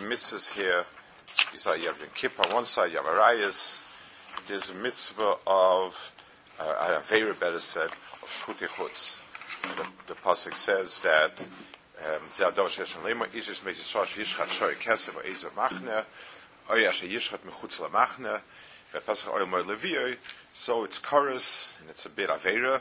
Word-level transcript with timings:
the 0.00 0.06
mitzvahs 0.06 0.52
here, 0.52 0.84
saw 1.56 1.74
you 1.74 1.86
have 1.88 1.98
Yom 1.98 2.08
Kippur 2.14 2.42
on 2.48 2.54
one 2.54 2.64
side, 2.64 2.90
you 2.90 2.96
have 2.96 3.06
Arayas. 3.06 3.86
There's 4.46 4.70
a 4.70 4.74
mitzvah 4.74 5.36
of, 5.46 6.12
uh, 6.58 7.00
very 7.02 7.34
better 7.34 7.60
said, 7.60 7.88
of 7.88 8.28
Shchutei 8.28 8.68
Chutz. 8.68 9.22
The, 9.76 9.86
the 10.06 10.14
pasuk 10.14 10.54
says 10.54 11.00
that 11.00 11.40
um, 12.00 12.22
so 20.52 20.84
it's 20.84 20.98
chorus 20.98 21.76
and 21.80 21.90
it's 21.90 22.06
a 22.06 22.08
bit 22.08 22.30
Avera. 22.30 22.80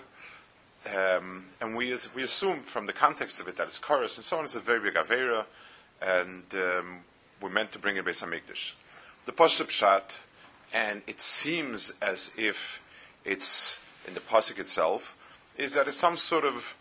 Um, 0.95 1.45
and 1.59 1.75
we, 1.75 1.93
we 2.15 2.23
assume 2.23 2.61
from 2.61 2.85
the 2.85 2.93
context 2.93 3.41
of 3.41 3.49
it 3.49 3.57
that 3.57 3.67
it's 3.67 3.77
chorus 3.77 4.17
and 4.17 4.23
so 4.23 4.37
on, 4.37 4.45
it's 4.45 4.55
a 4.55 4.61
very 4.61 4.79
big 4.79 4.93
Avera, 4.93 5.45
and 6.01 6.43
um, 6.53 6.99
we're 7.41 7.49
meant 7.49 7.71
to 7.71 7.79
bring 7.79 7.97
it 7.97 8.05
Beis 8.05 8.23
HaMikdash. 8.23 8.73
The 9.25 9.31
Pashup 9.31 9.67
Pshat, 9.67 10.17
and 10.73 11.01
it 11.07 11.21
seems 11.21 11.93
as 12.01 12.31
if 12.37 12.81
it's 13.23 13.79
in 14.07 14.13
the 14.13 14.19
Pasuk 14.19 14.59
itself, 14.59 15.15
is 15.57 15.73
that 15.73 15.87
it's 15.87 15.97
some 15.97 16.17
sort 16.17 16.45
of 16.45 16.75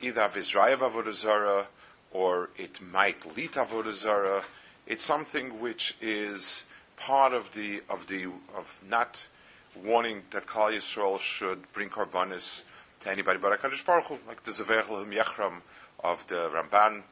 either 0.00 0.20
Avizrayev 0.20 0.78
Avodah 0.78 1.66
or 2.12 2.50
it 2.56 2.80
might 2.80 3.36
lead 3.36 3.52
Avodah 3.52 4.42
It's 4.86 5.04
something 5.04 5.60
which 5.60 5.96
is 6.00 6.64
part 6.96 7.32
of 7.32 7.52
the, 7.54 7.82
of 7.88 8.06
the, 8.06 8.26
of 8.56 8.80
not 8.88 9.26
wanting 9.74 10.22
that 10.30 10.46
Klal 10.46 10.72
Yisrael 10.72 11.18
should 11.18 11.70
bring 11.72 11.88
Karbanis 11.88 12.64
to 13.00 13.10
anybody 13.10 13.38
but 13.38 13.60
HaKadosh 13.60 13.84
Baruch 13.84 14.04
Hu, 14.06 14.18
like 14.26 14.42
the 14.44 14.50
Zavech 14.50 14.84
Yechram 15.12 15.60
of 16.02 16.26
the 16.28 16.50
Ramban. 16.52 17.02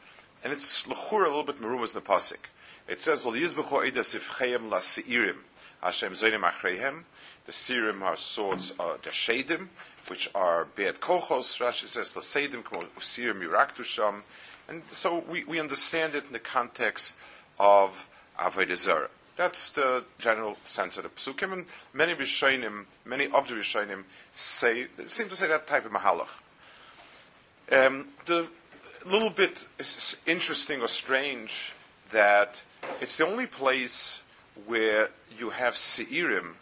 And 0.43 0.53
it's 0.53 0.87
Lechur 0.87 1.25
a 1.25 1.29
little 1.29 1.45
bit 1.45 1.61
merumas 1.61 1.95
in 1.95 2.03
the 2.03 2.09
Pasik. 2.09 2.49
It 2.87 3.01
says, 3.01 3.25
Well, 3.25 3.35
Yizbechu 3.35 3.91
Eidas 3.91 4.17
Ifchayim 4.17 4.71
La 4.71 4.79
Seirim, 4.79 5.37
Hashem 5.83 6.13
Zoinim 6.13 6.43
Achreihem. 6.43 7.05
The 7.47 7.53
Sirim 7.53 8.03
are 8.03 8.17
swords, 8.17 8.75
uh, 8.79 8.97
the 9.03 9.11
Shadim, 9.11 9.69
which 10.09 10.31
are 10.35 10.67
Be'ed 10.77 11.01
Kochos, 11.01 11.61
Rashi 11.61 11.87
says, 11.87 12.17
La 12.17 12.23
Seidim, 12.23 12.63
Sirim 12.63 13.43
Yuraktusham. 13.43 14.23
And 14.69 14.83
so 14.91 15.23
we, 15.29 15.45
we 15.45 15.61
understand 15.61 16.15
it 16.15 16.27
in 16.27 16.33
the 16.33 16.39
context 16.39 17.15
of 17.59 18.09
Avodah. 18.39 19.09
That's 19.37 19.71
the 19.71 20.05
general 20.19 20.57
sense 20.65 20.97
of 20.97 21.03
the 21.03 21.09
psukim, 21.09 21.53
and 21.53 21.67
many 21.93 22.15
rishonim, 22.15 22.85
many 23.05 23.27
of 23.27 23.49
the 23.49 23.55
rishonim 23.55 24.05
say 24.33 24.87
seem 25.07 25.29
to 25.29 25.35
say 25.35 25.49
that 25.49 25.67
type 25.67 25.85
of 25.85 25.93
mahalach. 25.93 26.29
Um, 27.73 28.09
the 28.27 28.47
little 29.05 29.31
bit 29.31 29.67
interesting 30.27 30.81
or 30.81 30.89
strange 30.89 31.73
that 32.13 32.63
it's 33.01 33.17
the 33.17 33.27
only 33.27 33.47
place 33.47 34.23
where 34.67 35.11
you 35.39 35.51
have 35.51 35.75
seirim 35.75 36.55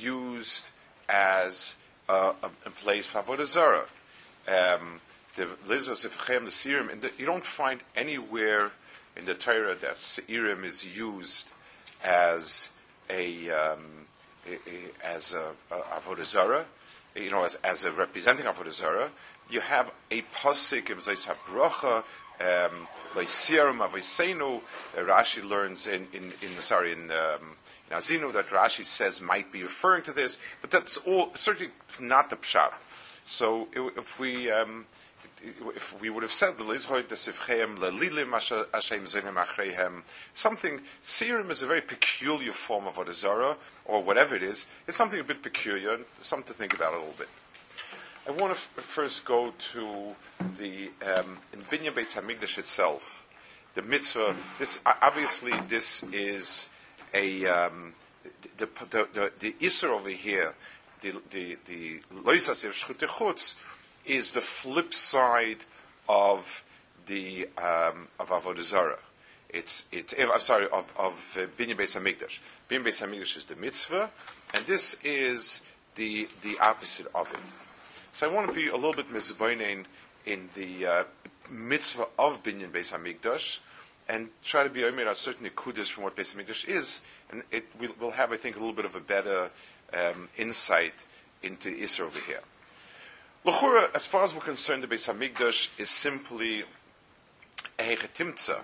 used 0.00 0.68
as 1.08 1.76
a, 2.08 2.32
a, 2.42 2.70
place 2.82 3.06
for 3.06 3.22
avodah 3.22 3.46
zarah. 3.46 3.86
Um, 4.46 5.00
the 5.36 5.46
lizos 5.66 6.04
of 6.04 6.16
the 6.16 6.50
seirim, 6.50 6.92
and 6.92 7.10
you 7.18 7.26
don't 7.26 7.44
find 7.44 7.80
anywhere 7.96 8.72
in 9.16 9.24
the 9.24 9.34
Torah 9.34 9.74
that 9.74 9.96
seirim 9.96 10.64
is 10.64 10.96
used 10.96 11.50
as 12.02 12.70
a, 13.08 13.50
um, 13.50 14.06
a, 14.46 14.54
a 14.54 15.06
as 15.14 15.34
a, 15.34 15.52
a 15.70 15.80
avodah 16.00 16.24
zarah, 16.24 16.66
you 17.16 17.30
know, 17.30 17.44
as, 17.44 17.54
as 17.56 17.84
a 17.84 17.92
representing 17.92 18.46
avodah 18.46 18.72
zarah. 18.72 19.10
You 19.50 19.60
have 19.60 19.92
a 20.10 20.22
pasuk 20.22 20.90
in 20.90 20.96
Zayis 20.98 21.28
um, 22.40 22.88
Avosenu. 23.78 24.60
Rashi 24.96 25.48
learns 25.48 25.86
in, 25.86 26.06
in, 26.12 26.32
in 26.42 26.58
sorry 26.58 26.92
in, 26.92 27.10
um, 27.10 27.56
in 27.90 27.96
Azinu 27.96 28.32
that 28.32 28.48
Rashi 28.48 28.84
says 28.84 29.20
might 29.20 29.52
be 29.52 29.62
referring 29.62 30.02
to 30.04 30.12
this, 30.12 30.38
but 30.60 30.70
that's 30.70 30.96
all 30.98 31.30
certainly 31.34 31.72
not 32.00 32.30
the 32.30 32.36
pshat. 32.36 32.72
So 33.24 33.68
if 33.74 34.18
we 34.20 34.50
um, 34.50 34.86
if 35.74 36.00
we 36.00 36.10
would 36.10 36.22
have 36.22 36.32
said 36.32 36.54
something 40.34 40.80
serum 41.02 41.50
is 41.50 41.62
a 41.62 41.66
very 41.66 41.80
peculiar 41.80 42.52
form 42.52 42.86
of 42.86 42.94
odazara 42.94 43.56
or 43.84 44.02
whatever 44.02 44.34
it 44.34 44.42
is. 44.42 44.66
It's 44.86 44.96
something 44.96 45.20
a 45.20 45.24
bit 45.24 45.42
peculiar, 45.42 46.00
something 46.18 46.48
to 46.48 46.54
think 46.54 46.74
about 46.74 46.94
a 46.94 46.98
little 46.98 47.14
bit. 47.18 47.28
I 48.26 48.30
want 48.30 48.54
to 48.54 48.58
f- 48.58 48.72
first 48.76 49.26
go 49.26 49.52
to 49.72 50.14
the 50.58 50.90
um, 51.04 51.38
in 51.52 51.60
Binyan 51.60 51.92
Beis 51.92 52.20
Hamikdash 52.20 52.58
itself. 52.58 53.26
The 53.74 53.82
mitzvah. 53.82 54.36
This 54.58 54.80
obviously 55.02 55.52
this 55.68 56.02
is 56.04 56.68
a 57.12 57.46
um, 57.46 57.94
the 58.56 58.66
the 58.90 59.08
the, 59.12 59.54
the 59.58 59.88
over 59.88 60.10
here. 60.10 60.54
The 61.00 61.14
the 61.30 61.58
the 61.66 62.00
is 64.06 64.30
the 64.32 64.40
flip 64.40 64.94
side 64.94 65.64
of 66.08 66.62
the 67.06 67.48
um, 67.58 68.08
of 68.18 68.30
avodah 68.30 68.62
zarah. 68.62 68.98
It's 69.48 69.86
it's 69.92 70.14
I'm 70.18 70.40
sorry 70.40 70.66
of 70.66 70.92
of 70.96 71.36
uh, 71.38 71.46
binyan 71.58 71.76
beis 71.76 71.98
hamikdash. 71.98 72.38
Binyan 72.68 72.84
beis 72.84 73.02
hamikdash 73.06 73.36
is 73.36 73.44
the 73.46 73.56
mitzvah, 73.56 74.10
and 74.54 74.64
this 74.66 75.02
is 75.04 75.62
the 75.94 76.28
the 76.42 76.58
opposite 76.60 77.06
of 77.14 77.30
it. 77.32 77.40
So 78.12 78.30
I 78.30 78.32
want 78.32 78.48
to 78.48 78.54
be 78.54 78.68
a 78.68 78.76
little 78.76 78.92
bit 78.92 79.08
mizbainin 79.08 79.86
in 80.26 80.48
the 80.54 80.86
uh, 80.86 81.04
mitzvah 81.50 82.06
of 82.18 82.42
binyan 82.42 82.70
beis 82.70 82.92
hamikdash, 82.92 83.60
and 84.08 84.28
try 84.42 84.64
to 84.64 84.70
be 84.70 84.84
omer 84.84 85.06
a 85.06 85.14
certain 85.14 85.48
kudus 85.50 85.90
from 85.90 86.04
what 86.04 86.16
beis 86.16 86.34
hamikdash 86.34 86.68
is, 86.68 87.06
and 87.30 87.42
it 87.50 87.64
will 87.78 87.94
we'll 88.00 88.10
have 88.12 88.32
I 88.32 88.36
think 88.36 88.56
a 88.56 88.58
little 88.58 88.74
bit 88.74 88.84
of 88.84 88.96
a 88.96 89.00
better 89.00 89.50
um, 89.92 90.28
insight 90.36 90.94
into 91.42 91.68
Israel 91.68 92.08
over 92.08 92.20
here. 92.20 92.40
L'chura, 93.44 93.94
as 93.94 94.06
far 94.06 94.24
as 94.24 94.34
we're 94.34 94.40
concerned, 94.40 94.82
the 94.82 94.86
Beis 94.86 95.12
Hamikdash 95.12 95.78
is 95.78 95.90
simply 95.90 96.64
a 97.78 97.82
hechetimtza 97.82 98.60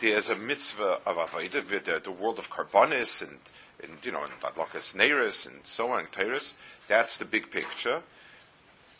There's 0.00 0.30
a 0.30 0.36
mitzvah 0.36 1.00
of 1.04 1.16
avodah 1.16 1.70
with 1.70 1.84
the, 1.84 2.00
the 2.02 2.10
world 2.10 2.38
of 2.38 2.50
karbonis 2.50 3.22
and, 3.22 3.38
and 3.82 3.98
you 4.02 4.12
know, 4.12 4.24
and 4.24 4.32
adlakas 4.40 4.96
neiris 4.96 5.46
and 5.46 5.66
so 5.66 5.90
on, 5.90 6.06
and 6.20 6.54
That's 6.88 7.18
the 7.18 7.26
big 7.26 7.50
picture. 7.50 8.02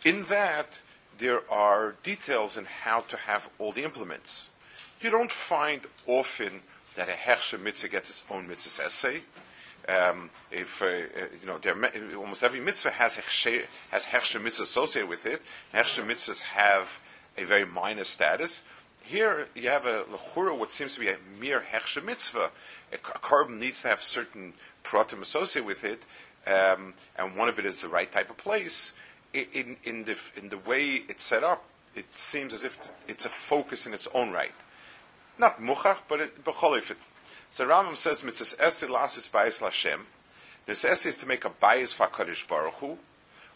In 0.04 0.24
that, 0.24 0.80
there 1.18 1.42
are 1.50 1.96
details 2.02 2.56
in 2.56 2.64
how 2.64 3.00
to 3.02 3.16
have 3.16 3.50
all 3.58 3.72
the 3.72 3.84
implements. 3.84 4.50
You 5.00 5.10
don't 5.10 5.32
find 5.32 5.82
often 6.06 6.62
that 6.94 7.08
a 7.08 7.12
Hersha 7.12 7.60
mitzvah 7.60 7.88
gets 7.88 8.10
its 8.10 8.24
own 8.30 8.48
mitzvah 8.48 8.84
essay. 8.84 9.22
Um, 9.88 10.30
if 10.50 10.82
uh, 10.82 10.86
uh 10.86 11.26
you 11.40 11.46
know, 11.46 11.58
there, 11.58 11.74
almost 12.16 12.42
every 12.42 12.60
mitzvah 12.60 12.90
has 12.90 13.16
hechshe, 13.16 13.62
has 13.90 14.08
mitzvah 14.12 14.62
associated 14.62 15.08
with 15.08 15.26
it. 15.26 15.42
Hechshe 15.72 16.04
mitzvahs 16.04 16.40
have 16.40 17.00
a 17.36 17.44
very 17.44 17.64
minor 17.64 18.04
status. 18.04 18.64
Here 19.02 19.46
you 19.54 19.70
have 19.70 19.86
a 19.86 20.04
lechura, 20.04 20.56
what 20.56 20.72
seems 20.72 20.94
to 20.94 21.00
be 21.00 21.08
a 21.08 21.16
mere 21.40 21.60
hechshe 21.60 22.04
mitzvah. 22.04 22.50
A, 22.92 22.96
a 22.96 23.18
korban 23.18 23.58
needs 23.58 23.82
to 23.82 23.88
have 23.88 24.02
certain 24.02 24.52
pratim 24.84 25.22
associated 25.22 25.66
with 25.66 25.84
it, 25.84 26.04
um, 26.46 26.94
and 27.16 27.36
one 27.36 27.48
of 27.48 27.58
it 27.58 27.64
is 27.64 27.80
the 27.82 27.88
right 27.88 28.10
type 28.10 28.30
of 28.30 28.36
place. 28.36 28.94
In, 29.34 29.76
in, 29.84 30.04
the, 30.04 30.18
in 30.36 30.48
the 30.48 30.58
way 30.58 31.02
it's 31.08 31.24
set 31.24 31.44
up, 31.44 31.64
it 31.94 32.06
seems 32.16 32.54
as 32.54 32.64
if 32.64 32.90
it's 33.06 33.24
a 33.24 33.28
focus 33.28 33.86
in 33.86 33.92
its 33.92 34.08
own 34.14 34.32
right. 34.32 34.54
Not 35.38 35.60
muchach, 35.60 35.98
but 36.08 36.20
it, 36.20 36.32
so 37.50 37.66
Rambam 37.66 37.96
says, 37.96 38.22
mitzvah 38.24 38.62
esi 38.62 38.88
lasis 38.88 39.30
bayis 39.30 39.62
Lashem. 39.62 40.00
This 40.66 40.84
esi 40.84 41.06
is 41.06 41.16
to 41.18 41.26
make 41.26 41.44
a 41.44 41.50
bayis 41.50 41.94
for 41.94 42.08
Baruch 42.48 42.74
Hu. 42.74 42.98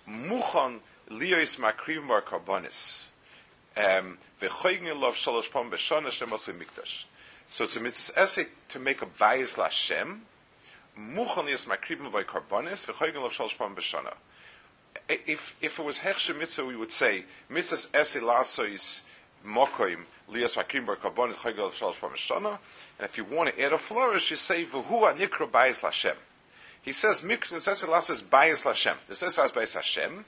Muchon 0.09 0.81
liyos 1.11 1.59
makriv 1.59 2.03
mar 2.03 2.23
karbonis. 2.23 3.11
Um, 3.77 4.19
V'choygin 4.41 4.99
lov 4.99 5.15
shalosh 5.15 5.51
pom 5.51 5.71
b'shana 5.71 6.11
shem 6.11 6.31
mikdash. 6.31 7.05
So 7.49 7.65
it's 7.65 7.77
a 7.77 7.81
mitzvah 7.81 8.21
essay 8.21 8.47
to 8.71 8.79
make 8.79 9.03
a 9.03 9.07
bayis 9.07 9.59
Lashem, 9.59 10.21
muchan 10.99 11.49
yis 11.49 11.67
makribim 11.67 12.11
by 12.11 12.23
karbonis, 12.23 12.87
v'choygen 12.87 13.25
of 13.25 13.33
shalosh 13.33 13.59
pam 13.59 13.77
b'shana. 13.77 14.15
If, 15.09 15.57
if 15.61 15.79
it 15.79 15.85
was 15.85 15.99
hechshe 15.99 16.37
mitzvah, 16.37 16.65
we 16.65 16.77
would 16.77 16.93
say, 16.93 17.25
mitzvahs 17.51 17.95
essay 17.95 18.21
lasois 18.21 19.03
mokoim, 19.47 20.05
lias 20.29 20.57
makribim 20.57 20.87
by 20.87 20.95
karbonis, 20.95 21.35
choygen 21.35 21.67
of 21.67 21.75
shalosh 21.75 22.01
pam 22.01 22.11
b'shana, 22.11 22.59
and 22.99 23.05
if 23.05 23.17
you 23.17 23.25
want 23.25 23.55
to 23.55 23.63
add 23.63 23.73
a 23.73 23.79
flourish, 23.79 24.31
you 24.31 24.37
say, 24.37 24.65
v'hua 24.65 25.17
nikro 25.17 25.51
bayis 25.51 25.83
Lashem. 25.83 26.17
He 26.81 26.93
says, 26.93 27.21
mitzvahs 27.21 27.69
essay 27.69 27.87
lasois 27.87 28.23
bayis 28.23 28.65
Lashem. 28.65 28.97
This 29.09 29.23
is 29.23 29.37
bayis 29.37 29.75
Hashem, 29.75 30.25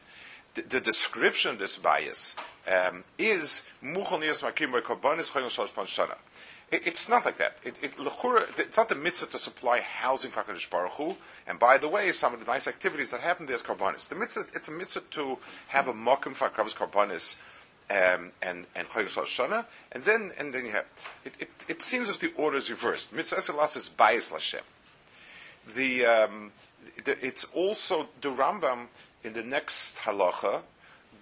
the, 0.54 0.80
description 0.80 1.52
of 1.52 1.58
this 1.58 1.78
bias 1.78 2.36
um, 2.68 3.04
is 3.18 3.68
muchal 3.82 4.20
niyas 4.20 4.42
makim 4.42 4.72
by 4.72 4.80
karbonis 4.80 5.32
choyel 5.32 5.46
shalosh 5.46 5.74
pan 5.74 5.86
shana. 6.72 6.80
It's 6.84 7.08
not 7.08 7.24
like 7.24 7.38
that. 7.38 7.56
It, 7.64 7.76
it, 7.82 7.92
it's 8.58 8.76
not 8.76 8.88
the 8.88 8.94
mitzvah 8.94 9.26
to 9.32 9.38
supply 9.38 9.80
housing 9.80 10.30
for 10.30 10.42
Hakadosh 10.42 10.70
Baruch 10.70 10.92
Hu. 10.92 11.16
And 11.46 11.58
by 11.58 11.78
the 11.78 11.88
way, 11.88 12.10
some 12.12 12.34
of 12.34 12.40
the 12.40 12.46
nice 12.46 12.68
activities 12.68 13.10
that 13.10 13.20
happen 13.20 13.46
there 13.46 13.56
is 13.56 13.62
karbonis. 13.62 14.08
The 14.08 14.14
mitzvah, 14.14 14.44
it's 14.54 14.68
a 14.68 14.72
mitzvah 14.72 15.02
to 15.12 15.38
have 15.68 15.88
a 15.88 15.94
mokum 15.94 16.34
for 16.34 16.48
Hakadosh 16.48 16.76
karbonis 16.76 17.40
um, 17.90 18.32
and 18.42 18.66
and 18.74 18.88
choyel 18.88 19.06
shalosh. 19.06 19.66
And 19.92 20.04
then 20.04 20.32
and 20.38 20.52
then 20.54 20.66
you 20.66 20.72
have 20.72 20.86
it. 21.24 21.34
It, 21.40 21.50
it 21.68 21.82
seems 21.82 22.08
as 22.08 22.18
the 22.18 22.32
order 22.36 22.56
is 22.56 22.70
reversed. 22.70 23.12
Mitzvah 23.12 23.36
eselas 23.36 23.76
is 23.76 23.88
bias 23.88 24.30
lashem. 24.30 24.62
The, 25.74 26.04
um, 26.04 26.52
the 27.04 27.24
it's 27.24 27.44
also 27.54 28.08
the 28.20 28.28
Rambam 28.28 28.88
in 29.22 29.32
the 29.32 29.42
next 29.42 29.98
halacha 29.98 30.62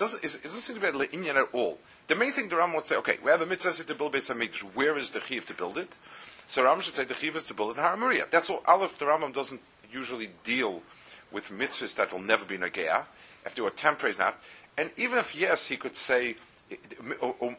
doesn't, 0.00 0.24
it 0.24 0.42
doesn't 0.42 0.62
seem 0.62 0.76
to 0.76 0.80
be 0.80 0.88
a 0.88 1.08
Inyan 1.08 1.36
at 1.36 1.48
all. 1.52 1.78
The 2.08 2.14
main 2.14 2.32
thing 2.32 2.48
the 2.48 2.56
Ram 2.56 2.72
would 2.72 2.86
say, 2.86 2.96
okay, 2.96 3.18
we 3.22 3.30
have 3.30 3.42
a 3.42 3.46
mitzvah 3.46 3.84
to 3.84 3.94
build 3.94 4.14
Beis 4.14 4.34
Hamikdash. 4.34 4.62
Where 4.74 4.96
is 4.96 5.10
the 5.10 5.20
chiv 5.20 5.44
to 5.46 5.54
build 5.54 5.76
it? 5.76 5.96
So 6.46 6.64
Ram 6.64 6.80
should 6.80 6.94
say 6.94 7.04
the 7.04 7.14
chiv 7.14 7.36
is 7.36 7.44
to 7.44 7.54
build 7.54 7.72
it 7.72 7.76
in 7.76 7.82
Har 7.82 7.96
Maria. 7.98 8.26
That's 8.30 8.48
all. 8.48 8.62
Aleph, 8.66 8.98
the 8.98 9.04
Rambam 9.04 9.34
doesn't 9.34 9.60
usually 9.92 10.30
deal 10.42 10.82
with 11.30 11.50
mitzvahs 11.50 11.94
that 11.96 12.12
will 12.12 12.20
never 12.20 12.46
be 12.46 12.56
Nagea. 12.56 13.04
If 13.44 13.54
they 13.54 13.62
were 13.62 13.70
temporary, 13.70 14.14
not. 14.18 14.42
And 14.78 14.90
even 14.96 15.18
if 15.18 15.36
yes, 15.36 15.68
he 15.68 15.76
could 15.76 15.94
say 15.94 16.36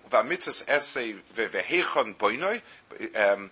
v'amitzas 0.10 0.68
essay 0.68 1.16
v'hechon 1.36 2.16
boinoi 2.16 2.62
um, 3.16 3.52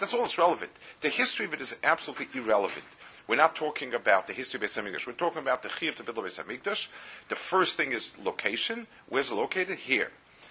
that's 0.00 0.14
all 0.14 0.20
that's 0.20 0.38
relevant. 0.38 0.72
The 1.00 1.08
history 1.08 1.46
of 1.46 1.54
it 1.54 1.60
is 1.60 1.78
absolutely 1.82 2.26
irrelevant. 2.34 2.84
We're 3.26 3.36
not 3.36 3.56
talking 3.56 3.94
about 3.94 4.26
the 4.26 4.32
history 4.32 4.58
of 4.58 4.64
Beis 4.64 4.80
Hamikdash. 4.80 5.06
We're 5.06 5.14
talking 5.14 5.40
about 5.40 5.62
the 5.62 5.68
chiv 5.68 5.96
to 5.96 6.02
build 6.02 6.18
a 6.18 6.22
Beis 6.22 6.42
Hamikdash. 6.42 6.88
The 7.28 7.34
first 7.34 7.76
thing 7.76 7.92
is 7.92 8.16
location. 8.22 8.86
Where's 9.08 9.30
it 9.30 9.34
located? 9.34 9.78
Here. 9.78 10.10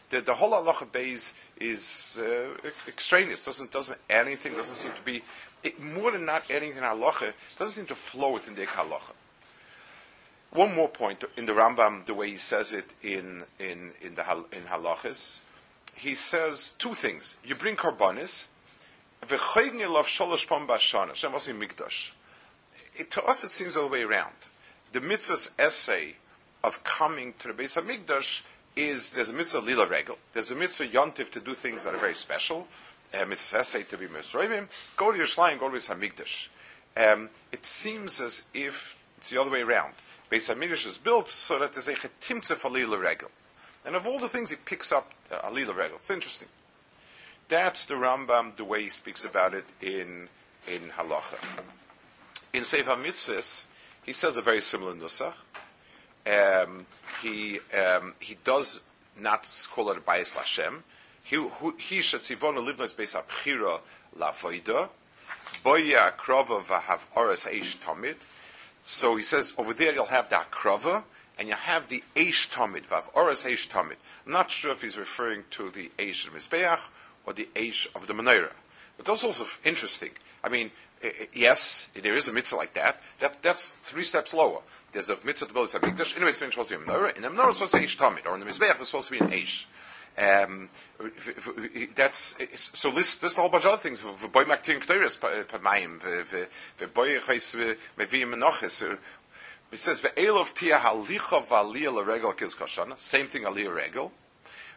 The, 0.09 0.21
the 0.21 0.33
whole 0.35 0.51
halacha 0.51 0.91
base 0.91 1.33
is 1.59 2.19
uh, 2.21 2.55
extraneous. 2.87 3.45
Doesn't 3.45 3.71
doesn't 3.71 3.99
add 4.09 4.27
anything. 4.27 4.53
Doesn't 4.53 4.75
seem 4.75 4.91
to 4.91 5.01
be 5.01 5.23
it, 5.63 5.81
more 5.81 6.11
than 6.11 6.25
not 6.25 6.49
adding 6.49 6.71
in 6.71 6.77
halacha. 6.77 7.33
Doesn't 7.57 7.75
seem 7.75 7.85
to 7.87 7.95
flow 7.95 8.33
within 8.33 8.55
the 8.55 8.65
halacha. 8.65 9.13
One 10.51 10.75
more 10.75 10.87
point 10.87 11.23
in 11.35 11.47
the 11.47 11.53
Rambam, 11.53 12.05
the 12.05 12.13
way 12.13 12.29
he 12.29 12.37
says 12.37 12.73
it 12.73 12.93
in 13.01 13.43
in 13.59 13.93
in 14.01 14.13
the 14.15 14.23
in 14.51 14.63
halachas, 14.63 15.39
he 15.95 16.13
says 16.13 16.73
two 16.77 16.93
things. 16.93 17.37
You 17.43 17.55
bring 17.55 17.75
karbanis, 22.97 23.09
to 23.09 23.23
us 23.23 23.43
it 23.43 23.49
seems 23.49 23.77
all 23.77 23.83
the 23.83 23.93
way 23.93 24.03
around. 24.03 24.33
The 24.91 25.01
mitzvah's 25.01 25.51
essay 25.57 26.15
of 26.63 26.83
coming 26.83 27.33
to 27.39 27.47
the 27.47 27.53
base 27.53 27.77
of 27.77 27.85
Mikdash 27.85 28.43
is 28.75 29.11
there's 29.11 29.29
a 29.29 29.33
mitzvah 29.33 29.59
lila 29.59 29.87
regel, 29.87 30.17
there's 30.33 30.51
a 30.51 30.55
mitzvah 30.55 30.87
yontiv 30.87 31.29
to 31.31 31.39
do 31.39 31.53
things 31.53 31.83
that 31.83 31.93
are 31.93 31.99
very 31.99 32.13
special, 32.15 32.67
a 33.13 33.25
mitzvah 33.25 33.59
essay 33.59 33.83
to 33.83 33.97
be 33.97 34.07
misroivim, 34.07 34.67
go 34.95 35.11
to 35.11 35.17
Yerushalayim, 35.17 35.59
go 35.59 35.69
to 35.69 35.75
Beis 35.75 35.93
Hamikdash. 35.93 36.47
Um, 36.95 37.29
it 37.51 37.65
seems 37.65 38.21
as 38.21 38.45
if 38.53 38.97
it's 39.17 39.29
the 39.29 39.39
other 39.39 39.51
way 39.51 39.61
around. 39.61 39.93
Beis 40.31 40.53
Hamikdash 40.53 40.85
is 40.87 40.97
built 40.97 41.27
so 41.27 41.59
that 41.59 41.73
there's 41.73 41.87
a 41.87 41.93
chetimtze 41.93 42.55
for 42.55 42.69
Lila 42.69 42.97
Regel. 42.97 43.29
And 43.85 43.95
of 43.95 44.07
all 44.07 44.17
the 44.17 44.29
things, 44.29 44.49
he 44.49 44.55
picks 44.55 44.91
up 44.91 45.11
uh, 45.31 45.39
a 45.43 45.51
Lila 45.51 45.73
Regel. 45.73 45.97
It's 45.97 46.09
interesting. 46.09 46.47
That's 47.49 47.85
the 47.85 47.95
Rambam, 47.95 48.55
the 48.55 48.63
way 48.63 48.83
he 48.83 48.89
speaks 48.89 49.25
about 49.25 49.53
it 49.53 49.65
in, 49.81 50.29
in 50.67 50.89
Halacha. 50.89 51.37
In 52.53 52.63
Sefer 52.65 52.91
Mitzvahs, 52.91 53.65
he 54.03 54.11
says 54.13 54.37
a 54.37 54.41
very 54.43 54.61
similar 54.61 54.93
nusach. 54.93 55.33
Um, 56.27 56.85
he, 57.23 57.59
um, 57.75 58.13
he 58.19 58.37
does 58.43 58.81
not 59.19 59.49
call 59.71 59.89
it 59.89 59.97
a 59.97 60.01
Bayis 60.01 60.35
Lashem. 60.35 60.83
He, 61.23 61.43
he 61.79 62.01
should 62.01 62.21
sivona 62.21 62.59
livnos 62.59 62.93
beis 62.93 63.19
abchira 63.19 63.79
lavoida. 64.15 64.89
Boya 65.65 66.15
krova 66.15 66.61
vahav 66.61 67.07
oras 67.15 67.49
eish 67.51 67.77
tamid. 67.77 68.17
So 68.83 69.15
he 69.15 69.23
says 69.23 69.55
over 69.57 69.73
there 69.73 69.91
you'll 69.91 70.05
have 70.05 70.29
the 70.29 70.35
akrava 70.35 71.05
and 71.39 71.47
you 71.47 71.55
have 71.55 71.87
the 71.87 72.03
eish 72.15 72.51
tamid 72.51 72.85
vav 72.85 73.11
oras 73.13 73.47
eish 73.49 73.67
tamid. 73.67 73.95
I'm 74.27 74.31
not 74.31 74.51
sure 74.51 74.73
if 74.73 74.83
he's 74.83 74.95
referring 74.95 75.45
to 75.51 75.71
the 75.71 75.89
eish 75.97 76.27
of 76.27 76.35
Mizbeach 76.35 76.81
or 77.25 77.33
the 77.33 77.49
eish 77.55 77.87
of 77.95 78.05
the 78.05 78.13
menorah, 78.13 78.51
but 78.97 79.05
that's 79.05 79.23
also 79.23 79.45
interesting. 79.63 80.11
I 80.43 80.49
mean, 80.49 80.71
yes, 81.33 81.89
there 82.01 82.15
is 82.15 82.27
a 82.27 82.33
mitzvah 82.33 82.55
like 82.55 82.73
that. 82.73 82.99
That 83.19 83.41
that's 83.41 83.73
three 83.73 84.03
steps 84.03 84.33
lower. 84.33 84.61
There's 84.91 85.09
a 85.09 85.17
mitzvah 85.23 85.47
to 85.47 85.53
build 85.53 85.73
a 85.73 85.79
mikdash. 85.79 86.15
Anyway, 86.15 86.29
it's 86.29 86.37
supposed 86.37 86.69
to 86.69 86.77
be 86.77 86.83
a 86.83 86.85
menorah. 86.85 87.15
In 87.15 87.23
the 87.23 87.29
menorah, 87.29 87.49
it's 87.49 87.57
supposed 87.57 87.73
to 87.73 87.79
be 87.79 87.85
eish 87.85 87.97
tamid, 87.97 88.25
or 88.27 88.35
in 88.35 88.41
the 88.41 88.45
Mizbeach, 88.45 88.75
it's 88.79 88.87
supposed 88.87 89.09
to 89.09 89.19
be 89.19 89.19
an 89.19 89.31
eish. 89.31 89.65
Um, 90.15 90.69
that's 91.95 92.35
so. 92.53 92.91
This 92.91 93.23
a 93.23 93.41
whole 93.41 93.49
bunch 93.49 93.65
of 93.65 93.71
other 93.71 93.81
things. 93.81 94.01
V'boy 94.03 94.45
maktir 94.45 94.79
k'toyres 94.79 95.17
pamayim. 95.47 95.99
V'boy 96.77 97.19
chayis 97.19 97.75
meviyim 97.97 98.35
menoches. 98.35 98.83
It 99.71 99.79
says 99.79 100.01
ve'elov 100.01 100.53
tia 100.53 100.77
halicha 100.77 101.43
v'aliyah 101.43 102.05
l'regel 102.05 102.33
kils 102.33 102.55
kashana. 102.55 102.95
Same 102.97 103.25
thing 103.25 103.43
aliyah 103.43 103.73
regel. 103.73 104.11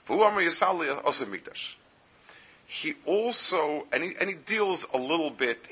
V'hu 0.08 0.26
amar 0.26 0.40
yisal 0.40 1.04
also 1.04 1.26
mikdash. 1.26 1.74
He 2.66 2.94
also 3.04 3.86
and 3.92 4.02
he, 4.02 4.14
and 4.20 4.28
he 4.28 4.34
deals 4.34 4.86
a 4.92 4.98
little 4.98 5.30
bit. 5.30 5.68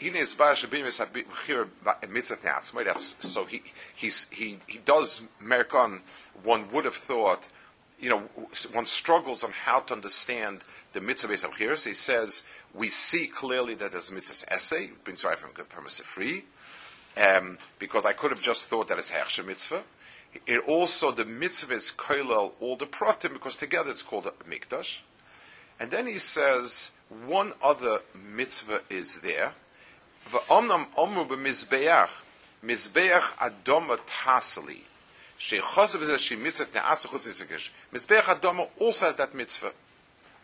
That's 2.84 3.14
so 3.20 3.44
he 3.44 3.62
he's 3.94 4.28
he 4.30 4.58
he 4.66 4.78
does 4.78 5.22
merkon. 5.42 6.00
One 6.42 6.70
would 6.70 6.84
have 6.84 6.94
thought 6.94 7.50
you 8.00 8.10
know, 8.10 8.18
one 8.72 8.86
struggles 8.86 9.44
on 9.44 9.52
how 9.52 9.80
to 9.80 9.94
understand 9.94 10.64
the 10.92 11.00
mitzvah 11.00 11.32
here. 11.58 11.74
So 11.76 11.90
he 11.90 11.94
says, 11.94 12.44
we 12.74 12.88
see 12.88 13.26
clearly 13.26 13.74
that 13.76 13.92
there's 13.92 14.10
a 14.10 14.14
mitzvah 14.14 14.52
essay, 14.52 14.90
brings 15.04 15.24
right 15.24 15.38
from 15.38 15.52
free, 15.86 16.44
um, 17.16 17.58
because 17.78 18.04
I 18.04 18.12
could 18.12 18.30
have 18.30 18.42
just 18.42 18.68
thought 18.68 18.88
that 18.88 18.98
it's 18.98 19.12
Hershe 19.12 19.44
mitzvah. 19.46 19.82
It 20.46 20.68
also, 20.68 21.12
the 21.12 21.24
mitzvah 21.24 21.74
is 21.74 21.92
all 22.60 22.76
the 22.76 22.86
pratim, 22.86 23.32
because 23.32 23.56
together 23.56 23.90
it's 23.90 24.02
called 24.02 24.26
a 24.26 24.32
mikdash. 24.44 25.00
And 25.80 25.90
then 25.90 26.06
he 26.06 26.18
says, 26.18 26.92
one 27.26 27.52
other 27.62 28.00
mitzvah 28.14 28.82
is 28.88 29.20
there. 29.20 29.52
V'omnam 30.28 30.86
omru 30.96 31.26
b'mizbeach, 31.28 32.08
mizbeach 32.64 33.36
adoma 33.38 33.98
tasali. 33.98 34.82
Mizbeach 37.92 38.22
Adama 38.22 38.68
also 38.78 39.06
has 39.06 39.16
that 39.16 39.34
mitzvah. 39.34 39.72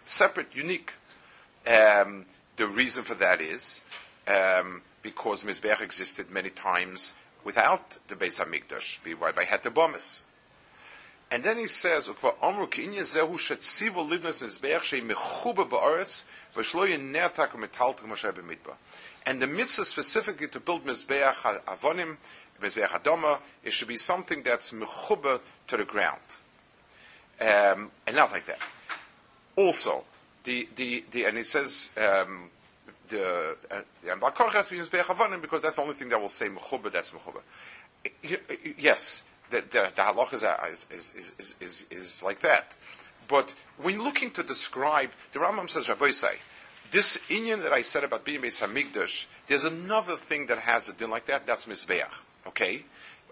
Separate, 0.02 0.54
unique. 0.54 0.94
Um, 1.66 2.24
the 2.56 2.66
reason 2.66 3.04
for 3.04 3.14
that 3.14 3.40
is 3.40 3.82
um, 4.26 4.82
because 5.02 5.44
Mizbeach 5.44 5.80
existed 5.80 6.30
many 6.30 6.50
times 6.50 7.14
without 7.44 7.98
the 8.08 8.14
Beis 8.14 8.44
HaMikdash, 8.44 9.18
by, 9.18 9.32
by 9.32 9.44
Hetabomis. 9.44 10.24
And 11.30 11.44
then 11.44 11.58
he 11.58 11.66
says, 11.66 12.08
"Ukva 12.08 12.70
ki 12.70 12.86
inye 12.86 13.02
zehu 13.02 13.34
shetzivu 13.34 14.08
livnos 14.08 14.42
mizbeach 14.42 14.82
shei 14.82 15.00
mechuba 15.00 15.68
ba'aretz 15.68 16.24
v'shlo 16.54 16.88
yenertak 16.88 17.50
u'metaltak 17.52 18.06
moshe 18.06 18.32
b'midba." 18.32 18.74
And 19.26 19.40
the 19.40 19.46
mitzvah 19.46 19.84
specifically 19.84 20.48
to 20.48 20.60
build 20.60 20.84
mizbeach 20.84 21.62
avonim 21.66 22.16
it 22.62 23.72
should 23.72 23.88
be 23.88 23.96
something 23.96 24.42
that's 24.42 24.72
mechuba 24.72 25.40
to 25.66 25.76
the 25.76 25.84
ground. 25.84 26.20
Um, 27.40 27.90
and 28.06 28.16
not 28.16 28.32
like 28.32 28.46
that. 28.46 28.58
Also, 29.56 30.04
the, 30.44 30.68
the, 30.76 31.04
the, 31.10 31.24
and 31.24 31.36
he 31.38 31.42
says, 31.42 31.90
um, 31.96 32.50
the, 33.08 33.56
uh, 33.70 33.82
Mizbeach 34.04 35.04
Avonim 35.04 35.40
because 35.40 35.62
that's 35.62 35.76
the 35.76 35.82
only 35.82 35.94
thing 35.94 36.08
that 36.10 36.20
will 36.20 36.28
say 36.28 36.48
Mechuba, 36.48 36.92
that's 36.92 37.12
Mechuba. 37.12 37.40
Yes, 38.78 39.22
the, 39.50 39.60
the, 39.60 39.92
the 39.94 40.02
halach 40.02 40.32
is, 40.32 40.44
is, 40.90 41.34
is, 41.38 41.56
is, 41.60 41.86
is, 41.90 42.22
like 42.22 42.40
that. 42.40 42.74
But 43.28 43.54
when 43.78 44.02
looking 44.02 44.30
to 44.32 44.42
describe, 44.42 45.10
the 45.32 45.38
Rambam 45.38 45.68
says, 45.68 45.88
Rabbi 45.88 46.10
say, 46.10 46.38
this 46.90 47.18
Inyan 47.28 47.62
that 47.62 47.72
I 47.72 47.82
said 47.82 48.02
about 48.02 48.24
being 48.24 48.42
Beis 48.42 48.66
Hamikdash, 48.66 49.26
there's 49.46 49.64
another 49.64 50.16
thing 50.16 50.46
that 50.46 50.58
has 50.58 50.88
a 50.88 50.92
din 50.92 51.10
like 51.10 51.26
that, 51.26 51.46
that's 51.46 51.66
Mizbeach. 51.66 52.10
Okay? 52.46 52.84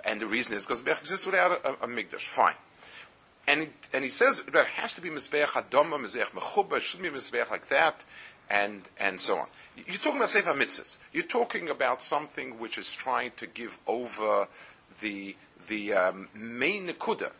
And 0.04 0.20
the 0.20 0.26
reason 0.26 0.56
is 0.56 0.66
because 0.66 0.82
Mizbeach 0.82 1.00
exists 1.00 1.26
without 1.26 1.64
a, 1.64 1.68
a, 1.68 1.72
a 1.84 1.88
Mikdash. 1.88 2.20
Fine. 2.20 2.54
And 3.48 3.70
and 3.94 4.04
he 4.04 4.10
says 4.10 4.42
there 4.44 4.64
has 4.64 4.94
to 4.96 5.00
be 5.00 5.08
Mizbeach 5.08 5.46
Adoma, 5.46 5.98
Mizbeach 5.98 6.30
Mechuba, 6.32 6.78
shouldn't 6.80 7.12
be 7.12 7.18
Mizbeach 7.18 7.50
like 7.50 7.68
that, 7.68 8.04
and, 8.50 8.82
and 8.98 9.20
so 9.20 9.38
on. 9.38 9.46
You're 9.76 9.96
talking 9.96 10.16
about 10.16 10.30
Sefer 10.30 10.54
Mitzvahs. 10.54 10.98
You're 11.12 11.24
talking 11.24 11.68
about 11.68 12.02
something 12.02 12.58
which 12.58 12.78
is 12.78 12.92
trying 12.92 13.32
to 13.36 13.46
give 13.46 13.78
over 13.86 14.48
the, 15.00 15.36
the 15.68 15.92
um, 15.92 16.28
main 16.34 16.88
Nekuda. 16.88 17.32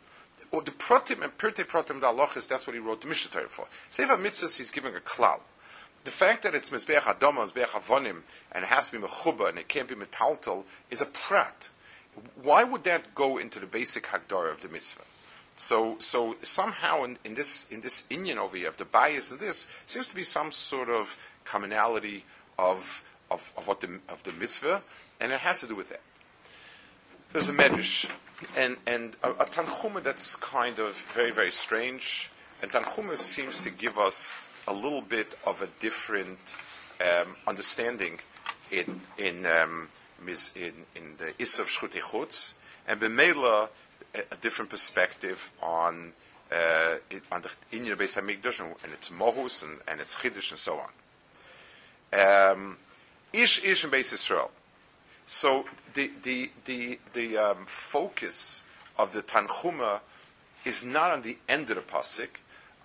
Or 0.50 0.62
the 0.62 0.70
Protim 0.70 1.22
and 1.22 1.36
Pirte 1.36 1.66
Protim 1.66 2.00
Dalachis, 2.00 2.48
that's 2.48 2.66
what 2.66 2.74
he 2.74 2.80
wrote 2.80 3.02
the 3.02 3.08
Mishnah 3.08 3.48
for. 3.48 3.66
Sefer 3.90 4.16
Mitzvahs, 4.16 4.56
he's 4.56 4.70
giving 4.70 4.94
a 4.94 5.00
klal. 5.00 5.40
The 6.04 6.10
fact 6.10 6.42
that 6.44 6.54
it's 6.54 6.70
Mizbeach 6.70 7.00
Adoma, 7.00 7.46
Mizbeach 7.46 7.66
Avonim, 7.66 8.22
and 8.52 8.64
it 8.64 8.68
has 8.68 8.88
to 8.88 8.98
be 8.98 9.06
Mechuba, 9.06 9.50
and 9.50 9.58
it 9.58 9.68
can't 9.68 9.88
be 9.88 9.94
Metaltal, 9.94 10.64
is 10.90 11.02
a 11.02 11.06
prat. 11.06 11.68
Why 12.42 12.64
would 12.64 12.84
that 12.84 13.14
go 13.14 13.36
into 13.36 13.60
the 13.60 13.66
basic 13.66 14.04
Hagdara 14.04 14.52
of 14.52 14.60
the 14.62 14.68
mitzvah? 14.68 15.02
So, 15.56 15.96
so 15.98 16.36
somehow 16.42 17.02
in, 17.04 17.18
in 17.24 17.34
this 17.34 17.68
in 17.70 17.80
this 17.80 18.06
Inyan 18.10 18.36
over 18.36 18.56
here, 18.56 18.72
the 18.76 18.84
bias 18.84 19.32
in 19.32 19.38
this 19.38 19.68
seems 19.86 20.08
to 20.08 20.14
be 20.14 20.22
some 20.22 20.52
sort 20.52 20.88
of 20.88 21.18
commonality 21.44 22.24
of 22.58 23.04
of, 23.30 23.52
of 23.56 23.66
what 23.66 23.80
the 23.80 23.98
of 24.08 24.22
the 24.22 24.32
mitzvah, 24.32 24.82
and 25.20 25.32
it 25.32 25.40
has 25.40 25.60
to 25.60 25.66
do 25.66 25.74
with 25.74 25.90
that. 25.90 26.00
There's 27.30 27.50
a 27.50 27.52
medrash, 27.52 28.10
and 28.56 28.78
and 28.86 29.14
a, 29.22 29.30
a 29.32 29.44
tanchuma 29.44 30.02
that's 30.02 30.34
kind 30.36 30.78
of 30.78 30.96
very 31.12 31.30
very 31.30 31.52
strange, 31.52 32.30
and 32.62 32.70
tanchuma 32.70 33.16
seems 33.16 33.60
to 33.60 33.70
give 33.70 33.98
us 33.98 34.32
a 34.66 34.72
little 34.72 35.02
bit 35.02 35.38
of 35.46 35.60
a 35.60 35.66
different 35.78 36.38
um, 37.02 37.36
understanding 37.46 38.20
in 38.70 39.02
in 39.18 39.44
um, 39.44 39.88
in, 40.26 40.72
in 40.96 41.16
the 41.18 41.34
Isav 41.38 41.66
Shchutei 41.66 42.00
Chutz, 42.00 42.54
and 42.86 42.98
B'meila 42.98 43.68
a 44.14 44.36
different 44.36 44.70
perspective 44.70 45.52
on 45.62 46.12
uh, 46.50 46.94
on 47.30 47.42
the 47.42 47.50
Inyan 47.72 47.96
Beis 47.96 48.18
Hamikdash 48.18 48.60
and, 48.60 48.74
and 48.82 48.92
its 48.94 49.10
mohus 49.10 49.62
and, 49.62 49.78
and 49.86 50.00
its 50.00 50.16
chiddush 50.16 50.50
and 50.50 50.58
so 50.58 50.80
on. 50.80 52.52
Um, 52.52 52.78
ish 53.34 53.62
ish 53.64 53.84
in 53.84 53.90
Beis 53.90 54.14
Israel. 54.14 54.50
So 55.30 55.66
the 55.92 56.10
the 56.22 56.50
the 56.64 56.98
the 57.12 57.36
um, 57.36 57.66
focus 57.66 58.64
of 58.96 59.12
the 59.12 59.20
Tanchuma 59.20 60.00
is 60.64 60.86
not 60.86 61.10
on 61.10 61.20
the 61.20 61.36
end 61.46 61.68
of 61.68 61.76
the 61.76 61.82
pasuk. 61.82 62.30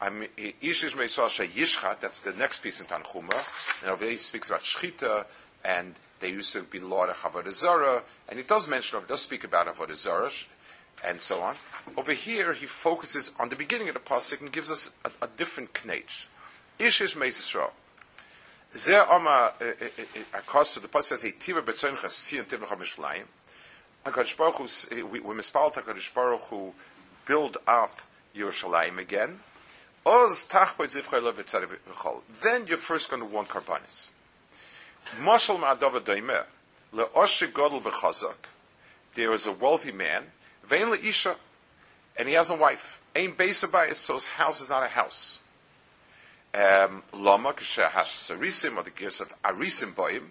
I 0.02 0.10
mean, 0.10 0.28
ish 0.62 0.84
ish 0.84 0.94
yishchat. 0.94 2.02
That's 2.02 2.20
the 2.20 2.34
next 2.34 2.62
piece 2.62 2.82
in 2.82 2.88
Tanchuma, 2.88 3.82
and 3.82 3.92
over 3.92 4.02
there 4.02 4.12
he 4.12 4.18
speaks 4.18 4.50
about 4.50 4.62
shchita 4.62 5.26
and 5.64 5.94
they 6.20 6.32
used 6.32 6.52
to 6.52 6.64
be 6.64 6.80
law 6.80 7.06
of 7.06 7.16
Avodah 7.16 8.02
and 8.28 8.38
it 8.38 8.50
does 8.50 8.68
mention, 8.68 9.00
it 9.00 9.08
does 9.08 9.22
speak 9.22 9.46
about 9.46 9.74
Avodah 9.74 9.96
Zarah, 9.96 10.30
and 11.06 11.22
so 11.22 11.40
on. 11.40 11.56
Over 11.96 12.12
here, 12.12 12.52
he 12.52 12.66
focuses 12.66 13.32
on 13.40 13.48
the 13.48 13.56
beginning 13.56 13.88
of 13.88 13.94
the 13.94 14.02
pasuk 14.02 14.42
and 14.42 14.52
gives 14.52 14.70
us 14.70 14.92
a, 15.06 15.12
a 15.22 15.30
different 15.30 15.74
knech. 15.74 16.26
Ishish 16.78 17.16
Meisro. 17.16 17.72
Zer 18.76 19.06
Oma 19.10 19.54
Akos. 19.60 20.82
The 20.82 20.88
pasuk 20.88 21.04
says, 21.04 21.24
"Heitiva 21.24 21.62
betzon 21.62 21.96
chasiyon 21.98 22.46
tibnach 22.46 22.78
mishlayim." 22.78 23.26
Hakadosh 24.06 24.38
Baruch 24.38 24.56
Hu, 24.56 25.06
we, 25.06 25.20
mispaled 25.20 25.76
Hakadosh 25.76 26.14
Baruch 26.14 26.42
Hu 26.42 26.74
build 27.26 27.58
up 27.68 28.02
Yerushalayim 28.36 28.98
again. 28.98 29.40
Oz 30.06 30.46
tachboy 30.46 30.86
zivchay 30.86 31.22
v'chol. 31.22 32.22
Then 32.42 32.68
you're 32.68 32.78
first 32.78 33.10
going 33.10 33.22
to 33.22 33.28
want 33.28 33.48
karbanis. 33.48 34.12
Doimeh 35.22 36.46
le'oshik 36.94 37.54
godel 37.54 37.82
v'chazak. 37.82 38.50
There 39.14 39.32
is 39.32 39.46
a 39.46 39.52
wealthy 39.52 39.92
man 39.92 40.32
Vein 40.66 40.94
isha, 41.04 41.36
and 42.18 42.28
he 42.28 42.36
has 42.36 42.50
a 42.50 42.56
wife. 42.56 43.02
Ain 43.16 43.34
beisabayis, 43.34 43.96
so 43.96 44.14
his 44.16 44.28
house 44.28 44.62
is 44.62 44.70
not 44.70 44.84
a 44.84 44.88
house. 44.88 45.42
Um, 46.54 47.02
lama 47.14 47.54
kasher 47.54 47.90
has 47.90 48.06
sarisim, 48.06 48.78
or 48.78 48.84
the 48.84 48.92
gears 48.92 49.22
of 49.22 49.34
arisim 49.42 49.94
boim. 49.94 50.26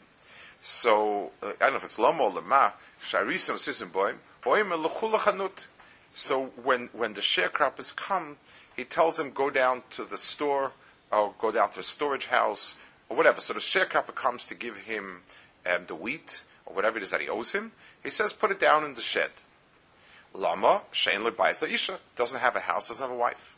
So 0.61 1.33
uh, 1.43 1.49
I 1.61 1.64
don't 1.64 1.73
know 1.73 1.76
if 1.79 1.85
it's 1.85 1.99
lama 1.99 2.25
or 2.25 2.31
lama. 2.31 2.75
Sharisim 3.00 3.57
sisim 3.57 3.91
boim. 3.91 4.17
Boim 4.43 4.71
elachulachanut. 4.71 5.67
So 6.12 6.52
when 6.62 6.91
when 6.93 7.14
the 7.14 7.21
sharecroppers 7.21 7.95
come, 7.97 8.37
he 8.76 8.85
tells 8.85 9.17
them 9.17 9.31
go 9.31 9.50
down 9.50 9.83
to 9.91 10.05
the 10.05 10.17
store 10.17 10.73
or 11.11 11.35
go 11.38 11.50
down 11.50 11.71
to 11.71 11.79
the 11.79 11.83
storage 11.83 12.26
house 12.26 12.76
or 13.09 13.17
whatever. 13.17 13.41
So 13.41 13.55
the 13.55 13.61
sharecropper 13.61 14.14
comes 14.14 14.47
to 14.47 14.55
give 14.55 14.76
him 14.79 15.23
um, 15.67 15.85
the 15.87 15.95
wheat 15.95 16.45
or 16.67 16.75
whatever 16.75 16.99
it 16.99 17.02
is 17.02 17.11
that 17.11 17.21
he 17.21 17.29
owes 17.29 17.52
him. 17.52 17.73
He 18.02 18.11
says, 18.11 18.33
put 18.33 18.50
it 18.50 18.61
down 18.61 18.85
in 18.85 18.95
the 18.95 19.00
shed. 19.00 19.31
Lama, 20.35 20.83
Shein 20.93 21.71
Isha, 21.71 21.99
doesn't 22.17 22.41
have 22.41 22.57
a 22.57 22.61
house, 22.61 22.88
doesn't 22.88 23.07
have 23.07 23.14
a 23.14 23.19
wife. 23.19 23.57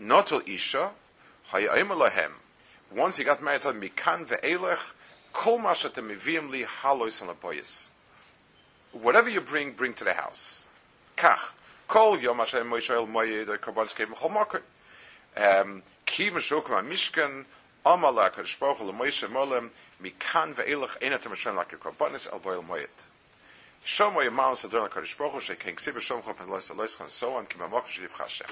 Notel 0.00 0.46
Isha. 0.48 0.90
Once 1.52 3.16
he 3.16 3.24
got 3.24 3.42
married, 3.42 3.60
said, 3.62 3.74
Mikan 3.74 4.26
ve'elech, 4.26 4.92
kol 5.32 5.58
mashatem 5.58 6.10
mivim 6.10 6.50
li 6.50 6.64
halois 6.64 7.22
alapoyis. 7.22 7.88
Whatever 8.92 9.28
you 9.28 9.40
bring, 9.40 9.72
bring 9.72 9.94
to 9.94 10.04
the 10.04 10.12
house. 10.12 10.68
Kach, 11.16 11.52
kol 11.86 12.18
yom 12.18 12.38
Hashem 12.38 12.66
Moshe 12.66 13.08
moyed, 13.08 13.46
karbanis 13.60 13.94
kev 13.94 14.06
mechol 14.06 14.32
makar. 14.32 14.62
Um, 15.36 15.82
ki 16.04 16.30
meshokum 16.30 16.68
ha-mishkan, 16.68 17.44
amala 17.84 18.30
Baruch 18.60 18.78
Hu 18.78 18.92
Moshe 18.92 19.28
molem, 19.28 19.70
mikan 20.02 20.54
ve'elech 20.54 20.98
einatem 21.00 21.30
Hashem 21.30 21.54
lakir 21.54 21.78
karbanis 21.78 22.32
el 22.32 22.40
boyel 22.40 22.62
moyed. 22.66 22.88
Shomo 23.84 24.22
Yamal 24.22 24.54
Sadon 24.54 24.88
HaKadosh 24.88 25.16
Baruch 25.16 25.32
Hu 25.34 25.40
Shekin 25.40 25.74
Ksiva 25.76 25.98
Shomcho 25.98 26.34
Penlois 26.34 26.70
Alois 26.70 27.00
and 27.00 27.08
so 27.08 27.34
on 27.34 27.46
Kimamok 27.46 27.84
Shiliv 27.84 28.12
Hashem. 28.12 28.48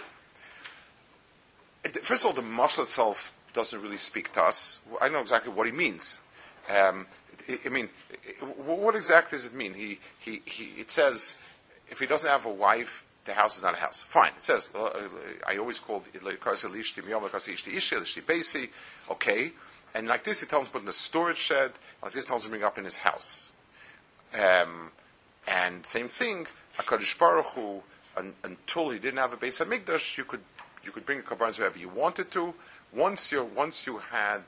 First 1.88 2.24
of 2.24 2.30
all, 2.30 2.42
the 2.42 2.48
mashal 2.48 2.84
itself 2.84 3.34
doesn't 3.52 3.80
really 3.80 3.96
speak 3.96 4.32
to 4.32 4.42
us. 4.42 4.80
I 5.00 5.08
know 5.08 5.20
exactly 5.20 5.52
what 5.52 5.66
he 5.66 5.72
means. 5.72 6.20
Um, 6.68 7.06
I 7.64 7.68
mean, 7.68 7.88
what 8.56 8.94
exactly 8.94 9.36
does 9.36 9.46
it 9.46 9.54
mean? 9.54 9.74
He, 9.74 9.98
he, 10.18 10.42
he, 10.44 10.80
it 10.80 10.90
says 10.90 11.38
if 11.88 12.00
he 12.00 12.06
doesn't 12.06 12.28
have 12.28 12.44
a 12.44 12.52
wife, 12.52 13.06
the 13.24 13.32
house 13.34 13.56
is 13.56 13.62
not 13.62 13.74
a 13.74 13.78
house. 13.78 14.02
Fine. 14.02 14.32
It 14.36 14.42
says 14.42 14.70
I 15.46 15.56
always 15.56 15.78
called 15.78 16.04
it 16.12 16.22
Okay, 19.10 19.52
and 19.94 20.08
like 20.08 20.24
this, 20.24 20.40
he 20.40 20.46
tells 20.46 20.62
him 20.62 20.66
to 20.66 20.72
put 20.72 20.82
in 20.82 20.88
a 20.88 20.92
storage 20.92 21.36
shed. 21.36 21.72
Like 22.02 22.12
this, 22.12 22.24
he 22.24 22.28
tells 22.28 22.44
him 22.44 22.50
to 22.50 22.52
bring 22.52 22.64
up 22.64 22.78
in 22.78 22.84
his 22.84 22.98
house. 22.98 23.52
Um, 24.34 24.90
and 25.46 25.86
same 25.86 26.08
thing, 26.08 26.46
Hakadosh 26.78 27.18
Baruch 27.18 27.46
Hu, 27.54 27.82
un, 28.16 28.34
until 28.44 28.90
he 28.90 28.98
didn't 28.98 29.18
have 29.18 29.32
a 29.32 29.36
Beis 29.36 29.64
Hamikdash, 29.64 30.18
you 30.18 30.24
could 30.24 30.40
you 30.86 30.92
could 30.92 31.04
bring 31.04 31.18
a 31.18 31.22
korban 31.22 31.56
wherever 31.58 31.78
you 31.78 31.88
wanted 31.88 32.30
to. 32.32 32.54
Once 32.92 33.32
you 33.32 33.44
once 33.44 33.86
you 33.86 33.98
had 33.98 34.42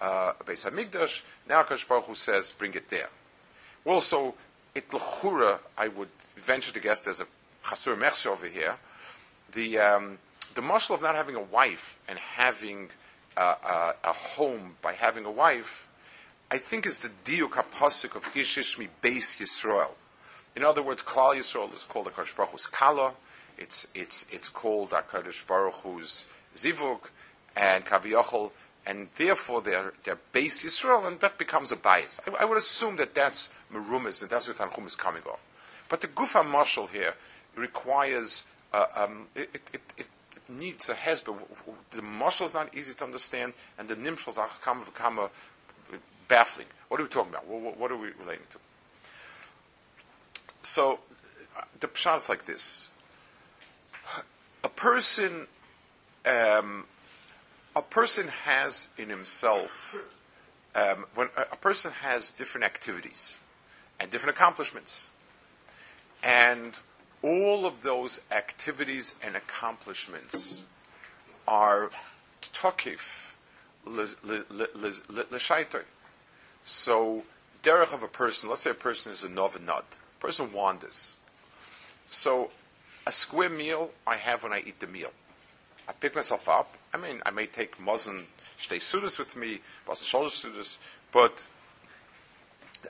uh, 0.00 0.32
a 0.40 0.44
Beis 0.44 0.68
Hamikdash, 0.68 1.22
now 1.48 1.62
Hakadosh 1.62 1.86
Baruch 1.86 2.06
Hu 2.06 2.14
says, 2.14 2.52
bring 2.52 2.74
it 2.74 2.88
there. 2.88 3.08
Well, 3.84 4.00
so 4.00 4.34
it 4.74 4.88
lechura, 4.90 5.58
I 5.76 5.88
would 5.88 6.08
venture 6.36 6.72
to 6.72 6.80
guess 6.80 7.00
there's 7.00 7.20
a 7.20 7.26
chasur 7.64 7.96
mechse 7.98 8.26
over 8.26 8.46
here. 8.46 8.76
The 9.52 9.78
um, 9.78 10.18
the 10.54 10.62
marshal 10.62 10.94
of 10.94 11.02
not 11.02 11.14
having 11.14 11.36
a 11.36 11.42
wife 11.42 11.98
and 12.08 12.18
having 12.18 12.90
uh, 13.36 13.54
uh, 13.64 13.92
a 14.04 14.12
home 14.12 14.76
by 14.82 14.94
having 14.94 15.24
a 15.24 15.30
wife, 15.30 15.88
I 16.50 16.58
think 16.58 16.86
is 16.86 17.00
the 17.00 17.10
diuk 17.24 17.50
hapasik 17.50 18.16
of 18.16 18.32
Ishish 18.34 18.78
mi 18.78 18.88
Beis 19.02 19.40
Yisrael. 19.40 19.90
In 20.54 20.64
other 20.64 20.82
words, 20.82 21.02
Klal 21.02 21.34
Yisrael 21.34 21.72
is 21.72 21.82
called 21.82 22.06
HaKadosh 22.06 22.36
Baruch 22.36 22.50
Hu's 22.50 22.66
Kala. 22.66 23.14
It's, 23.62 23.86
it's, 23.94 24.26
it's 24.30 24.48
called 24.48 24.90
HaKadosh 24.90 25.46
Baruch 25.46 25.74
Hu's 25.82 26.26
Zivug 26.54 27.08
and 27.56 27.84
Kaviyachol, 27.86 28.50
and 28.84 29.08
therefore 29.16 29.60
they're, 29.60 29.92
they're 30.02 30.18
base 30.32 30.64
Yisrael, 30.64 31.06
and 31.06 31.20
that 31.20 31.38
becomes 31.38 31.70
a 31.70 31.76
bias. 31.76 32.20
I, 32.26 32.42
I 32.42 32.44
would 32.44 32.58
assume 32.58 32.96
that 32.96 33.14
that's 33.14 33.50
Merumis, 33.72 34.20
and 34.22 34.30
that's 34.30 34.48
where 34.48 34.54
Tanchum 34.54 34.86
is 34.86 34.96
coming 34.96 35.22
off. 35.30 35.42
But 35.88 36.00
the 36.00 36.08
Gufa 36.08 36.44
Marshal 36.44 36.88
here 36.88 37.14
requires, 37.54 38.44
uh, 38.72 38.86
um, 38.96 39.26
it, 39.34 39.50
it, 39.72 39.80
it, 39.96 40.06
needs 40.48 40.88
a 40.90 40.94
hesba. 40.94 41.34
The 41.92 42.02
Marshal 42.02 42.46
is 42.46 42.54
not 42.54 42.74
easy 42.74 42.94
to 42.94 43.04
understand, 43.04 43.54
and 43.78 43.88
the 43.88 43.94
Nimshals 43.94 44.38
are 44.38 44.48
come, 44.60 44.84
become 44.84 45.28
baffling. 46.28 46.66
What 46.88 47.00
are 47.00 47.04
we 47.04 47.08
talking 47.08 47.30
about? 47.30 47.46
What, 47.46 47.78
what 47.78 47.92
are 47.92 47.96
we 47.96 48.08
relating 48.20 48.46
to? 48.50 48.58
So 50.62 50.98
the 51.80 51.88
pshat 51.88 52.18
is 52.18 52.28
like 52.28 52.46
this: 52.46 52.90
a 52.90 52.91
person 54.82 55.46
um, 56.26 56.86
a 57.76 57.82
person 57.82 58.26
has 58.44 58.88
in 58.98 59.08
himself, 59.08 59.94
um, 60.74 61.06
when 61.14 61.28
a, 61.36 61.42
a 61.52 61.56
person 61.56 61.92
has 61.92 62.32
different 62.32 62.64
activities 62.64 63.38
and 64.00 64.10
different 64.10 64.36
accomplishments, 64.36 65.12
and 66.20 66.78
all 67.22 67.64
of 67.64 67.82
those 67.82 68.22
activities 68.32 69.14
and 69.24 69.36
accomplishments 69.36 70.66
are 71.46 71.92
tokif 72.42 73.34
l'shaitoi. 73.86 75.84
So, 76.64 77.22
derech 77.62 77.94
of 77.94 78.02
a 78.02 78.08
person, 78.08 78.48
let's 78.48 78.62
say 78.62 78.70
a 78.70 78.74
person 78.74 79.12
is 79.12 79.22
a 79.22 79.28
novenad, 79.28 79.84
person 80.18 80.52
wanders. 80.52 81.18
So, 82.06 82.50
a 83.06 83.12
square 83.12 83.50
meal 83.50 83.90
I 84.06 84.16
have 84.16 84.42
when 84.42 84.52
I 84.52 84.62
eat 84.66 84.80
the 84.80 84.86
meal. 84.86 85.12
I 85.88 85.92
pick 85.92 86.14
myself 86.14 86.48
up. 86.48 86.76
I 86.94 86.96
mean, 86.96 87.22
I 87.26 87.30
may 87.30 87.46
take 87.46 87.78
muzzin 87.78 88.24
shtei 88.58 88.78
sudas 88.78 89.18
with 89.18 89.36
me, 89.36 89.60
basan 89.86 90.06
sholosh 90.06 90.44
sudas, 90.44 90.78
but 91.10 91.48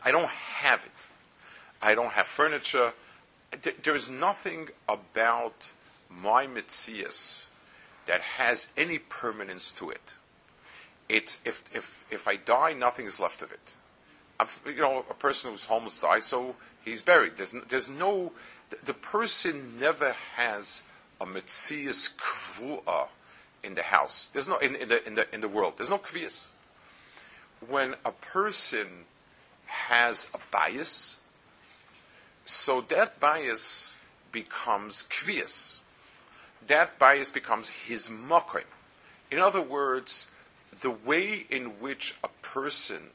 I 0.04 0.10
don't 0.10 0.28
have 0.28 0.84
it. 0.84 1.08
I 1.80 1.94
don't 1.94 2.12
have 2.12 2.26
furniture. 2.26 2.92
There 3.82 3.94
is 3.94 4.10
nothing 4.10 4.68
about 4.88 5.72
my 6.08 6.46
mitzias 6.46 7.48
that 8.06 8.20
has 8.20 8.68
any 8.76 8.98
permanence 8.98 9.72
to 9.72 9.90
it. 9.90 10.14
It's 11.08 11.40
if 11.44 11.64
if 11.74 12.04
if 12.10 12.28
I 12.28 12.36
die, 12.36 12.72
nothing 12.72 13.06
is 13.06 13.18
left 13.20 13.42
of 13.42 13.52
it. 13.52 13.74
I've, 14.40 14.62
you 14.66 14.76
know, 14.76 15.04
a 15.10 15.14
person 15.14 15.50
who's 15.50 15.66
homeless 15.66 15.98
dies, 15.98 16.24
so 16.24 16.56
he's 16.84 17.02
buried. 17.02 17.36
There's 17.36 17.54
there's 17.68 17.90
no 17.90 18.32
the, 18.84 18.94
person 18.94 19.78
never 19.78 20.14
has 20.36 20.82
a 21.20 21.26
mitzias 21.26 22.16
kvua 22.16 23.08
in 23.62 23.74
the 23.74 23.82
house. 23.82 24.28
There's 24.32 24.48
no 24.48 24.58
in, 24.58 24.76
in, 24.76 24.88
the 24.88 25.06
in 25.06 25.14
the 25.14 25.34
in 25.34 25.40
the 25.40 25.48
world. 25.48 25.74
There's 25.76 25.90
no 25.90 25.98
kvias. 25.98 26.50
When 27.66 27.94
a 28.04 28.12
person 28.12 28.86
has 29.66 30.28
a 30.34 30.38
bias, 30.50 31.20
so 32.44 32.80
that 32.82 33.20
bias 33.20 33.96
becomes 34.32 35.04
kvias. 35.04 35.80
That 36.66 36.98
bias 36.98 37.30
becomes 37.30 37.68
his 37.68 38.08
mokim. 38.08 38.64
In 39.30 39.38
other 39.38 39.62
words, 39.62 40.30
the 40.80 40.90
way 40.90 41.46
in 41.48 41.80
which 41.80 42.16
a 42.22 42.28
person 42.42 43.10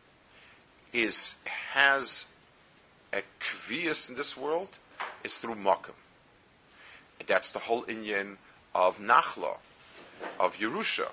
is 0.94 1.36
has 1.72 2.28
a 3.14 3.22
kvias 3.40 4.10
in 4.10 4.16
this 4.16 4.38
world 4.38 4.78
is 5.27 5.38
through 5.38 5.55
mokim. 5.55 5.98
That's 7.25 7.51
the 7.51 7.63
whole 7.67 7.84
inyan 7.84 8.38
of 8.74 9.00
Nachla, 9.00 9.53
of 10.39 10.57
Yerusha, 10.57 11.10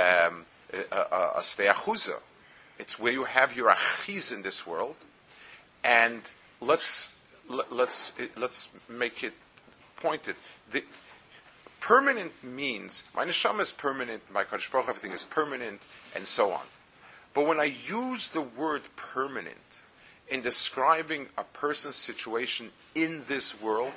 um. 0.00 0.44
It's 2.78 2.98
where 3.02 3.12
you 3.12 3.24
have 3.24 3.56
your 3.56 3.68
achiz 3.70 4.32
in 4.32 4.42
this 4.42 4.66
world, 4.66 4.96
and 5.82 6.22
let's 6.60 7.14
let's 7.80 8.12
let's 8.36 8.68
make 8.88 9.24
it 9.24 9.34
pointed. 9.96 10.36
The, 10.70 10.84
permanent 11.80 12.32
means 12.44 13.04
my 13.14 13.24
neshama 13.24 13.60
is 13.60 13.72
permanent, 13.72 14.22
my 14.32 14.44
Baruch 14.44 14.88
everything 14.88 15.12
is 15.12 15.24
permanent, 15.24 15.80
and 16.14 16.24
so 16.24 16.52
on. 16.52 16.66
But 17.34 17.46
when 17.46 17.58
I 17.58 17.74
use 18.04 18.28
the 18.28 18.42
word 18.42 18.82
permanent 18.96 19.79
in 20.30 20.40
describing 20.40 21.26
a 21.36 21.44
person's 21.44 21.96
situation 21.96 22.70
in 22.94 23.24
this 23.26 23.60
world, 23.60 23.92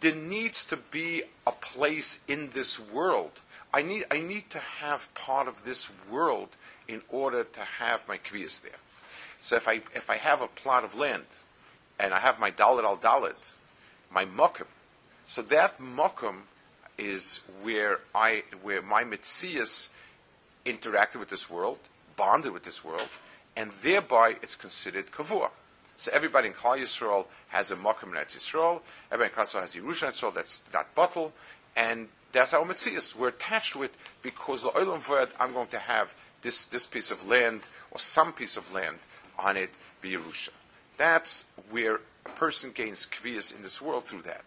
there 0.00 0.14
needs 0.14 0.64
to 0.64 0.76
be 0.76 1.22
a 1.46 1.52
place 1.52 2.20
in 2.26 2.50
this 2.50 2.80
world. 2.80 3.40
I 3.72 3.82
need, 3.82 4.04
I 4.10 4.20
need 4.20 4.50
to 4.50 4.58
have 4.58 5.12
part 5.14 5.46
of 5.46 5.64
this 5.64 5.90
world 6.10 6.48
in 6.88 7.02
order 7.08 7.44
to 7.44 7.60
have 7.60 8.06
my 8.08 8.18
kviyas 8.18 8.62
there. 8.62 8.72
So 9.40 9.56
if 9.56 9.68
I, 9.68 9.74
if 9.94 10.10
I 10.10 10.16
have 10.16 10.42
a 10.42 10.48
plot 10.48 10.84
of 10.84 10.96
land 10.96 11.24
and 11.98 12.12
I 12.12 12.18
have 12.18 12.40
my 12.40 12.50
dalit 12.50 12.84
al 12.84 12.96
dalit, 12.96 13.52
my 14.10 14.24
mokum, 14.24 14.66
so 15.26 15.42
that 15.42 15.78
mokum 15.78 16.42
is 16.98 17.40
where 17.62 18.00
I, 18.14 18.42
where 18.62 18.82
my 18.82 19.04
mitzias 19.04 19.90
interacted 20.66 21.20
with 21.20 21.30
this 21.30 21.48
world, 21.48 21.78
bonded 22.16 22.52
with 22.52 22.64
this 22.64 22.84
world, 22.84 23.08
and 23.60 23.72
thereby 23.82 24.36
it's 24.40 24.56
considered 24.56 25.12
kavua. 25.12 25.50
So 25.94 26.10
everybody 26.14 26.48
in 26.48 26.54
Klal 26.54 26.78
Yisrael 26.78 27.26
has 27.48 27.70
a 27.70 27.76
Mokum 27.76 28.04
in 28.04 28.12
Eretz 28.12 28.34
Yisrael. 28.38 28.80
Everybody 29.12 29.34
in 29.34 29.36
Klal 29.36 29.46
Yisrael 29.46 29.60
has 29.60 29.74
Yerusha 29.74 30.08
Yisrael. 30.08 30.32
That's 30.32 30.60
that 30.72 30.94
bottle, 30.94 31.34
and 31.76 32.08
that's 32.32 32.54
our 32.54 32.64
Metzias. 32.64 33.14
We're 33.14 33.28
attached 33.28 33.74
to 33.74 33.82
it 33.82 33.92
because 34.22 34.62
the 34.62 34.70
Olam 34.70 35.00
Vod, 35.00 35.30
I'm 35.38 35.52
going 35.52 35.66
to 35.68 35.78
have 35.78 36.14
this 36.40 36.64
this 36.64 36.86
piece 36.86 37.10
of 37.10 37.28
land 37.28 37.68
or 37.90 37.98
some 37.98 38.32
piece 38.32 38.56
of 38.56 38.72
land 38.72 38.96
on 39.38 39.58
it 39.58 39.72
be 40.00 40.12
Yerusha. 40.12 40.54
That's 40.96 41.44
where 41.68 42.00
a 42.24 42.30
person 42.30 42.70
gains 42.74 43.06
kvias 43.06 43.54
in 43.54 43.62
this 43.62 43.82
world 43.82 44.06
through 44.06 44.22
that. 44.22 44.44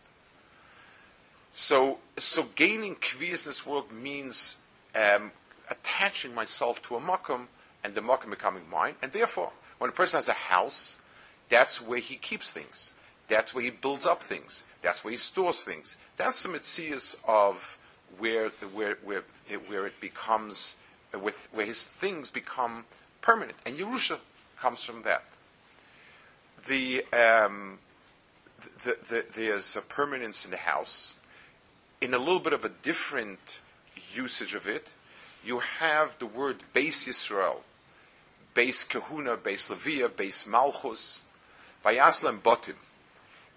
So, 1.52 2.00
so 2.18 2.46
gaining 2.56 2.96
kvias 2.96 3.46
in 3.46 3.52
this 3.52 3.64
world 3.64 3.92
means 3.92 4.58
um, 4.96 5.32
attaching 5.70 6.34
myself 6.34 6.82
to 6.88 6.96
a 6.96 7.00
makom 7.00 7.46
and 7.84 7.96
the 7.96 8.02
makom 8.02 8.30
becoming 8.30 8.64
mine. 8.72 8.96
And 9.02 9.12
therefore, 9.12 9.52
when 9.78 9.90
a 9.90 9.94
person 9.94 10.18
has 10.18 10.30
a 10.30 10.34
house, 10.34 10.98
that's 11.50 11.82
where 11.82 12.00
he 12.00 12.16
keeps 12.16 12.52
things. 12.52 12.94
That's 13.28 13.54
where 13.54 13.64
he 13.64 13.70
builds 13.70 14.06
up 14.06 14.24
things. 14.24 14.66
That's 14.82 15.04
where 15.04 15.12
he 15.12 15.18
stores 15.18 15.62
things. 15.62 15.98
That's 16.18 16.44
the 16.44 16.50
mitzias 16.50 17.18
of 17.28 17.78
where, 18.18 18.50
where, 18.74 18.98
where, 19.04 19.24
it, 19.50 19.70
where 19.70 19.86
it 19.86 20.00
becomes, 20.00 20.76
with, 21.14 21.48
where 21.52 21.66
his 21.66 21.86
things 21.86 22.30
become 22.30 22.86
permanent. 23.22 23.58
And 23.66 23.78
Yerusha 23.78 24.20
comes 24.60 24.84
from 24.84 25.04
that. 25.04 25.24
The, 26.68 27.06
um, 27.14 27.80
the, 28.84 28.98
the, 29.10 29.26
there's 29.36 29.76
a 29.76 29.82
permanence 29.82 30.46
in 30.46 30.52
the 30.52 30.58
house. 30.58 31.18
In 32.02 32.14
a 32.14 32.18
little 32.18 32.40
bit 32.40 32.54
of 32.54 32.66
a 32.66 32.70
different 32.70 33.62
usage 34.14 34.54
of 34.56 34.68
it, 34.68 34.94
you 35.46 35.60
have 35.60 36.18
the 36.20 36.26
word 36.26 36.64
base 36.74 37.06
Yisrael, 37.06 37.58
base 38.54 38.84
Kahuna, 38.84 39.38
base 39.38 39.70
Levia, 39.70 40.16
base 40.16 40.48
Malchus, 40.48 41.24
Vayaslam 41.84 42.40
Botim. 42.40 42.76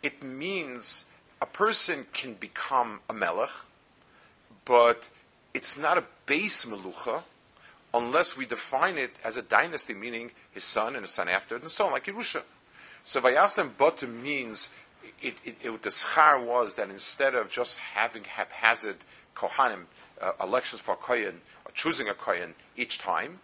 It 0.02 0.22
means 0.22 1.06
a 1.40 1.46
person 1.46 2.06
can 2.12 2.34
become 2.34 3.00
a 3.08 3.12
melech, 3.12 3.50
but 4.64 5.10
it's 5.54 5.78
not 5.78 5.98
a 5.98 6.04
base 6.26 6.64
melucha 6.64 7.22
unless 7.94 8.36
we 8.36 8.44
define 8.44 8.98
it 8.98 9.12
as 9.24 9.36
a 9.36 9.42
dynasty, 9.42 9.94
meaning 9.94 10.30
his 10.50 10.64
son 10.64 10.94
and 10.94 11.04
his 11.04 11.10
son 11.10 11.28
after, 11.28 11.56
it 11.56 11.62
and 11.62 11.70
so 11.70 11.86
on, 11.86 11.92
like 11.92 12.04
Yerusha. 12.04 12.42
So 13.02 13.20
Vayaslam 13.20 13.70
Botim 13.70 14.22
means 14.22 14.70
it, 15.22 15.36
it, 15.44 15.56
it, 15.62 15.82
the 15.82 15.90
schar 15.90 16.44
was 16.44 16.74
that 16.74 16.90
instead 16.90 17.34
of 17.34 17.50
just 17.50 17.78
having 17.78 18.24
haphazard 18.24 18.96
kohanim 19.34 19.84
uh, 20.20 20.32
elections 20.42 20.80
for 20.80 20.96
kohen 20.96 21.40
or 21.64 21.70
choosing 21.72 22.08
a 22.08 22.14
kohen 22.14 22.54
each 22.76 22.98
time, 22.98 23.38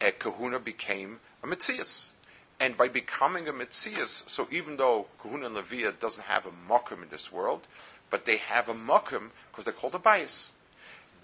a 0.00 0.10
kahuna 0.12 0.58
became 0.58 1.20
a 1.42 1.46
mitzias. 1.46 2.12
And 2.60 2.76
by 2.76 2.88
becoming 2.88 3.46
a 3.46 3.52
Metzias, 3.52 4.28
so 4.28 4.48
even 4.50 4.78
though 4.78 5.06
Kahuna 5.22 5.46
and 5.46 5.54
Leviah 5.54 5.92
doesn't 5.92 6.24
have 6.24 6.44
a 6.44 6.50
Mokum 6.50 7.04
in 7.04 7.08
this 7.08 7.32
world, 7.32 7.68
but 8.10 8.24
they 8.24 8.38
have 8.38 8.68
a 8.68 8.74
Mokum 8.74 9.30
because 9.50 9.64
they're 9.64 9.72
called 9.72 9.94
a 9.94 9.98
bias. 9.98 10.54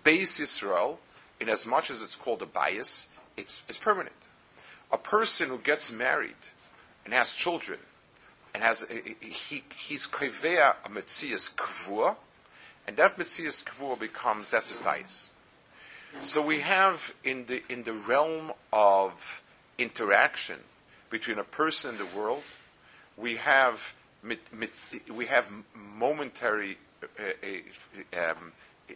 Base 0.05 0.39
Israel, 0.39 1.01
in 1.41 1.49
as 1.49 1.67
much 1.67 1.91
as 1.91 2.03
it's 2.03 2.15
called 2.15 2.41
a 2.43 2.47
bias, 2.47 3.09
it's, 3.37 3.63
it's 3.69 3.79
permanent. 3.79 4.15
A 4.93 4.99
person 4.99 5.49
who 5.49 5.59
gets 5.59 5.91
married 5.91 6.37
and 7.05 7.13
has 7.13 7.35
children 7.35 7.81
and 8.55 8.63
has 8.63 8.87
eh, 8.89 9.01
eh, 9.05 9.15
eh, 9.21 9.27
he 9.27 9.65
he's 9.75 10.07
kavea 10.07 10.77
a 10.85 10.89
Metzias 10.89 11.53
Kvua, 11.53 12.15
and 12.87 12.97
that 12.97 13.19
Metzias 13.19 13.65
Kvua 13.65 13.99
becomes 13.99 14.51
that's 14.51 14.69
his 14.69 14.81
bias. 14.81 15.33
So 16.21 16.41
we 16.41 16.61
have 16.61 17.15
in 17.23 17.47
the 17.47 17.63
in 17.69 17.83
the 17.83 17.93
realm 17.93 18.53
of 18.73 19.43
interaction 19.79 20.61
between 21.11 21.39
a 21.39 21.45
person 21.45 21.91
and 21.91 21.99
the 21.99 22.17
world. 22.17 22.45
We 23.17 23.37
have 23.37 23.95
we 25.13 25.27
have 25.27 25.47
momentary 25.75 26.79
uh, 27.03 27.23
uh, 28.17 28.31
um, 28.31 28.53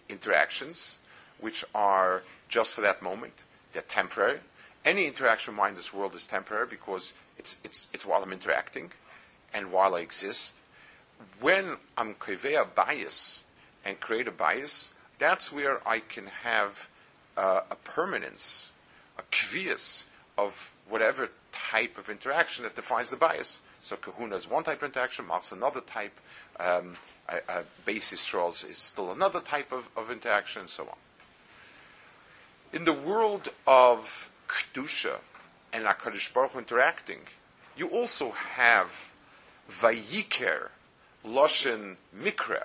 interactions, 0.08 0.98
which 1.40 1.64
are 1.74 2.22
just 2.48 2.74
for 2.74 2.80
that 2.80 3.02
moment. 3.02 3.44
They're 3.72 3.82
temporary. 3.82 4.40
Any 4.84 5.06
interaction 5.06 5.58
of 5.58 5.68
in 5.68 5.74
this 5.74 5.92
world 5.92 6.14
is 6.14 6.24
temporary 6.24 6.66
because 6.66 7.12
it's, 7.36 7.56
it's, 7.62 7.88
it's 7.92 8.06
while 8.06 8.22
I'm 8.22 8.32
interacting 8.32 8.92
and 9.52 9.70
while 9.70 9.94
I 9.94 10.00
exist. 10.00 10.56
When 11.40 11.76
I'm 11.96 12.14
convey 12.14 12.54
a 12.54 12.64
bias 12.64 13.44
and 13.84 14.00
create 14.00 14.28
a 14.28 14.32
bias, 14.32 14.94
that's 15.18 15.52
where 15.52 15.86
I 15.86 15.98
can 15.98 16.26
have 16.42 16.88
uh, 17.38 17.60
a 17.70 17.76
permanence, 17.76 18.72
a 19.16 19.22
kvias 19.30 20.06
of 20.36 20.74
whatever 20.88 21.30
type 21.52 21.96
of 21.96 22.10
interaction 22.10 22.64
that 22.64 22.74
defines 22.74 23.10
the 23.10 23.16
bias. 23.16 23.60
So 23.80 23.96
kahuna 23.96 24.34
is 24.34 24.50
one 24.50 24.64
type 24.64 24.82
of 24.82 24.88
interaction, 24.88 25.26
malchus 25.26 25.52
another 25.52 25.80
type, 25.80 26.18
um, 26.58 26.96
Yisrael 27.86 28.48
is 28.68 28.78
still 28.78 29.12
another 29.12 29.40
type 29.40 29.70
of, 29.70 29.88
of 29.96 30.10
interaction, 30.10 30.60
and 30.60 30.68
so 30.68 30.84
on. 30.84 30.96
In 32.72 32.84
the 32.84 32.92
world 32.92 33.50
of 33.66 34.30
Kedusha 34.48 35.18
and 35.72 35.84
HaKadosh 35.84 36.34
Baruch 36.34 36.52
Hu 36.52 36.58
interacting, 36.58 37.20
you 37.76 37.86
also 37.88 38.32
have 38.32 39.12
Vayiker, 39.70 40.70
Loshen 41.24 41.96
Mikra. 42.16 42.64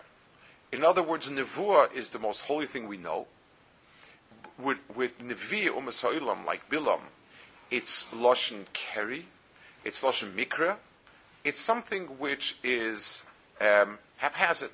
In 0.72 0.84
other 0.84 1.04
words, 1.04 1.30
Nevuah 1.30 1.94
is 1.94 2.10
the 2.10 2.20
most 2.20 2.46
holy 2.46 2.66
thing 2.66 2.88
we 2.88 2.98
know. 2.98 3.28
With, 4.58 4.80
with 4.96 5.20
Nevi 5.20 5.68
Umasa'ilam, 5.68 6.46
like 6.46 6.70
Bilam, 6.70 7.00
it's 7.72 8.06
Loshen 8.12 8.66
Keri, 8.74 9.26
it's 9.84 10.04
Loshen 10.04 10.34
Mikra. 10.34 10.78
It's 11.44 11.60
something 11.60 12.04
which 12.20 12.58
is 12.64 13.26
um, 13.60 13.98
haphazard. 14.18 14.72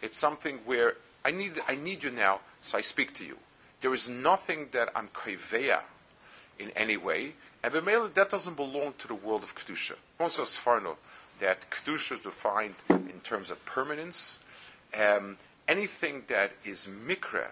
It's 0.00 0.16
something 0.16 0.60
where 0.64 0.94
I 1.24 1.30
need, 1.30 1.60
I 1.68 1.74
need 1.74 2.04
you 2.04 2.10
now, 2.10 2.40
so 2.62 2.78
I 2.78 2.80
speak 2.80 3.12
to 3.14 3.24
you. 3.24 3.36
There 3.80 3.92
is 3.92 4.08
nothing 4.08 4.68
that 4.72 4.90
I'm 4.94 5.08
kaiveya 5.08 5.80
in 6.58 6.70
any 6.70 6.96
way, 6.96 7.34
and 7.62 7.74
b'meila 7.74 8.14
that 8.14 8.30
doesn't 8.30 8.56
belong 8.56 8.94
to 8.98 9.08
the 9.08 9.14
world 9.14 9.42
of 9.42 9.54
kedusha. 9.54 9.96
Also, 10.18 10.42
Sforno, 10.42 10.96
that 11.40 11.66
kedusha 11.70 12.12
is 12.12 12.20
defined 12.20 12.76
in 12.88 13.20
terms 13.22 13.50
of 13.50 13.62
permanence. 13.66 14.38
Um, 14.98 15.36
anything 15.68 16.22
that 16.28 16.52
is 16.64 16.86
mikra 16.86 17.48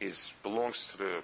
is 0.00 0.32
belongs 0.42 0.86
to 0.86 0.98
the 0.98 1.22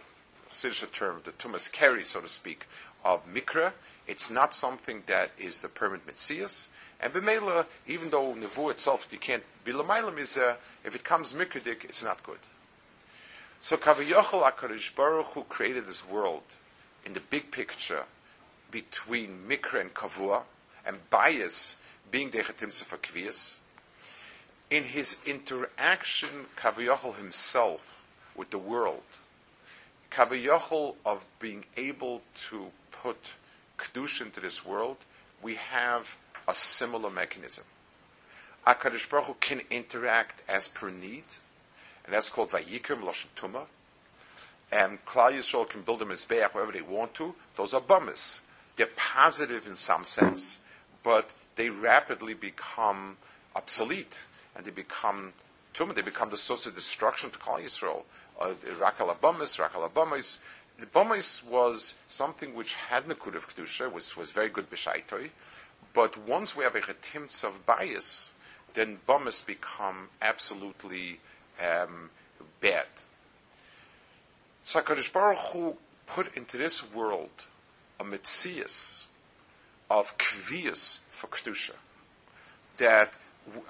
Siddish 0.50 0.90
term, 0.92 1.20
the 1.24 1.32
tumas 1.32 1.70
keri, 1.70 2.04
so 2.04 2.20
to 2.20 2.28
speak, 2.28 2.66
of 3.04 3.26
mikra. 3.26 3.72
It's 4.06 4.30
not 4.30 4.54
something 4.54 5.02
that 5.06 5.30
is 5.38 5.60
the 5.60 5.68
permanent 5.68 6.06
mitzias. 6.06 6.68
And 7.00 7.12
b'meila, 7.12 7.66
even 7.86 8.10
though 8.10 8.34
nevu 8.34 8.70
itself 8.70 9.08
you 9.10 9.18
can't 9.18 9.42
be 9.64 9.72
is 9.72 10.38
uh, 10.38 10.56
if 10.84 10.94
it 10.94 11.04
comes 11.04 11.32
mikradik, 11.32 11.84
it's 11.84 12.04
not 12.04 12.22
good. 12.22 12.38
So 13.60 13.76
Kaviyachol 13.76 14.42
Akarish 14.42 14.94
Baruch 14.94 15.26
who 15.28 15.42
created 15.44 15.86
this 15.86 16.06
world 16.06 16.42
in 17.04 17.14
the 17.14 17.20
big 17.20 17.50
picture 17.50 18.04
between 18.70 19.44
Mikra 19.48 19.80
and 19.80 19.94
Kavua 19.94 20.42
and 20.84 20.98
bias 21.10 21.76
being 22.10 22.30
the 22.30 22.42
for 22.42 22.96
Kviyas. 22.98 23.58
In 24.70 24.84
his 24.84 25.16
interaction, 25.24 26.46
Kaviyachol 26.56 27.16
himself 27.16 27.93
with 28.36 28.50
the 28.50 28.58
world, 28.58 29.02
Kaviyachol 30.10 30.96
of 31.04 31.26
being 31.38 31.64
able 31.76 32.22
to 32.48 32.66
put 32.90 33.16
Kedush 33.78 34.20
into 34.20 34.40
this 34.40 34.64
world, 34.64 34.98
we 35.42 35.56
have 35.56 36.16
a 36.46 36.54
similar 36.54 37.10
mechanism. 37.10 37.64
Akarish 38.66 39.08
Baruch 39.10 39.26
Hu 39.26 39.34
can 39.40 39.60
interact 39.70 40.42
as 40.48 40.68
per 40.68 40.90
need 40.90 41.24
and 42.04 42.12
that's 42.12 42.28
called 42.28 42.50
Vayikrim 42.50 43.02
Lashon 43.02 43.28
Tuma. 43.36 43.62
And 44.70 45.04
Klal 45.04 45.32
Yisrael 45.32 45.68
can 45.68 45.82
build 45.82 46.00
them 46.00 46.10
as 46.10 46.24
Mizbeach 46.24 46.52
wherever 46.52 46.72
they 46.72 46.82
want 46.82 47.14
to. 47.14 47.34
Those 47.56 47.74
are 47.74 47.80
bummis. 47.80 48.40
They're 48.76 48.88
positive 48.96 49.66
in 49.66 49.76
some 49.76 50.04
sense, 50.04 50.58
but 51.02 51.32
they 51.56 51.70
rapidly 51.70 52.34
become 52.34 53.16
obsolete 53.54 54.26
and 54.56 54.66
they 54.66 54.70
become 54.70 55.32
Tuma. 55.72 55.94
They 55.94 56.02
become 56.02 56.30
the 56.30 56.36
source 56.36 56.66
of 56.66 56.74
destruction 56.74 57.30
to 57.30 57.38
Klal 57.38 57.62
Yisrael. 57.62 58.02
Uh, 58.40 58.50
Rakal 58.78 59.16
Abamis, 59.16 59.58
Rakal 59.58 59.88
Abamis. 59.88 60.38
The 60.78 60.86
Bamis 60.86 61.44
was 61.44 61.94
something 62.08 62.54
which 62.54 62.74
had 62.74 63.04
Nakud 63.04 63.36
of 63.36 63.48
Kedusha, 63.48 63.92
was, 63.92 64.16
was 64.16 64.32
very 64.32 64.48
good 64.48 64.68
B'shaitoi, 64.70 65.30
but 65.92 66.18
once 66.18 66.56
we 66.56 66.64
have 66.64 66.74
a 66.74 66.80
of 66.80 67.66
bias, 67.66 68.32
then 68.74 68.98
Bamis 69.06 69.40
become 69.40 70.08
absolutely 70.20 71.20
um, 71.62 72.10
bad. 72.60 72.86
Sakarish 74.64 75.12
Baruch 75.12 75.38
Hu 75.52 75.76
put 76.06 76.36
into 76.36 76.56
this 76.56 76.92
world 76.92 77.46
a 78.00 78.04
mitzias 78.04 79.06
of 79.90 80.16
kvias 80.18 81.00
for 81.10 81.28
kedusha 81.28 81.74
that 82.78 83.16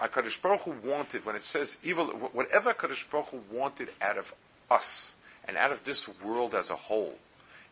Hakadosh 0.01 0.41
Baruch 0.41 0.63
Hu 0.63 0.75
wanted 0.89 1.27
when 1.27 1.37
it 1.37 1.43
says 1.43 1.79
evil, 1.83 2.07
whatever 2.07 2.73
Hakadosh 2.73 3.11
Baruch 3.11 3.29
Hu 3.29 3.43
wanted 3.51 3.91
out 4.01 4.17
of 4.17 4.35
us 4.75 5.15
and 5.47 5.57
out 5.57 5.73
of 5.73 5.85
this 5.85 6.09
world 6.23 6.55
as 6.55 6.71
a 6.71 6.77
whole, 6.77 7.17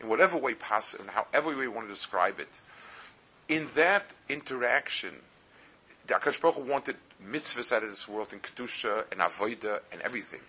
in 0.00 0.08
whatever 0.08 0.36
way 0.36 0.54
possible, 0.54 1.04
in 1.04 1.10
however 1.10 1.56
way 1.56 1.64
you 1.64 1.70
want 1.70 1.86
to 1.86 1.92
describe 1.92 2.38
it, 2.38 2.60
in 3.48 3.68
that 3.74 4.12
interaction, 4.28 5.14
the 6.06 6.14
Hakadosh 6.14 6.40
Baruch 6.40 6.56
Hu 6.56 6.62
wanted 6.62 6.96
mitzvahs 7.24 7.72
out 7.72 7.82
of 7.82 7.90
this 7.90 8.08
world, 8.08 8.28
and 8.32 8.42
kedusha 8.42 9.04
and 9.10 9.20
avoida 9.20 9.80
and 9.92 10.00
everything. 10.02 10.40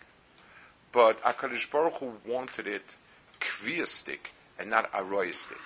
But 0.92 1.22
Hakadosh 1.22 1.70
Baruch 1.72 1.96
Hu 1.96 2.14
wanted 2.26 2.68
it 2.68 2.96
kviastic 3.40 4.32
and 4.60 4.70
not 4.70 4.92
aroyistic. 4.92 5.60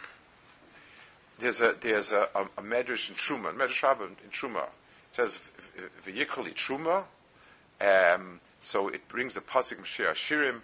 There's 1.39 1.61
a 1.61 1.75
there's 1.79 2.13
a, 2.13 2.29
a, 2.33 2.43
a 2.57 2.63
medrash 2.63 3.09
in 3.09 3.15
Truma, 3.15 3.53
medrash 3.53 3.83
Rabbah 3.83 4.05
in 4.05 4.31
Truma. 4.31 4.63
It 4.63 4.69
says 5.11 5.39
v'yikrali 6.05 6.53
Truma. 6.53 7.05
Um, 7.79 8.39
so 8.59 8.87
it 8.87 9.07
brings 9.07 9.37
a 9.37 9.41
pasuk 9.41 9.77
Mashiach 9.81 10.13
Shirim. 10.13 10.61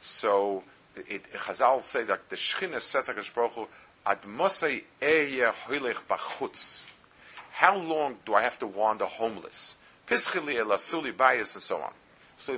So 0.00 0.64
it, 0.96 1.32
Chazal 1.32 1.82
say 1.82 2.04
that 2.04 2.28
the 2.28 2.36
Shechina 2.36 2.80
set 2.80 3.06
Hakadosh 3.06 3.34
Baruch 3.34 3.52
Hu 3.52 3.66
how 7.52 7.76
long 7.76 8.18
do 8.26 8.34
I 8.34 8.42
have 8.42 8.58
to 8.58 8.66
wander 8.66 9.06
homeless? 9.06 9.78
Pischili 10.06 10.56
elasuli 10.56 11.16
bias 11.16 11.54
and 11.54 11.62
so 11.62 11.80
on. 11.80 11.92
So 12.36 12.52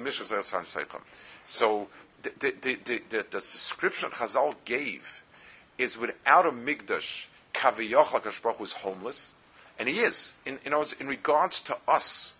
the, 2.23 2.31
the, 2.40 2.79
the, 2.85 3.03
the, 3.09 3.23
description 3.31 4.11
Chazal 4.11 4.57
gave 4.64 5.23
is 5.79 5.97
without 5.97 6.47
a 6.47 6.51
migdash, 6.51 7.27
Kaviyach 7.55 8.42
Baruch 8.42 8.59
was 8.59 8.73
homeless, 8.73 9.37
and 9.79 9.88
he 9.88 10.01
is. 10.01 10.35
In, 10.45 10.59
in, 10.64 10.75
in 10.99 11.07
regards 11.07 11.61
to 11.61 11.77
us, 11.87 12.36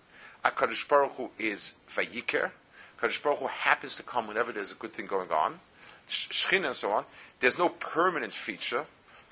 Akadosh 0.47 0.87
Baruch 0.89 1.13
Hu 1.17 1.31
is 1.39 1.75
vayiker. 1.91 2.53
Akadosh 2.99 3.23
Baruch 3.23 3.39
Hu 3.41 3.47
happens 3.49 3.97
to 3.97 4.03
come 4.03 4.29
whenever 4.29 4.53
there's 4.53 4.73
a 4.73 4.77
good 4.77 4.93
thing 4.93 5.07
going 5.07 5.31
on. 5.31 5.61
Shechina 6.09 6.67
and 6.67 6.77
so 6.77 6.93
on. 6.93 7.05
There's 7.41 7.59
no 7.59 7.69
permanent 7.69 8.33
feature 8.33 8.87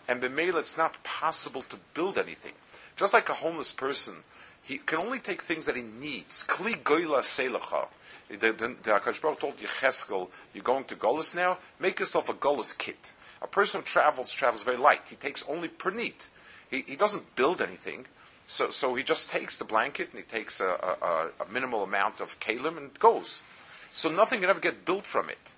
and 0.08 0.20
b'meila 0.20 0.56
it's 0.56 0.76
not 0.76 1.02
possible 1.04 1.62
to 1.62 1.76
build 1.94 2.18
anything. 2.18 2.52
Just 2.96 3.12
like 3.12 3.28
a 3.28 3.34
homeless 3.34 3.72
person, 3.72 4.14
he 4.62 4.78
can 4.78 4.98
only 4.98 5.18
take 5.20 5.42
things 5.42 5.66
that 5.66 5.76
he 5.76 5.82
needs. 5.82 6.42
Kli 6.42 6.82
goyla 6.82 7.20
selacha. 7.20 7.86
The, 8.28 8.52
the, 8.52 8.74
the 8.82 8.90
Akash 8.90 9.20
Baruch 9.22 9.38
told 9.38 9.58
Yecheskel, 9.58 10.30
you're 10.52 10.64
going 10.64 10.84
to 10.84 10.96
Golis 10.96 11.34
now? 11.34 11.58
Make 11.78 12.00
yourself 12.00 12.28
a 12.28 12.34
Golis 12.34 12.76
kit. 12.76 13.12
A 13.40 13.46
person 13.46 13.80
who 13.80 13.86
travels, 13.86 14.32
travels 14.32 14.62
very 14.62 14.78
light. 14.78 15.02
He 15.08 15.16
takes 15.16 15.46
only 15.48 15.68
pernit. 15.68 16.28
He, 16.70 16.80
he 16.82 16.96
doesn't 16.96 17.36
build 17.36 17.60
anything. 17.60 18.06
So, 18.46 18.70
so 18.70 18.94
he 18.94 19.02
just 19.02 19.30
takes 19.30 19.58
the 19.58 19.64
blanket 19.64 20.10
and 20.12 20.18
he 20.18 20.24
takes 20.24 20.60
a, 20.60 20.66
a, 20.66 21.30
a 21.42 21.50
minimal 21.50 21.82
amount 21.82 22.20
of 22.20 22.38
kalim 22.40 22.76
and 22.76 22.92
goes. 22.98 23.42
So 23.90 24.10
nothing 24.10 24.40
can 24.40 24.50
ever 24.50 24.60
get 24.60 24.84
built 24.84 25.04
from 25.04 25.30
it. 25.30 25.52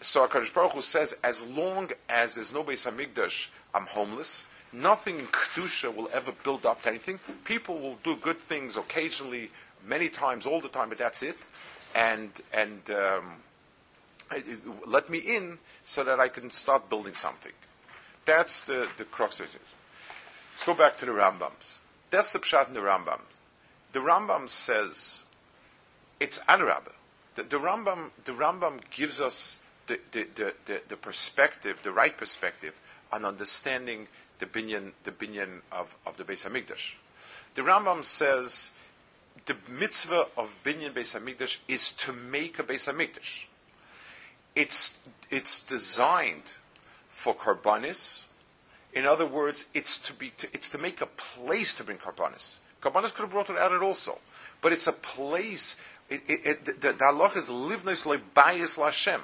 So 0.00 0.26
HaKadosh 0.26 0.54
Baruch 0.54 0.72
Hu 0.72 0.80
says, 0.80 1.16
as 1.22 1.44
long 1.44 1.90
as 2.08 2.34
there's 2.34 2.52
no 2.52 2.62
Beis 2.62 2.90
HaMikdash, 2.90 3.48
I'm 3.74 3.86
homeless. 3.86 4.46
Nothing 4.72 5.18
in 5.18 5.26
Kedusha 5.26 5.94
will 5.94 6.08
ever 6.12 6.32
build 6.32 6.64
up 6.64 6.82
to 6.82 6.88
anything. 6.88 7.18
People 7.44 7.78
will 7.78 7.98
do 8.04 8.16
good 8.16 8.38
things 8.38 8.76
occasionally, 8.76 9.50
many 9.86 10.08
times, 10.08 10.46
all 10.46 10.60
the 10.60 10.68
time, 10.68 10.88
but 10.88 10.98
that's 10.98 11.22
it. 11.22 11.36
And, 11.94 12.30
and 12.52 12.80
um, 12.90 13.24
let 14.86 15.10
me 15.10 15.18
in 15.18 15.58
so 15.84 16.04
that 16.04 16.20
I 16.20 16.28
can 16.28 16.50
start 16.50 16.88
building 16.88 17.14
something. 17.14 17.52
That's 18.24 18.62
the, 18.62 18.88
the 18.96 19.04
crux 19.04 19.40
of 19.40 19.46
it. 19.46 19.60
Let's 20.52 20.64
go 20.64 20.74
back 20.74 20.96
to 20.98 21.06
the 21.06 21.12
Rambams. 21.12 21.80
That's 22.10 22.32
the 22.32 22.38
pshat 22.38 22.68
in 22.68 22.74
the 22.74 22.80
Rambam. 22.80 23.20
The 23.92 24.00
Rambam 24.00 24.48
says 24.48 25.26
it's 26.18 26.38
Adarabah. 26.40 26.92
The, 27.36 27.44
the, 27.44 27.58
Rambam, 27.58 28.10
the 28.24 28.32
Rambam 28.32 28.80
gives 28.90 29.20
us 29.20 29.60
the, 29.86 30.00
the, 30.12 30.26
the, 30.34 30.54
the, 30.66 30.82
the 30.88 30.96
perspective, 30.96 31.78
the 31.82 31.92
right 31.92 32.16
perspective 32.16 32.74
on 33.12 33.24
understanding 33.24 34.08
the 34.38 34.46
binyan, 34.46 34.92
the 35.04 35.12
binyan 35.12 35.60
of, 35.70 35.96
of 36.06 36.16
the 36.16 36.24
Beis 36.24 36.48
Hamikdash. 36.48 36.94
The 37.54 37.62
Rambam 37.62 38.04
says 38.04 38.72
the 39.46 39.56
mitzvah 39.68 40.26
of 40.36 40.56
binyan 40.64 40.92
Beis 40.92 41.18
Hamikdash 41.18 41.58
is 41.68 41.92
to 41.92 42.12
make 42.12 42.58
a 42.58 42.62
Beis 42.62 42.92
Hamikdash. 42.92 43.46
It's 44.54 45.02
it's 45.30 45.60
designed 45.60 46.56
for 47.08 47.34
karbanis. 47.34 48.28
In 48.92 49.06
other 49.06 49.26
words, 49.26 49.66
it's 49.72 49.98
to 49.98 50.12
be 50.12 50.30
to, 50.30 50.48
it's 50.52 50.68
to 50.70 50.78
make 50.78 51.00
a 51.00 51.06
place 51.06 51.74
to 51.74 51.84
bring 51.84 51.98
karbanis. 51.98 52.58
Karbanis 52.80 53.14
could 53.14 53.22
have 53.22 53.30
brought 53.30 53.50
it 53.50 53.56
out 53.56 53.72
it 53.72 53.82
also, 53.82 54.18
but 54.60 54.72
it's 54.72 54.86
a 54.86 54.92
place. 54.92 55.76
It, 56.08 56.22
it, 56.28 56.40
it, 56.44 56.64
the, 56.64 56.92
the, 56.92 56.92
halach 56.94 57.36
is 57.36 57.48
livnis 57.48 58.04
lebayis 58.04 58.78
lashem. 58.78 59.20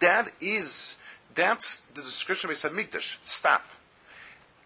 That 0.00 0.30
is 0.40 1.00
that's 1.34 1.78
the 1.78 2.02
description 2.02 2.50
of 2.50 2.56
Mikdash. 2.56 3.16
Stop. 3.22 3.64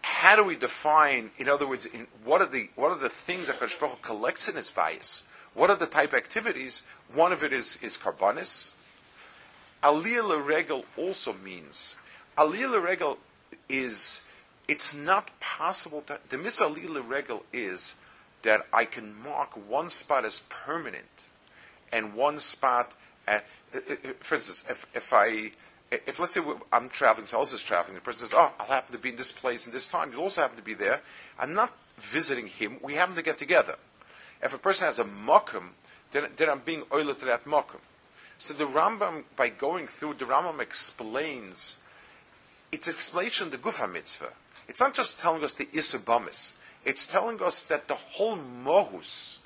How 0.01 0.35
do 0.35 0.43
we 0.43 0.55
define, 0.55 1.31
in 1.37 1.49
other 1.49 1.67
words, 1.67 1.85
in, 1.85 2.07
what 2.23 2.41
are 2.41 2.47
the 2.47 2.69
what 2.75 2.91
are 2.91 2.97
the 2.99 3.09
things 3.09 3.47
that 3.47 3.59
Baruch 3.59 4.01
collects 4.01 4.49
in 4.49 4.55
his 4.55 4.69
bias? 4.69 5.23
What 5.55 5.69
are 5.69 5.77
the 5.77 5.87
type 5.87 6.13
activities? 6.13 6.83
One 7.13 7.31
of 7.31 7.43
it 7.43 7.53
is, 7.53 7.79
is 7.81 7.97
karbanis. 7.97 8.75
Aliyah 9.81 10.45
regel 10.45 10.85
also 10.97 11.33
means, 11.33 11.95
Aliyah 12.37 12.83
regel 12.83 13.17
is, 13.69 14.24
it's 14.67 14.95
not 14.95 15.39
possible 15.39 16.01
to, 16.01 16.19
the 16.29 16.37
mitzvah 16.37 16.65
Aliyah 16.65 17.07
regel 17.07 17.43
is 17.53 17.95
that 18.41 18.65
I 18.73 18.85
can 18.85 19.21
mark 19.21 19.51
one 19.67 19.89
spot 19.89 20.25
as 20.25 20.41
permanent 20.49 21.29
and 21.91 22.13
one 22.13 22.39
spot, 22.39 22.93
at, 23.27 23.45
uh, 23.73 23.77
uh, 23.77 23.93
uh, 23.93 24.13
for 24.19 24.35
instance, 24.35 24.65
if, 24.69 24.85
if 24.93 25.13
I, 25.13 25.51
if 25.91 26.19
let's 26.19 26.33
say 26.33 26.41
I'm 26.73 26.89
traveling, 26.89 27.27
someone 27.27 27.41
else 27.41 27.53
is 27.53 27.63
traveling, 27.63 27.95
the 27.95 28.01
person 28.01 28.27
says, 28.27 28.33
"Oh, 28.35 28.51
I'll 28.59 28.65
happen 28.67 28.91
to 28.93 28.97
be 28.97 29.09
in 29.09 29.15
this 29.15 29.31
place 29.31 29.65
in 29.65 29.73
this 29.73 29.87
time. 29.87 30.11
You'll 30.11 30.23
also 30.23 30.41
happen 30.41 30.57
to 30.57 30.63
be 30.63 30.73
there." 30.73 31.01
I'm 31.39 31.53
not 31.53 31.73
visiting 31.97 32.47
him. 32.47 32.79
We 32.81 32.95
happen 32.95 33.15
to 33.15 33.21
get 33.21 33.37
together. 33.37 33.75
If 34.41 34.53
a 34.53 34.57
person 34.57 34.85
has 34.85 34.99
a 34.99 35.05
mokum, 35.05 35.69
then, 36.11 36.27
then 36.35 36.49
I'm 36.49 36.59
being 36.59 36.83
oiler 36.91 37.13
to 37.13 37.25
that 37.25 37.45
mokum. 37.45 37.79
So 38.37 38.53
the 38.53 38.65
Rambam, 38.65 39.23
by 39.35 39.49
going 39.49 39.87
through, 39.87 40.15
the 40.15 40.25
Rambam 40.25 40.59
explains. 40.59 41.79
It's 42.71 42.89
explanation 42.89 43.47
of 43.47 43.51
the 43.51 43.57
Gufa 43.57 43.89
mitzvah. 43.89 44.33
It's 44.67 44.79
not 44.79 44.93
just 44.93 45.19
telling 45.19 45.43
us 45.43 45.53
the 45.53 45.65
Isubamis. 45.65 46.55
It's 46.83 47.07
telling 47.07 47.41
us 47.41 47.61
that 47.63 47.87
the 47.87 47.95
whole 47.95 48.37
mohus 48.37 49.39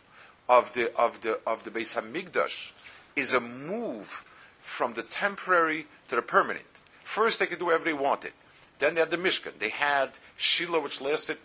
of 0.47 0.73
the 0.73 0.95
of 0.97 1.21
the 1.21 1.39
of 1.45 1.63
the 1.63 1.71
Beis 1.71 1.99
Hamikdash 1.99 2.71
is 3.15 3.33
a 3.33 3.39
move 3.39 4.25
from 4.59 4.93
the 4.93 5.03
temporary 5.03 5.87
to 6.07 6.15
the 6.15 6.21
permanent. 6.21 6.65
First, 7.03 7.39
they 7.39 7.45
could 7.45 7.59
do 7.59 7.65
whatever 7.65 7.85
they 7.85 7.93
wanted. 7.93 8.33
Then 8.79 8.93
they 8.95 9.01
had 9.01 9.11
the 9.11 9.17
Mishkan. 9.17 9.57
They 9.59 9.69
had 9.69 10.19
Shiloh, 10.37 10.81
which 10.81 11.01
lasted 11.01 11.37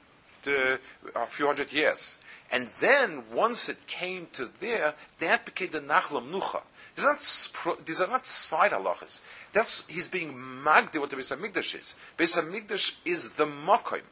uh, 0.47 0.77
a 1.15 1.27
few 1.27 1.47
hundred 1.47 1.73
years. 1.73 2.19
And 2.51 2.69
then, 2.81 3.25
once 3.33 3.69
it 3.69 3.87
came 3.87 4.29
to 4.35 4.51
there, 4.61 4.95
that 5.19 5.45
became 5.45 5.71
the 5.71 5.81
Nachlam 5.81 6.31
Nucha. 6.31 6.63
These 6.95 7.05
are 7.05 7.13
not, 7.13 7.87
these 7.87 8.01
are 8.01 8.09
not 8.09 8.27
side 8.27 8.71
halachas. 8.71 9.21
That's, 9.53 9.87
he's 9.89 10.09
being 10.09 10.33
magdi 10.35 11.01
what 11.01 11.11
the 11.11 11.17
Beis 11.17 11.37
HaMikdash 11.37 11.75
is. 11.75 11.95
Beis 12.17 12.41
HaMikdash 12.41 12.97
is 13.05 13.31
the 13.31 13.47
Mokim. 13.47 14.03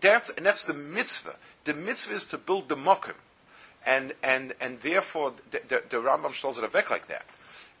That's, 0.00 0.30
and 0.30 0.46
that's 0.46 0.64
the 0.64 0.74
mitzvah. 0.74 1.36
The 1.64 1.74
mitzvah 1.74 2.14
is 2.14 2.24
to 2.26 2.38
build 2.38 2.68
the 2.68 2.76
Mokim. 2.76 3.14
And, 3.86 4.14
and, 4.22 4.54
and 4.60 4.80
therefore, 4.80 5.34
the, 5.50 5.60
the, 5.68 5.82
the 5.88 5.96
Rambam 5.98 6.32
stalls 6.32 6.58
it 6.58 6.72
back 6.72 6.90
like 6.90 7.08
that. 7.08 7.26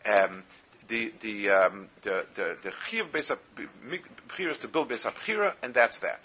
Um, 0.06 0.44
the 0.88 1.12
the 1.20 1.48
um, 1.48 1.88
the 2.02 2.26
the 2.34 2.58
the 2.60 2.70
chiv 2.70 3.14
is 3.16 3.28
to 4.58 4.68
build 4.68 4.88
besa 4.88 5.10
bchira, 5.12 5.54
and 5.62 5.72
that's 5.72 5.98
that. 6.00 6.20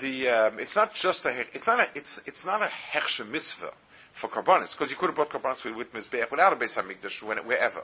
The 0.00 0.28
um, 0.28 0.58
it's 0.58 0.76
not 0.76 0.94
just 0.94 1.24
a 1.24 1.46
it's 1.52 1.66
not 1.66 1.80
a 1.80 1.88
it's 1.94 2.20
it's 2.26 2.44
not 2.44 2.62
a 2.62 3.24
mitzvah 3.24 3.72
for 4.18 4.28
karbanis 4.28 4.76
because 4.76 4.90
you 4.90 4.96
could 4.96 5.06
have 5.06 5.14
brought 5.14 5.30
karbanis 5.30 5.64
with, 5.64 5.76
with 5.76 5.92
mizbeach 5.92 6.30
without 6.30 6.52
a 6.52 6.56
besa 6.56 6.82
mikdash 6.82 7.22
wherever. 7.22 7.82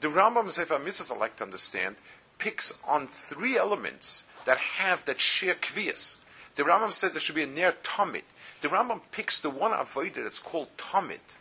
The 0.00 0.08
Rambam 0.08 0.48
Sefer 0.50 0.78
Mitzvahs, 0.78 1.10
I 1.10 1.16
like 1.16 1.36
to 1.36 1.44
understand, 1.44 1.96
picks 2.36 2.78
on 2.86 3.08
three 3.08 3.56
elements 3.56 4.26
that 4.44 4.58
have 4.58 5.04
that 5.06 5.20
share 5.20 5.54
kvias. 5.54 6.18
The 6.54 6.62
Rambam 6.64 6.92
said 6.92 7.14
there 7.14 7.20
should 7.20 7.34
be 7.34 7.42
a 7.42 7.46
ner 7.46 7.74
tamid. 7.82 8.22
The 8.60 8.68
Rambam 8.68 9.00
picks 9.10 9.40
the 9.40 9.50
one 9.50 9.72
avoided 9.72 10.24
that's 10.24 10.38
called 10.38 10.68
tamid 10.76 11.36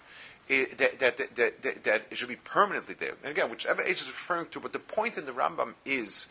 that, 0.47 0.99
that, 0.99 1.17
that, 1.17 1.35
that, 1.35 1.83
that 1.83 2.05
it 2.09 2.17
should 2.17 2.29
be 2.29 2.37
permanently 2.37 2.95
there. 2.95 3.13
And 3.23 3.31
again, 3.31 3.49
whichever 3.49 3.81
age 3.81 4.01
is 4.01 4.07
referring 4.07 4.47
to, 4.47 4.59
but 4.59 4.73
the 4.73 4.79
point 4.79 5.17
in 5.17 5.25
the 5.25 5.33
Rambam 5.33 5.73
is, 5.85 6.27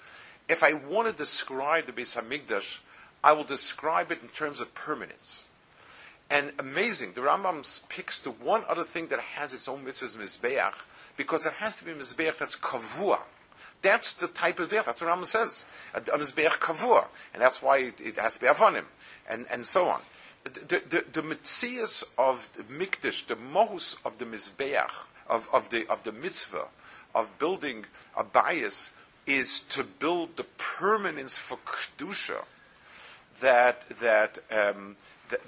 if 0.48 0.64
I 0.64 0.72
want 0.72 1.08
to 1.08 1.14
describe 1.14 1.86
the 1.86 1.92
Beis 1.92 2.20
Hamikdash, 2.20 2.80
I 3.22 3.32
will 3.32 3.44
describe 3.44 4.10
it 4.10 4.22
in 4.22 4.28
terms 4.28 4.60
of 4.60 4.74
permanence. 4.74 5.48
And 6.30 6.52
amazing, 6.58 7.12
the 7.12 7.20
Rambam 7.20 7.88
picks 7.88 8.20
the 8.20 8.30
one 8.30 8.64
other 8.68 8.84
thing 8.84 9.06
that 9.08 9.20
has 9.20 9.54
its 9.54 9.68
own 9.68 9.84
mitzvahs, 9.84 10.16
mizbeach, 10.16 10.74
because 11.16 11.46
it 11.46 11.54
has 11.54 11.76
to 11.76 11.84
be 11.84 11.92
mizbeach 11.92 12.38
that's 12.38 12.56
kavua. 12.56 13.20
That's 13.82 14.14
the 14.14 14.26
type 14.26 14.58
of 14.58 14.70
beach. 14.70 14.82
That's 14.84 15.02
what 15.02 15.10
Rambam 15.10 15.26
says. 15.26 15.66
A, 15.94 15.98
a 15.98 16.18
mizbeach 16.18 16.58
kavua, 16.58 17.06
and 17.32 17.40
that's 17.40 17.62
why 17.62 17.78
it, 17.78 18.00
it 18.00 18.16
has 18.18 18.34
to 18.34 18.40
be 18.40 18.46
avonim, 18.46 18.84
and 19.28 19.46
and 19.50 19.64
so 19.64 19.88
on 19.88 20.00
the, 20.46 20.82
the, 20.88 21.04
the 21.12 21.22
Metzias 21.22 22.04
of 22.16 22.48
the 22.54 22.62
Mikdash, 22.62 23.26
the 23.26 23.36
Mohus 23.36 23.96
of 24.04 24.18
the 24.18 24.24
Mizbeach, 24.24 24.92
of, 25.28 25.48
of, 25.52 25.70
the, 25.70 25.86
of 25.88 26.02
the 26.04 26.12
mitzvah, 26.12 26.66
of 27.14 27.38
building 27.38 27.86
a 28.16 28.22
bias, 28.22 28.94
is 29.26 29.60
to 29.60 29.82
build 29.82 30.36
the 30.36 30.44
permanence 30.56 31.36
for 31.36 31.58
Kedusha 31.58 32.44
that, 33.40 33.88
that, 34.00 34.38
um, 34.50 34.96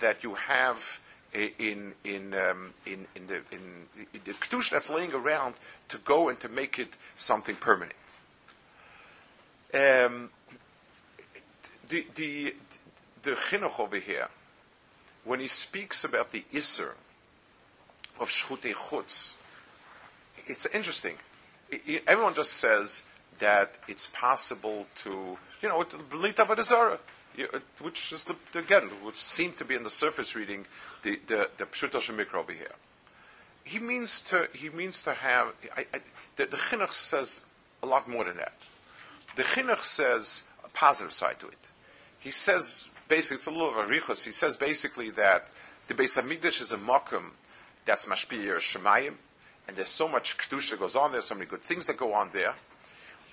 that 0.01 0.23
you 0.23 0.35
have 0.35 1.01
in, 1.33 1.95
in, 2.05 2.35
um, 2.35 2.71
in, 2.87 3.07
in, 3.15 3.27
the, 3.27 3.37
in, 3.53 3.87
in 4.15 4.21
the 4.25 4.35
that's 4.71 4.91
laying 4.91 5.13
around 5.13 5.55
to 5.89 5.99
go 5.99 6.29
and 6.29 6.41
to 6.41 6.49
make 6.49 6.79
it 6.79 6.97
something 7.15 7.57
permanent. 7.57 7.95
Um, 9.75 10.31
the, 11.89 12.07
the, 12.15 12.55
the 13.23 13.33
chinuch 13.33 13.79
over 13.79 13.99
here, 13.99 14.29
when 15.25 15.41
he 15.41 15.47
speaks 15.47 16.05
about 16.05 16.33
the 16.33 16.45
Isser 16.53 16.93
of 18.19 18.31
Shchutei 18.31 18.75
Chutz, 18.75 19.37
it's 20.47 20.67
interesting. 20.67 21.17
Everyone 22.07 22.35
just 22.35 22.55
says 22.55 23.03
that 23.39 23.79
it's 23.87 24.07
possible 24.07 24.87
to, 24.97 25.37
you 25.61 25.69
know, 25.69 25.83
Belit 25.83 26.35
Avodah 26.35 26.99
which 27.81 28.13
is 28.13 28.25
the, 28.25 28.37
again, 28.59 28.89
which 29.03 29.17
seemed 29.17 29.57
to 29.59 29.65
be 29.65 29.75
in 29.75 29.85
the 29.85 29.91
surface 29.91 30.35
reading, 30.35 30.67
the 31.03 31.21
the, 31.27 31.51
the 31.57 31.65
Pshuta 31.67 32.01
here. 32.55 32.69
He 33.65 33.79
means 33.79 34.21
to 34.23 34.49
he 34.55 34.71
means 34.71 35.03
to 35.03 35.15
have 35.15 35.55
I, 35.77 35.87
I, 35.93 36.01
the, 36.37 36.47
the 36.47 36.57
Chinuch 36.57 36.93
says 36.93 37.45
a 37.83 37.87
lot 37.87 38.09
more 38.09 38.25
than 38.25 38.37
that. 38.39 38.55
The 39.37 39.43
Chinuch 39.43 39.83
says 39.83 40.45
a 40.65 40.69
positive 40.69 41.13
side 41.13 41.39
to 41.41 41.49
it. 41.49 41.59
He 42.19 42.31
says 42.31 42.89
basically, 43.09 43.37
it's 43.37 43.47
a 43.47 43.51
little 43.51 43.71
of 43.71 43.77
a 43.77 43.93
richus. 43.93 44.25
He 44.25 44.31
says 44.31 44.57
basically 44.57 45.11
that 45.11 45.51
the 45.87 45.95
Beis 45.95 46.21
Hamikdash 46.21 46.61
is 46.61 46.73
a 46.73 46.77
makom 46.77 47.31
that's 47.85 48.07
mashpiyah 48.07 48.57
shemayim, 48.57 49.15
and 49.67 49.77
there's 49.77 49.89
so 49.89 50.09
much 50.09 50.37
kedusha 50.37 50.79
goes 50.79 50.97
on 50.97 51.13
there, 51.13 51.21
so 51.21 51.35
many 51.35 51.47
good 51.47 51.63
things 51.63 51.87
that 51.87 51.97
go 51.97 52.13
on 52.13 52.31
there. 52.33 52.55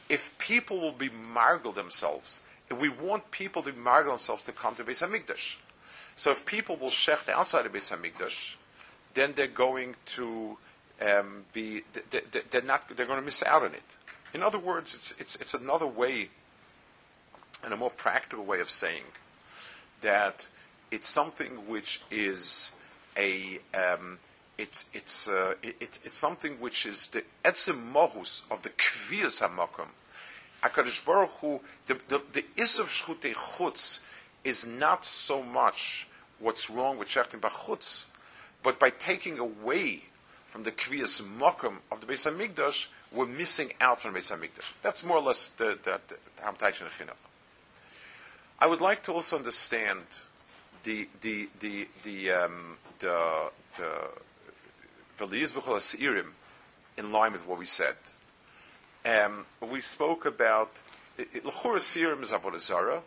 If 0.08 0.38
people 0.38 0.80
will 0.80 0.91
be 0.91 1.10
margal 1.10 1.72
themselves, 1.72 2.41
we 2.71 2.89
want 2.89 3.32
people 3.32 3.62
to 3.63 3.73
margal 3.73 4.12
themselves 4.12 4.43
to 4.43 4.51
come 4.51 4.75
to 4.75 4.84
Beis 4.84 5.06
Hamikdash, 5.06 5.58
so 6.15 6.32
if 6.32 6.45
people 6.45 6.75
will 6.75 6.89
shecht 6.89 7.30
outside 7.30 7.65
of 7.65 7.73
Beis 7.73 7.95
Hamikdash, 7.95 8.56
then 9.13 9.34
they're 9.36 9.47
going 9.47 9.95
to 10.06 10.58
um, 11.01 11.45
be 11.54 11.84
they're 12.51 12.62
not 12.62 12.88
they're 12.89 13.06
going 13.06 13.19
to 13.19 13.25
miss 13.25 13.43
out 13.43 13.63
on 13.63 13.73
it. 13.73 13.97
In 14.34 14.43
other 14.43 14.60
words, 14.60 14.93
it's 14.93 15.13
it's 15.19 15.36
it's 15.38 15.54
another 15.54 15.88
way 15.88 16.30
and 17.63 17.73
a 17.73 17.78
more 17.78 17.89
practical 17.89 18.45
way 18.45 18.60
of 18.60 18.69
saying 18.69 19.04
that 20.01 20.47
it's 20.91 21.10
something 21.10 21.67
which 21.67 22.01
is 22.12 22.71
a 23.17 23.60
um, 23.73 24.19
it's 24.58 24.86
it's 24.93 25.28
uh, 25.28 25.56
it, 25.63 25.99
it's 26.04 26.17
something 26.17 26.60
which 26.60 26.86
is 26.86 27.08
the 27.08 27.23
etzim 27.43 27.91
mohus 27.91 28.49
of 28.51 28.62
the 28.62 28.69
kviyas 28.69 29.41
hamakom. 29.41 29.88
Hakadosh 30.65 31.06
Baruch 31.06 31.30
Hu, 31.41 31.62
the 31.88 31.95
the, 32.08 32.21
the 32.34 32.45
isav 32.58 32.86
shchutei 32.86 33.34
chutz 33.34 33.99
is 34.43 34.65
not 34.65 35.06
so 35.06 35.43
much 35.43 36.08
what's 36.39 36.69
wrong 36.69 36.97
with 36.97 37.08
shechting 37.08 37.39
bachutz, 37.39 38.08
but 38.63 38.80
by 38.80 38.89
taking 38.89 39.39
away 39.39 40.04
from 40.47 40.63
the 40.63 40.71
kviyas 40.71 41.21
mokum 41.21 41.78
of 41.91 42.01
the 42.01 42.08
Beis 42.08 42.25
Hamikdash, 42.32 42.88
we're 43.12 43.25
missing 43.25 43.71
out 43.82 44.01
from 44.01 44.13
the 44.13 44.19
Beis 44.19 44.36
Hamikdash. 44.36 44.71
That's 44.82 45.04
more 45.04 45.17
or 45.17 45.23
less 45.23 45.49
the 45.49 45.78
the, 45.84 45.99
the, 46.08 46.17
the 46.38 47.08
I 48.58 48.67
would 48.67 48.82
like 48.82 49.04
to 49.04 49.13
also 49.13 49.38
understand 49.38 50.04
the 50.84 51.10
the 51.21 51.49
the 51.60 51.88
the 52.04 52.32
um, 52.32 52.78
the 52.99 53.51
the 53.78 54.10
in 56.97 57.12
line 57.12 57.32
with 57.32 57.47
what 57.47 57.60
we 57.60 57.65
said. 57.65 57.95
Um, 59.06 59.46
we 59.62 59.82
spoke 59.82 60.26
about 60.26 60.72
L'chura 61.18 61.78
Sirim 61.78 62.24
is 62.24 62.32
Avodah 62.32 62.60
Zarah, 62.60 63.04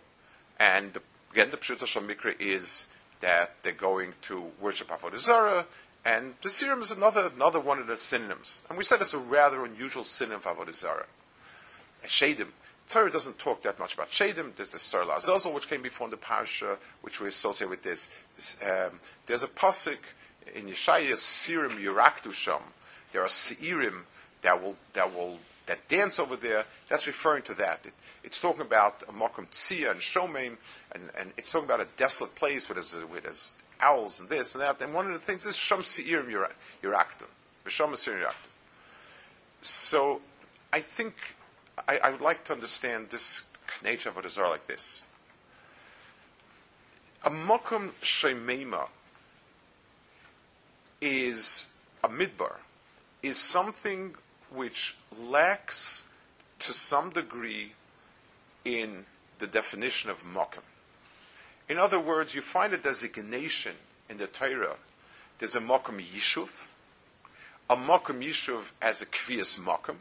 and 0.59 0.97
again 1.33 1.51
the 1.51 1.57
Pshuta 1.57 1.87
Mikra 2.07 2.41
is 2.41 2.87
that 3.21 3.57
they're 3.63 3.73
going 3.73 4.15
to 4.23 4.51
worship 4.61 4.89
Avodah 4.89 5.19
Zarah, 5.19 5.67
and 6.05 6.35
the 6.43 6.49
Sirim 6.49 6.81
is 6.83 6.93
another 6.93 7.31
another 7.35 7.59
one 7.59 7.81
of 7.81 7.89
the 7.89 7.97
synonyms. 7.97 8.63
And 8.69 8.79
we 8.79 8.85
said 8.85 9.01
it's 9.01 9.13
a 9.13 9.19
rather 9.19 9.65
unusual 9.65 10.05
synonym 10.05 10.41
for 10.41 10.55
Avodah 10.55 10.75
Zarah. 10.75 11.07
Shadim 12.05 12.49
Torah 12.89 13.11
doesn't 13.11 13.39
talk 13.39 13.63
that 13.63 13.79
much 13.79 13.95
about 13.95 14.09
Shadim. 14.09 14.55
There's 14.57 14.71
the 14.71 14.79
Sarla 14.79 15.19
Azazel, 15.19 15.53
which 15.53 15.69
came 15.69 15.83
before 15.83 16.07
in 16.07 16.11
the 16.11 16.17
Parsha, 16.17 16.79
which 17.03 17.21
we 17.21 17.29
associate 17.29 17.69
with 17.69 17.83
this. 17.83 18.11
this 18.35 18.59
um, 18.63 19.01
there's 19.27 19.43
a 19.43 19.49
pasuk 19.49 19.99
in 20.55 20.67
Yeshaya, 20.67 21.13
Sirim 21.13 21.79
Yuraktu 21.79 22.33
Sham. 22.33 22.63
There 23.13 23.23
are 23.23 23.27
Seirim 23.27 24.03
that 24.41 24.63
will, 24.63 24.77
that 24.95 25.15
will, 25.15 25.39
that 25.69 25.89
dance 25.89 26.19
over 26.19 26.37
there. 26.37 26.65
That's 26.89 27.07
referring 27.07 27.43
to 27.45 27.55
that. 27.55 27.87
It, 27.87 27.95
it's 28.25 28.41
talking 28.41 28.63
about 28.63 29.03
a 29.05 29.13
Mokum 29.13 29.49
Tzia 29.51 29.91
and 29.93 30.01
Shomeim, 30.01 30.57
and, 30.93 31.11
and 31.19 31.33
it's 31.39 31.53
talking 31.53 31.67
about 31.67 31.81
a 31.81 31.89
desolate 31.97 32.35
place 32.35 32.69
where 32.69 32.75
there's, 32.75 32.93
where 32.93 33.21
there's 33.21 33.57
owls 33.81 34.21
and 34.21 34.29
this 34.29 34.55
and 34.55 34.63
that. 34.63 34.81
And 34.83 34.93
one 34.93 35.07
of 35.07 35.13
the 35.13 35.19
things 35.19 35.47
is 35.47 35.57
Sham 35.57 35.81
Seirim 35.81 36.29
Yuraktim. 36.83 37.27
Sham 37.67 37.93
Seirim 37.93 38.23
Yuraktim. 38.23 38.49
So 39.61 40.21
I 40.73 40.81
think 40.81 41.15
I, 41.87 41.99
I, 41.99 42.11
would 42.11 42.21
like 42.21 42.45
to 42.45 42.53
understand 42.53 43.11
this 43.11 43.45
nature 43.85 44.09
of 44.09 44.17
a 44.17 44.21
is 44.27 44.39
like 44.39 44.67
this. 44.67 45.07
A 47.25 47.31
mokum 47.31 47.91
shemema 48.01 48.89
is 51.01 51.69
a 52.05 52.09
midbar, 52.09 52.57
is 53.23 53.39
something 53.39 54.15
which 54.53 54.97
lacks 55.17 56.07
to 56.61 56.73
some 56.73 57.11
degree 57.11 57.73
in 58.65 59.05
the 59.39 59.47
definition 59.47 60.11
of 60.11 60.25
mokum. 60.25 60.63
In 61.69 61.79
other 61.79 62.01
words, 62.01 62.35
you 62.35 62.41
find 62.41 62.73
a 62.73 62.79
designation 62.79 63.75
in 64.09 64.17
the 64.17 64.27
Torah. 64.27 64.77
There's 65.39 65.55
a 65.55 65.61
mokum 65.61 66.01
yishuv, 66.01 66.67
a 67.71 67.77
mokum 67.77 68.23
yishuv 68.23 68.73
as 68.81 69.03
a 69.03 69.07
kvias 69.07 69.59
mokum. 69.61 69.97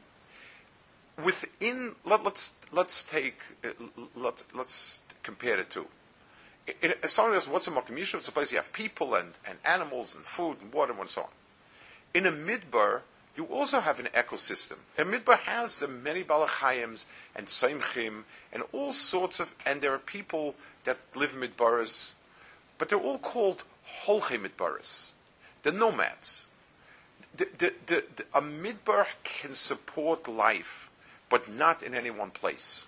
Within, 1.24 1.96
let, 2.06 2.26
us 2.26 2.54
let's 2.72 3.04
take 3.04 3.40
uh, 3.64 3.70
let's 4.16 4.48
let's 4.54 5.02
compare 5.24 5.58
the 5.58 5.64
two. 5.64 5.88
In, 6.82 6.92
in, 6.92 7.10
someone 7.10 7.34
what's 7.34 7.68
a 7.68 7.72
mokum 7.72 7.98
yishuv? 7.98 8.16
It's 8.16 8.28
a 8.28 8.32
place 8.32 8.52
you 8.52 8.58
have 8.58 8.72
people 8.72 9.14
and, 9.16 9.34
and 9.48 9.58
animals 9.66 10.16
and 10.16 10.24
food 10.24 10.58
and 10.62 10.74
water 10.74 10.94
and 11.00 11.10
so 11.10 11.24
on. 11.24 11.28
In 12.14 12.26
a 12.26 12.32
midbar, 12.32 13.02
you 13.38 13.46
also 13.46 13.80
have 13.80 14.00
an 14.00 14.08
ecosystem. 14.08 14.78
And 14.98 15.14
Midbar 15.14 15.40
has 15.40 15.80
the 15.80 15.88
many 15.88 16.24
balachayims 16.24 17.06
and 17.36 17.46
saimchim 17.46 18.24
and 18.52 18.64
all 18.72 18.92
sorts 18.92 19.40
of, 19.40 19.56
and 19.66 19.80
there 19.80 19.94
are 19.94 20.00
people 20.00 20.56
that 20.86 20.98
live 21.16 21.34
in 21.36 21.48
midbaras, 21.48 22.14
but 22.78 22.90
they're 22.90 22.98
all 22.98 23.20
called 23.20 23.64
holche 24.06 24.40
midbaras, 24.40 25.14
the 25.62 25.72
nomads. 25.72 26.50
The, 27.36 27.48
the, 27.58 27.74
the, 27.86 28.04
the, 28.16 28.26
a 28.34 28.42
midbar 28.42 29.06
can 29.24 29.54
support 29.54 30.28
life, 30.28 30.90
but 31.30 31.48
not 31.48 31.84
in 31.84 31.94
any 31.94 32.10
one 32.10 32.32
place. 32.32 32.88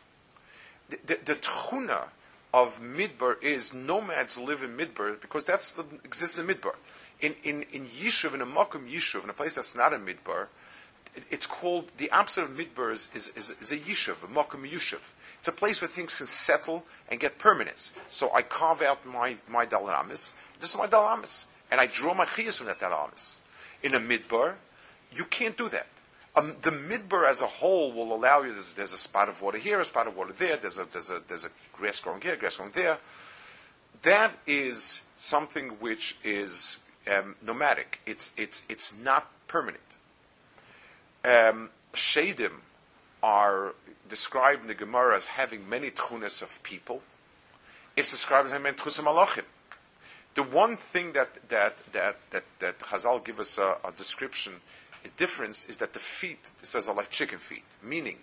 The, 0.90 0.98
the, 1.06 1.20
the 1.24 1.36
tchuna 1.36 2.06
of 2.52 2.82
midbar 2.82 3.42
is 3.44 3.72
nomads 3.72 4.40
live 4.40 4.64
in 4.64 4.76
midbar 4.76 5.22
because 5.22 5.44
that's 5.44 5.72
the 5.72 5.86
exists 6.04 6.40
in 6.40 6.48
midbar 6.48 6.76
in, 7.22 7.36
in, 7.44 7.64
in 7.72 7.86
Yishuv, 7.86 8.34
in 8.34 8.42
a 8.42 8.46
Mokum 8.46 8.90
Yishuv, 8.90 9.24
in 9.24 9.30
a 9.30 9.34
place 9.34 9.56
that's 9.56 9.76
not 9.76 9.94
a 9.94 9.98
Midbar, 9.98 10.48
it's 11.30 11.46
called, 11.46 11.92
the 11.98 12.10
opposite 12.12 12.44
of 12.44 12.52
Midbar 12.52 12.92
is, 12.92 13.10
is, 13.14 13.30
is, 13.36 13.56
is 13.60 13.72
a 13.72 13.78
Yishuv, 13.78 14.24
a 14.24 14.28
Mokum 14.28 14.70
Yishuv. 14.70 15.02
It's 15.40 15.48
a 15.48 15.54
place 15.54 15.82
where 15.82 15.88
things 15.88 16.18
can 16.18 16.28
settle 16.28 16.86
and 17.10 17.20
get 17.20 17.38
permanence. 17.38 17.94
So 18.08 18.32
I 18.34 18.42
carve 18.42 18.82
out 18.82 19.06
my, 19.06 19.38
my 19.48 19.66
Dalamis, 19.66 20.34
this 20.60 20.72
is 20.72 20.78
my 20.78 20.88
Dalamis, 20.88 21.46
and 21.72 21.80
I 21.82 21.88
draw 21.88 22.14
my 22.14 22.26
Chiyas 22.26 22.58
from 22.58 22.68
that 22.68 22.80
Dalamis. 22.80 23.40
In 23.82 23.94
a 23.94 24.00
Midbar, 24.00 24.56
you 25.14 25.26
can't 25.26 25.58
do 25.58 25.70
that. 25.70 25.88
Um, 26.36 26.56
the 26.62 26.70
midbar 26.70 27.28
as 27.28 27.42
a 27.42 27.48
whole 27.48 27.92
will 27.92 28.14
allow 28.14 28.44
you. 28.44 28.52
There's, 28.52 28.74
there's, 28.74 28.94
a 28.94 28.98
spot 28.98 29.30
of 29.30 29.42
water 29.42 29.58
here, 29.58 29.80
a 29.80 29.86
spot 29.86 30.08
of 30.08 30.16
water 30.16 30.32
there. 30.32 30.58
There's 30.58 30.78
a 30.78 30.86
there's 30.86 31.10
a 31.10 31.22
there's 31.28 31.44
a 31.44 31.50
grass 31.74 32.00
growing 32.00 32.22
here, 32.22 32.36
grass 32.36 32.58
growing 32.58 32.72
there. 32.72 33.00
That 34.04 34.38
is 34.46 35.02
something 35.18 35.70
which 35.80 36.18
is 36.24 36.80
um, 37.08 37.36
nomadic. 37.46 38.02
It's, 38.06 38.32
it's, 38.38 38.66
it's 38.70 38.94
not 38.96 39.30
permanent. 39.48 39.84
Um, 41.24 41.70
shadim 41.94 42.62
are 43.22 43.74
described 44.08 44.62
in 44.62 44.68
the 44.68 44.74
Gemara 44.74 45.16
as 45.16 45.26
having 45.26 45.68
many 45.70 45.92
tchunas 45.92 46.42
of 46.42 46.62
people. 46.64 47.02
It's 47.96 48.12
described 48.12 48.48
as 48.48 48.54
having 48.54 48.74
tchunas 48.74 49.02
malachim. 49.04 49.46
The 50.36 50.44
one 50.44 50.78
thing 50.78 51.14
that, 51.14 51.50
that, 51.50 51.78
that, 51.92 52.18
that, 52.30 52.44
that 52.60 52.80
Chazal 52.80 53.24
give 53.24 53.40
us 53.40 53.58
a, 53.58 53.78
a 53.84 53.92
description, 53.92 54.54
a 55.04 55.10
difference, 55.10 55.68
is 55.68 55.78
that 55.78 55.94
the 55.94 56.00
feet, 56.00 56.40
it 56.62 56.66
says, 56.66 56.88
are 56.88 56.96
like 56.96 57.10
chicken 57.10 57.40
feet, 57.40 57.66
meaning 57.84 58.18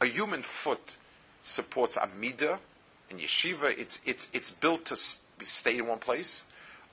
a 0.00 0.06
human 0.06 0.42
foot 0.42 0.96
supports 1.42 1.96
amida 1.98 2.58
and 3.10 3.20
yeshiva. 3.20 3.78
It's, 3.78 4.00
it's, 4.04 4.28
it's 4.32 4.50
built 4.50 4.86
to 4.86 4.96
stay 4.96 5.78
in 5.78 5.86
one 5.86 5.98
place 5.98 6.44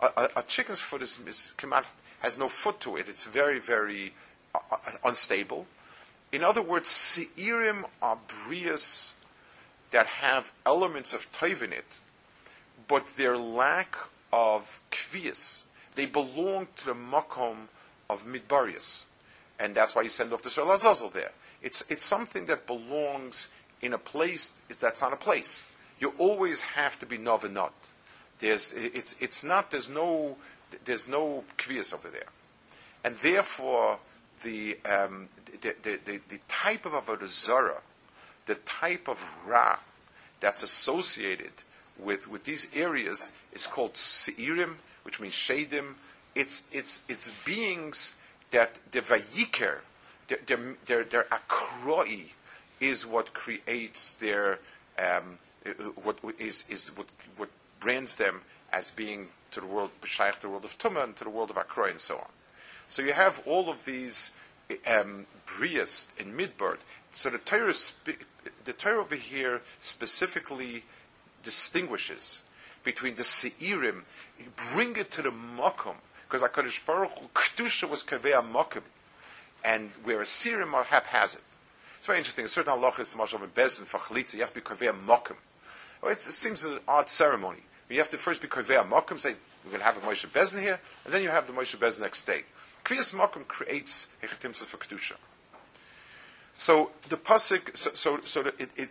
a, 0.01 0.29
a, 0.37 0.43
chicken's 0.43 0.81
foot 0.81 1.01
is, 1.01 1.19
is 1.27 1.53
has 2.19 2.37
no 2.37 2.47
foot 2.47 2.79
to 2.81 2.95
it. 2.95 3.07
It's 3.07 3.25
very, 3.25 3.59
very 3.59 4.13
uh, 4.53 4.59
uh, 4.71 4.77
unstable. 5.05 5.67
In 6.31 6.43
other 6.43 6.61
words, 6.61 6.89
seirim 6.89 7.83
are 8.01 8.17
that 9.91 10.05
have 10.07 10.53
elements 10.65 11.13
of 11.13 11.31
toiv 11.31 11.61
in 11.61 11.73
it, 11.73 11.99
but 12.87 13.05
their 13.17 13.37
lack 13.37 13.97
of 14.31 14.79
kvias, 14.91 15.63
they 15.95 16.05
belong 16.05 16.67
to 16.77 16.85
the 16.85 16.93
makom 16.93 17.67
of 18.09 18.25
midbarius. 18.25 19.07
And 19.59 19.75
that's 19.75 19.95
why 19.95 20.03
you 20.03 20.09
send 20.09 20.33
off 20.33 20.41
the 20.41 20.49
Lazazel 20.49 21.11
there. 21.11 21.31
It's, 21.61 21.89
it's 21.91 22.05
something 22.05 22.45
that 22.45 22.65
belongs 22.65 23.49
in 23.81 23.93
a 23.93 23.97
place 23.97 24.61
that's 24.79 25.01
not 25.01 25.13
a 25.13 25.17
place. 25.17 25.67
You 25.99 26.13
always 26.17 26.61
have 26.61 26.97
to 26.99 27.05
be 27.05 27.17
novenot. 27.17 27.71
There's, 28.41 28.73
it's, 28.73 29.15
it's 29.21 29.43
not, 29.43 29.69
there's 29.69 29.89
no, 29.89 30.35
there's 30.83 31.07
no 31.07 31.43
over 31.93 32.09
there. 32.09 32.27
And 33.03 33.15
therefore, 33.17 33.99
the, 34.43 34.79
um, 34.83 35.27
the, 35.61 35.75
the, 35.83 35.99
the, 36.03 36.19
the, 36.27 36.39
type 36.47 36.85
of 36.87 36.93
avodah 36.93 37.81
the 38.47 38.55
type 38.55 39.07
of 39.07 39.23
ra 39.45 39.77
that's 40.39 40.63
associated 40.63 41.51
with, 41.99 42.27
with 42.27 42.45
these 42.45 42.75
areas 42.75 43.31
is 43.53 43.67
called 43.67 43.93
seirim, 43.93 44.75
which 45.03 45.19
means 45.19 45.33
shadim. 45.33 45.93
It's, 46.33 46.63
it's, 46.71 47.01
it's 47.07 47.31
beings 47.45 48.15
that 48.49 48.79
the 48.91 49.01
vayiker, 49.01 49.79
their, 50.27 51.03
their, 51.03 51.25
akroi, 51.25 52.29
is 52.79 53.05
what 53.05 53.35
creates 53.35 54.15
their, 54.15 54.57
um, 54.97 55.37
what 56.03 56.17
is, 56.39 56.65
is 56.69 56.89
what, 56.97 57.05
what 57.37 57.49
brands 57.81 58.15
them 58.15 58.41
as 58.71 58.91
being 58.91 59.27
to 59.51 59.59
the 59.59 59.67
world, 59.67 59.91
B'shaych, 60.01 60.39
the 60.39 60.47
world 60.47 60.63
of 60.63 60.77
Tumah, 60.77 61.03
and 61.03 61.15
to 61.17 61.25
the 61.25 61.29
world 61.29 61.49
of 61.49 61.57
Akroy, 61.57 61.89
and 61.89 61.99
so 61.99 62.15
on. 62.15 62.29
So 62.87 63.01
you 63.01 63.11
have 63.11 63.41
all 63.45 63.69
of 63.69 63.83
these 63.83 64.31
um, 64.87 65.25
Brias 65.45 66.07
in 66.17 66.33
Midbar. 66.33 66.77
So 67.11 67.29
the 67.29 67.37
Torah, 67.37 67.73
the 68.63 68.73
Torah 68.73 69.01
over 69.01 69.15
here 69.15 69.61
specifically 69.79 70.85
distinguishes 71.43 72.43
between 72.83 73.15
the 73.15 73.23
Seirim, 73.23 74.03
bring 74.73 74.95
it 74.95 75.11
to 75.11 75.21
the 75.21 75.31
Mokum, 75.31 75.95
because 76.27 76.43
HaKadosh 76.43 76.85
Baruch 76.85 77.19
Hu, 77.19 77.27
Kedusha 77.33 77.89
was 77.89 78.03
Kaveh 78.03 78.41
Mokum, 78.49 78.83
and 79.63 79.91
where 80.03 80.21
a 80.21 80.25
Seirim 80.25 80.73
are 80.73 80.85
haphazard. 80.85 81.41
It's 81.97 82.07
very 82.07 82.19
interesting. 82.19 82.45
A 82.45 82.47
certain 82.47 82.73
halachas, 82.73 83.15
Mashal 83.15 83.47
Bezin, 83.49 83.85
Fachlitza, 83.85 84.35
you 84.35 84.41
have 84.41 84.53
to 84.53 84.55
be 84.55 84.61
Kaveh. 84.61 85.35
Well, 86.01 86.11
it 86.11 86.21
seems 86.21 86.63
an 86.63 86.79
odd 86.87 87.09
ceremony. 87.09 87.59
You 87.91 87.99
have 87.99 88.09
to 88.11 88.17
first 88.17 88.41
be 88.41 88.47
Kovea 88.47 88.87
Mokum, 88.87 89.19
say, 89.19 89.35
we're 89.65 89.71
going 89.71 89.81
to 89.81 89.85
have 89.85 89.97
a 89.97 89.99
Moshe 89.99 90.25
Bezin 90.27 90.61
here, 90.61 90.79
and 91.03 91.13
then 91.13 91.21
you 91.21 91.29
have 91.29 91.45
the 91.45 91.53
Moshe 91.53 91.75
Bezin 91.77 92.01
next 92.01 92.23
day. 92.23 92.43
Kviyas 92.85 93.13
Mokum 93.13 93.45
creates 93.47 94.07
Hechetimsa 94.23 94.63
for 94.63 94.77
Kedusha. 94.77 95.15
So 96.53 96.91
the 97.09 97.17
pasuk, 97.17 97.75
so 97.75 97.91
so, 97.93 98.19
so 98.21 98.43
the, 98.43 98.49
it, 98.59 98.69
it, 98.75 98.89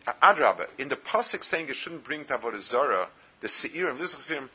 in 0.78 0.88
the 0.88 0.96
pasuk 0.96 1.44
saying 1.44 1.68
you 1.68 1.74
shouldn't 1.74 2.04
bring 2.04 2.24
Tavodah 2.24 2.58
Zara, 2.58 3.08
the 3.40 3.48
Seirim, 3.48 3.98
this 3.98 4.14
Seirim, 4.14 4.48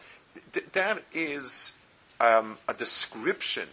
th- 0.52 0.66
that 0.74 1.04
is 1.14 1.74
um, 2.20 2.58
a 2.68 2.74
description 2.74 3.68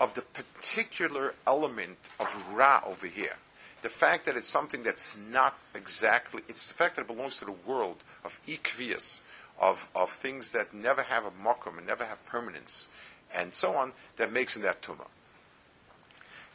of 0.00 0.14
the 0.14 0.22
particular 0.22 1.34
element 1.46 1.98
of 2.18 2.34
Ra 2.52 2.82
over 2.86 3.06
here. 3.06 3.36
The 3.82 3.88
fact 3.88 4.24
that 4.26 4.36
it's 4.36 4.48
something 4.48 4.82
that's 4.82 5.18
not 5.30 5.58
exactly, 5.74 6.42
it's 6.48 6.68
the 6.68 6.74
fact 6.74 6.96
that 6.96 7.02
it 7.02 7.08
belongs 7.08 7.38
to 7.40 7.44
the 7.44 7.52
world 7.52 8.02
of 8.24 8.40
Ikvias, 8.46 9.22
of, 9.64 9.88
of 9.94 10.10
things 10.10 10.50
that 10.50 10.74
never 10.74 11.02
have 11.02 11.24
a 11.24 11.30
mokum 11.30 11.78
and 11.78 11.86
never 11.86 12.04
have 12.04 12.24
permanence, 12.26 12.88
and 13.34 13.54
so 13.54 13.74
on, 13.74 13.92
that 14.16 14.30
makes 14.30 14.56
in 14.56 14.62
that 14.62 14.82
tumah. 14.82 15.06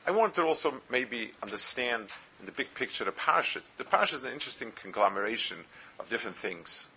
I 0.06 0.12
want 0.12 0.36
to 0.36 0.44
also 0.44 0.82
maybe 0.92 1.32
understand 1.42 2.10
in 2.40 2.46
the 2.46 2.52
big 2.52 2.76
picture 2.76 3.04
the 3.04 3.12
parashat. 3.12 3.64
The 3.78 3.84
parashat 3.84 4.14
is 4.14 4.24
an 4.24 4.32
interesting 4.32 4.72
conglomeration 4.76 5.58
of 6.00 6.08
different 6.08 6.38
things. 6.38 6.88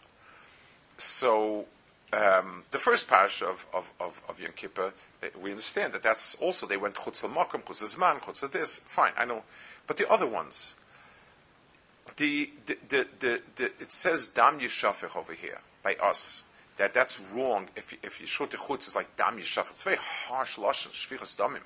So 0.99 1.65
um, 2.13 2.65
the 2.71 2.79
first 2.79 3.09
parasha 3.09 3.47
of, 3.47 3.67
of, 3.73 3.91
of, 3.99 4.23
of 4.29 4.39
Yom 4.39 4.53
Kippur, 4.55 4.93
eh, 5.23 5.29
we 5.43 5.51
understand 5.51 5.95
that 5.95 6.03
that's 6.03 6.35
also, 6.35 6.67
they 6.67 6.77
went 6.77 6.95
chutz 6.95 7.25
al-makom, 7.25 7.65
chutz 7.65 7.83
zman 7.97 8.21
chutz 8.21 8.49
this, 8.53 8.81
fine, 8.81 9.13
I 9.17 9.25
know. 9.25 9.45
But 9.87 9.97
the 9.97 10.09
other 10.11 10.27
ones, 10.27 10.77
the, 12.19 12.51
the, 12.67 12.77
the, 13.19 13.41
the, 13.57 13.65
it 13.81 13.91
says 13.91 14.29
dam 14.29 14.61
yishafech 14.61 15.17
over 15.17 15.33
here 15.33 15.61
by 15.83 15.95
us 15.95 16.45
that 16.77 16.95
that's 16.95 17.21
wrong. 17.21 17.69
If 17.77 17.95
if 18.03 18.21
Yeshut 18.21 18.51
Chutz 18.51 18.89
is 18.89 18.97
like 18.97 19.15
Dam 19.17 19.39
Yishaf, 19.39 19.71
it's 19.71 19.83
very 19.83 19.99
harsh 19.99 20.57
lashon 20.57 20.91
Shvichas 20.91 21.37
Damim. 21.37 21.63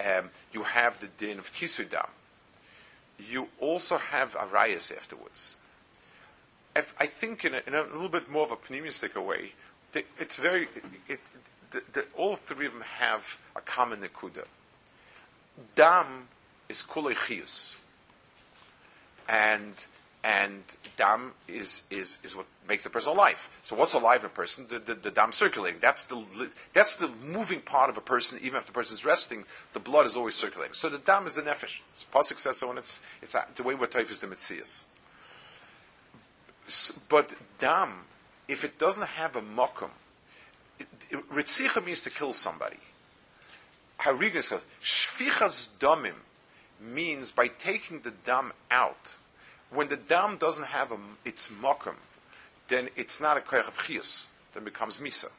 Um, 0.00 0.30
you 0.52 0.64
have 0.64 0.98
the 0.98 1.06
din 1.06 1.38
of 1.38 1.52
Kisudam. 1.52 2.08
You 3.18 3.48
also 3.60 3.98
have 3.98 4.34
Arayas 4.34 4.94
afterwards. 4.96 5.56
If, 6.74 6.92
I 6.98 7.06
think 7.06 7.44
in 7.44 7.54
a, 7.54 7.62
in 7.66 7.74
a, 7.74 7.82
little 7.82 8.08
bit 8.08 8.28
more 8.28 8.44
of 8.44 8.50
a 8.50 8.56
pneumistic 8.56 9.14
way, 9.24 9.52
it's 10.18 10.36
very, 10.36 10.66
it, 11.08 11.20
the, 11.70 11.82
the, 11.92 12.04
all 12.16 12.34
three 12.34 12.66
of 12.66 12.72
them 12.72 12.82
have 12.82 13.38
a 13.54 13.60
common 13.60 14.00
nekuda. 14.00 14.46
Dam 15.76 16.26
is 16.68 16.82
kulei 16.82 17.76
and 19.28 19.86
and 20.24 20.62
dam 20.96 21.32
is, 21.46 21.82
is, 21.90 22.18
is 22.24 22.34
what 22.34 22.46
makes 22.66 22.82
the 22.82 22.88
person 22.88 23.12
alive. 23.12 23.50
So 23.62 23.76
what's 23.76 23.92
alive 23.92 24.20
in 24.20 24.26
a 24.26 24.30
person? 24.30 24.66
The, 24.68 24.78
the, 24.78 24.94
the 24.94 25.10
dam 25.10 25.32
circulating. 25.32 25.80
That's 25.80 26.04
the, 26.04 26.24
that's 26.72 26.96
the 26.96 27.10
moving 27.22 27.60
part 27.60 27.90
of 27.90 27.98
a 27.98 28.00
person, 28.00 28.38
even 28.42 28.58
if 28.58 28.66
the 28.66 28.72
person 28.72 28.94
is 28.94 29.04
resting, 29.04 29.44
the 29.74 29.80
blood 29.80 30.06
is 30.06 30.16
always 30.16 30.34
circulating. 30.34 30.72
So 30.72 30.88
the 30.88 30.96
dam 30.98 31.26
is 31.26 31.34
the 31.34 31.42
nefesh. 31.42 31.80
It's 31.92 32.06
Pasuk 32.10 32.38
says 32.38 32.56
so, 32.56 32.70
and 32.70 32.78
it's, 32.78 33.02
it's, 33.20 33.36
the 33.54 33.62
way 33.62 33.74
we're 33.74 33.86
is 33.86 34.18
the 34.18 34.26
mitzias. 34.26 34.86
But 37.10 37.34
dam, 37.58 37.92
if 38.48 38.64
it 38.64 38.78
doesn't 38.78 39.08
have 39.08 39.36
a 39.36 39.42
mokum, 39.42 39.90
ritzicha 41.12 41.84
means 41.84 42.00
to 42.00 42.10
kill 42.10 42.32
somebody. 42.32 42.78
Hariga 44.00 44.42
says, 44.42 44.66
shfichas 44.82 45.68
damim 45.78 46.14
means 46.80 47.30
by 47.30 47.48
taking 47.48 48.00
the 48.00 48.10
dam 48.10 48.54
out, 48.70 49.18
when 49.74 49.88
the 49.88 49.96
dam 49.96 50.36
doesn't 50.36 50.66
have 50.66 50.92
a, 50.92 50.98
its 51.24 51.48
mokum, 51.48 51.96
then 52.68 52.88
it's 52.96 53.20
not 53.20 53.36
a 53.36 53.40
koyach 53.40 53.68
of 53.68 53.78
chius, 53.78 54.28
then 54.52 54.64
becomes 54.64 55.00
misa. 55.00 55.30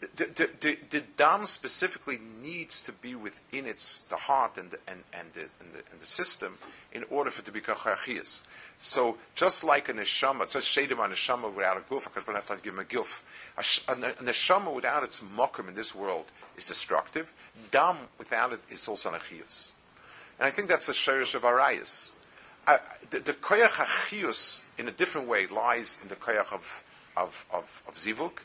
The, 0.00 0.24
the, 0.24 0.50
the, 0.60 0.78
the, 0.90 1.00
dam 1.16 1.46
specifically 1.46 2.18
needs 2.42 2.82
to 2.82 2.92
be 2.92 3.14
within 3.14 3.64
its 3.64 4.00
the 4.00 4.16
heart 4.16 4.58
and 4.58 4.70
the, 4.70 4.78
and, 4.86 5.04
and, 5.10 5.32
the, 5.32 5.40
and, 5.40 5.72
the, 5.72 5.90
and 5.90 5.98
the 5.98 6.06
system 6.06 6.58
in 6.92 7.04
order 7.08 7.30
for 7.30 7.40
it 7.40 7.46
to 7.46 7.52
become 7.52 7.76
chayachiyas. 7.76 8.42
So 8.78 9.16
just 9.34 9.64
like 9.64 9.88
a 9.88 9.94
neshama, 9.94 10.42
it 10.42 10.50
says 10.50 10.64
shadim 10.64 10.98
on 10.98 11.12
neshama 11.12 11.52
without 11.52 11.78
a 11.78 11.80
guf, 11.80 12.04
because 12.04 12.26
we 12.26 12.34
have 12.34 12.46
to 12.46 12.58
give 12.62 12.74
him 12.74 12.80
a 12.80 12.84
guf. 12.84 13.22
A, 13.56 13.92
a, 13.92 14.12
neshama 14.22 14.72
without 14.72 15.02
its 15.02 15.20
mokum 15.20 15.68
in 15.68 15.74
this 15.74 15.94
world 15.94 16.26
is 16.58 16.66
destructive. 16.66 17.32
Dam 17.70 17.96
without 18.18 18.52
it 18.52 18.60
is 18.70 18.86
also 18.86 19.08
a 19.14 19.18
chiyus. 19.18 19.72
And 20.38 20.46
I 20.46 20.50
think 20.50 20.68
that's 20.68 20.90
a 20.90 20.92
shirish 20.92 21.34
of 21.34 21.42
arayas 21.42 22.12
the, 23.10 23.20
the 23.20 23.32
koyach 23.32 23.68
achius 23.68 24.62
in 24.78 24.88
a 24.88 24.90
different 24.90 25.28
way 25.28 25.46
lies 25.46 25.98
in 26.02 26.08
the 26.08 26.16
koyach 26.16 26.52
of, 26.52 26.84
of, 27.16 27.46
of, 27.52 27.82
of 27.86 27.94
zivuk. 27.94 28.38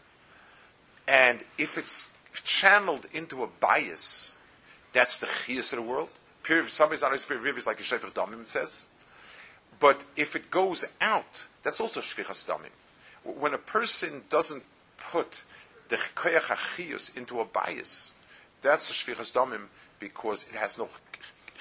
And 1.08 1.44
if 1.58 1.78
it's 1.78 2.12
channeled 2.44 3.06
into 3.14 3.44
a 3.44 3.48
bias, 3.48 4.36
that's 4.94 5.18
the 5.18 5.28
chius 5.28 5.74
of 5.74 5.78
the 5.78 5.84
world. 5.84 6.12
Somebody's 6.68 7.02
not 7.02 7.14
a 7.14 7.18
spirit 7.18 7.58
is 7.58 7.68
like 7.68 7.80
a 7.80 7.84
shefer 7.84 8.12
damim, 8.12 8.42
it 8.42 8.50
says. 8.50 8.88
But 9.80 10.06
if 10.16 10.36
it 10.36 10.52
goes 10.52 10.86
out, 11.00 11.48
that's 11.64 11.82
also 11.82 12.02
shvichas 12.02 12.46
damim. 12.46 12.72
When 13.24 13.54
a 13.54 13.60
person 13.60 14.24
doesn't 14.30 14.64
put 14.98 15.44
the 15.90 15.96
koyach 15.96 16.50
achius 16.56 17.16
into 17.16 17.40
a 17.40 17.46
bias, 17.46 18.14
that's 18.62 18.90
a 18.92 18.94
shvichas 18.94 19.34
damim 19.34 19.68
because 20.00 20.48
it 20.50 20.56
has 20.56 20.78
no 20.78 20.90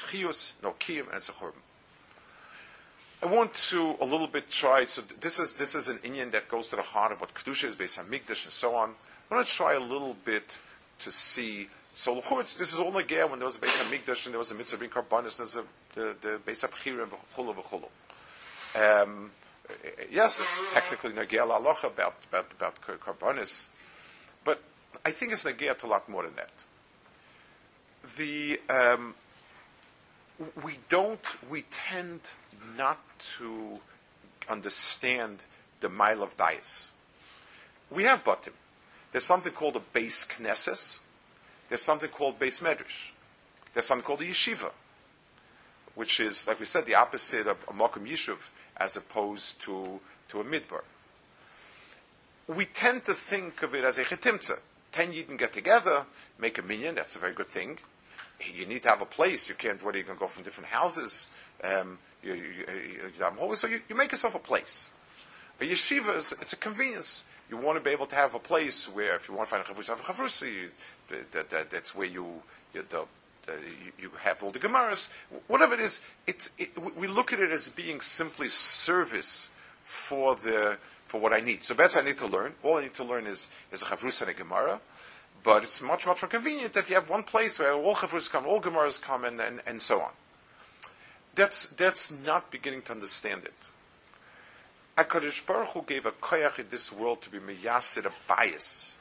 chius, 0.08 0.54
no 0.62 0.72
kiyum, 0.72 1.06
and 1.06 1.16
it's 1.16 1.28
a 1.28 1.32
churban. 1.32 1.62
I 3.22 3.26
want 3.26 3.52
to 3.52 3.96
a 4.00 4.04
little 4.04 4.26
bit 4.26 4.50
try. 4.50 4.84
So 4.84 5.02
this 5.20 5.38
is 5.38 5.54
this 5.54 5.74
is 5.74 5.88
an 5.88 5.98
inyan 5.98 6.30
that 6.32 6.48
goes 6.48 6.68
to 6.70 6.76
the 6.76 6.82
heart 6.82 7.12
of 7.12 7.20
what 7.20 7.34
kedusha 7.34 7.64
is 7.64 7.76
based 7.76 7.98
on 7.98 8.06
mikdash 8.06 8.44
and 8.44 8.52
so 8.52 8.74
on. 8.74 8.94
I 9.30 9.34
want 9.34 9.46
to 9.46 9.52
try 9.52 9.74
a 9.74 9.80
little 9.80 10.16
bit 10.24 10.58
to 11.00 11.10
see. 11.10 11.68
So 11.92 12.14
this 12.14 12.72
is 12.72 12.78
all 12.78 12.96
again 12.96 13.30
when 13.30 13.38
there 13.38 13.46
was 13.46 13.56
a 13.56 13.60
base 13.60 13.78
on 13.84 13.92
mikdash 13.92 14.24
and 14.24 14.32
there 14.32 14.38
was 14.38 14.52
a 14.52 14.54
mitzvah 14.54 14.78
being 14.78 14.90
karbanis. 14.90 15.36
There's 15.36 15.56
a 15.56 15.64
the 15.94 16.16
the 16.20 16.40
base 16.44 16.62
of 16.64 16.74
chirim 16.74 17.08
v'chulu 17.08 17.54
v'chulu. 17.56 17.88
Um, 19.04 19.32
yes, 20.10 20.40
it's 20.40 20.72
technically 20.72 21.12
nagel 21.12 21.48
alocha 21.48 21.88
about 21.88 22.14
about 22.28 22.52
about 22.52 22.80
but 24.44 24.62
I 25.04 25.10
think 25.10 25.32
it's 25.32 25.44
nagel 25.44 25.74
to 25.74 25.86
a 25.86 25.88
lot 25.88 26.08
more 26.08 26.22
than 26.22 26.36
that. 26.36 26.52
The 28.16 28.60
um, 28.70 29.14
we 30.62 30.78
don't. 30.88 31.24
We 31.50 31.62
tend 31.70 32.32
not 32.76 32.98
to 33.38 33.80
understand 34.48 35.44
the 35.80 35.88
mile 35.88 36.22
of 36.22 36.36
bias. 36.36 36.92
We 37.90 38.04
have 38.04 38.24
batim. 38.24 38.52
There's 39.12 39.24
something 39.24 39.52
called 39.52 39.76
a 39.76 39.80
base 39.80 40.24
knesses. 40.26 41.00
There's 41.68 41.82
something 41.82 42.10
called 42.10 42.38
base 42.38 42.60
medrash. 42.60 43.12
There's 43.72 43.86
something 43.86 44.04
called 44.04 44.22
a 44.22 44.24
yeshiva, 44.24 44.70
which 45.94 46.20
is, 46.20 46.46
like 46.46 46.58
we 46.58 46.66
said, 46.66 46.86
the 46.86 46.94
opposite 46.94 47.46
of 47.46 47.56
a 47.68 47.72
makom 47.72 48.08
yishuv 48.08 48.38
as 48.76 48.96
opposed 48.96 49.60
to, 49.62 50.00
to 50.28 50.40
a 50.40 50.44
midbar. 50.44 50.82
We 52.48 52.64
tend 52.64 53.04
to 53.04 53.14
think 53.14 53.62
of 53.62 53.74
it 53.74 53.84
as 53.84 53.98
a 53.98 54.04
chetimtza. 54.04 54.58
Ten 54.90 55.12
yidden 55.12 55.38
get 55.38 55.52
together, 55.52 56.06
make 56.38 56.58
a 56.58 56.62
minyan, 56.62 56.96
that's 56.96 57.14
a 57.14 57.20
very 57.20 57.34
good 57.34 57.46
thing. 57.46 57.78
You 58.54 58.66
need 58.66 58.82
to 58.82 58.88
have 58.88 59.02
a 59.02 59.06
place. 59.06 59.48
You 59.48 59.54
can't, 59.54 59.82
what 59.84 59.94
are 59.94 59.98
you 59.98 60.04
going 60.04 60.16
to 60.16 60.20
go 60.20 60.26
from 60.26 60.44
different 60.44 60.70
houses? 60.70 61.28
Um, 61.62 61.98
you, 62.22 62.34
you, 62.34 62.42
you, 63.18 63.54
so 63.54 63.66
you, 63.66 63.80
you 63.88 63.94
make 63.94 64.12
yourself 64.12 64.34
a 64.34 64.38
place. 64.38 64.90
A 65.60 65.64
yeshiva 65.64 66.16
is 66.16 66.32
it's 66.40 66.52
a 66.54 66.56
convenience. 66.56 67.24
You 67.50 67.56
want 67.56 67.76
to 67.76 67.84
be 67.84 67.90
able 67.90 68.06
to 68.06 68.14
have 68.14 68.34
a 68.34 68.38
place 68.38 68.86
where, 68.86 69.14
if 69.16 69.28
you 69.28 69.34
want 69.34 69.48
to 69.48 69.56
find 69.56 69.66
a 69.66 69.68
chavrusa, 69.68 69.98
have 69.98 70.20
a. 70.20 71.22
That, 71.32 71.50
that, 71.50 71.70
that's 71.70 71.94
where 71.94 72.06
you 72.06 72.42
you, 72.72 72.84
the, 72.88 73.04
the, 73.46 73.54
you 73.98 74.10
have 74.20 74.42
all 74.42 74.50
the 74.50 74.58
gemaras. 74.58 75.12
Whatever 75.48 75.74
it 75.74 75.80
is, 75.80 76.00
it's, 76.26 76.50
it, 76.58 76.70
we 76.96 77.08
look 77.08 77.32
at 77.32 77.40
it 77.40 77.50
as 77.50 77.68
being 77.68 78.00
simply 78.00 78.48
service 78.48 79.50
for 79.82 80.36
the 80.36 80.78
for 81.08 81.20
what 81.20 81.32
I 81.32 81.40
need. 81.40 81.64
So 81.64 81.74
that's 81.74 81.96
I 81.96 82.02
need 82.02 82.18
to 82.18 82.28
learn. 82.28 82.54
All 82.62 82.76
I 82.76 82.82
need 82.82 82.94
to 82.94 83.04
learn 83.04 83.26
is 83.26 83.48
is 83.72 83.82
a 83.82 83.86
chavrusa 83.86 84.22
and 84.22 84.30
a 84.30 84.34
gemara. 84.34 84.80
But 85.42 85.62
it's 85.62 85.80
much 85.80 86.06
much 86.06 86.22
more 86.22 86.28
convenient 86.28 86.76
if 86.76 86.88
you 86.88 86.96
have 86.96 87.08
one 87.08 87.22
place 87.22 87.58
where 87.58 87.72
all 87.72 87.94
chavrus 87.94 88.30
come, 88.30 88.46
all 88.46 88.60
gemaras 88.60 89.00
come, 89.00 89.24
and, 89.24 89.40
and, 89.40 89.60
and 89.66 89.80
so 89.80 90.00
on 90.00 90.10
that's, 91.34 91.66
that's 91.66 92.10
not 92.10 92.50
beginning 92.50 92.82
to 92.82 92.92
understand 92.92 93.44
it. 93.44 93.68
HaKadosh 94.96 95.46
Baruch 95.46 95.68
Hu 95.68 95.82
gave 95.82 96.06
a 96.06 96.10
koyach 96.10 96.58
in 96.58 96.66
this 96.70 96.92
world 96.92 97.22
to 97.22 97.30
be 97.30 97.38
meyasid, 97.38 98.04
a 98.04 98.12
bias. 98.28 98.98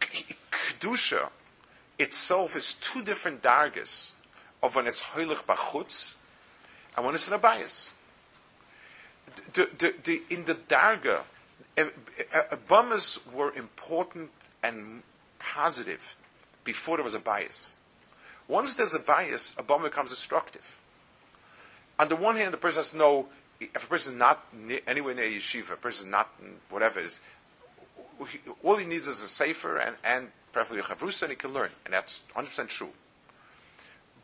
Kedusha 0.00 1.30
itself 1.98 2.54
is 2.56 2.74
two 2.74 3.02
different 3.02 3.42
dargas 3.42 4.12
of 4.62 4.76
when 4.76 4.86
it's 4.86 5.02
hoilich 5.02 5.44
bachutz 5.44 6.14
and 6.96 7.04
when 7.04 7.14
it's 7.14 7.26
in 7.26 7.34
a 7.34 7.38
bias. 7.38 7.94
The, 9.52 9.68
the, 9.78 9.94
the, 10.04 10.22
in 10.30 10.44
the 10.44 10.54
darga, 10.54 11.22
eh, 11.76 11.88
eh, 12.18 12.22
eh, 12.32 12.42
Abamas 12.52 13.32
were 13.32 13.52
important 13.52 14.30
and 14.62 15.02
positive 15.40 16.16
before 16.62 16.98
there 16.98 17.04
was 17.04 17.14
a 17.14 17.20
bias. 17.20 17.76
Once 18.46 18.74
there's 18.76 18.94
a 18.94 19.00
bias, 19.00 19.54
a 19.58 19.62
bomb 19.62 19.82
becomes 19.82 20.10
destructive 20.10 20.80
on 22.00 22.08
the 22.08 22.16
one 22.16 22.36
hand, 22.36 22.54
the 22.54 22.58
person 22.58 22.78
has 22.78 22.94
no, 22.94 23.26
if 23.60 23.84
a 23.84 23.86
person 23.86 24.14
is 24.14 24.18
not 24.18 24.46
anywhere 24.86 25.14
near 25.14 25.26
yeshiva, 25.26 25.72
a 25.72 25.76
person 25.76 26.08
is 26.08 26.10
not 26.10 26.30
whatever 26.70 26.98
is, 26.98 27.20
all 28.62 28.76
he 28.76 28.86
needs 28.86 29.06
is 29.06 29.22
a 29.22 29.28
safer 29.28 29.76
and, 29.76 29.96
and 30.02 30.28
preferably 30.50 30.80
a 30.80 30.82
chavrusa, 30.82 31.24
and 31.24 31.32
he 31.32 31.36
can 31.36 31.52
learn, 31.52 31.68
and 31.84 31.92
that's 31.92 32.22
100% 32.34 32.68
true. 32.68 32.88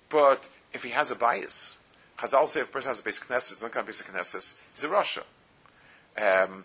But 0.09 0.49
if 0.73 0.85
he 0.85 0.91
has 0.91 1.11
a 1.11 1.17
bias, 1.17 1.81
Chazal 2.19 2.47
say 2.47 2.61
if 2.61 2.71
a 2.71 2.73
person 2.73 2.89
has 2.89 3.01
a 3.01 3.03
basic 3.03 3.29
knesses, 3.29 3.61
not 3.61 3.73
kind 3.73 3.83
of 3.83 3.87
basic 3.87 4.07
knesses, 4.07 4.55
he's 4.73 4.85
a 4.85 4.89
Russia. 4.89 5.23
Um, 6.17 6.64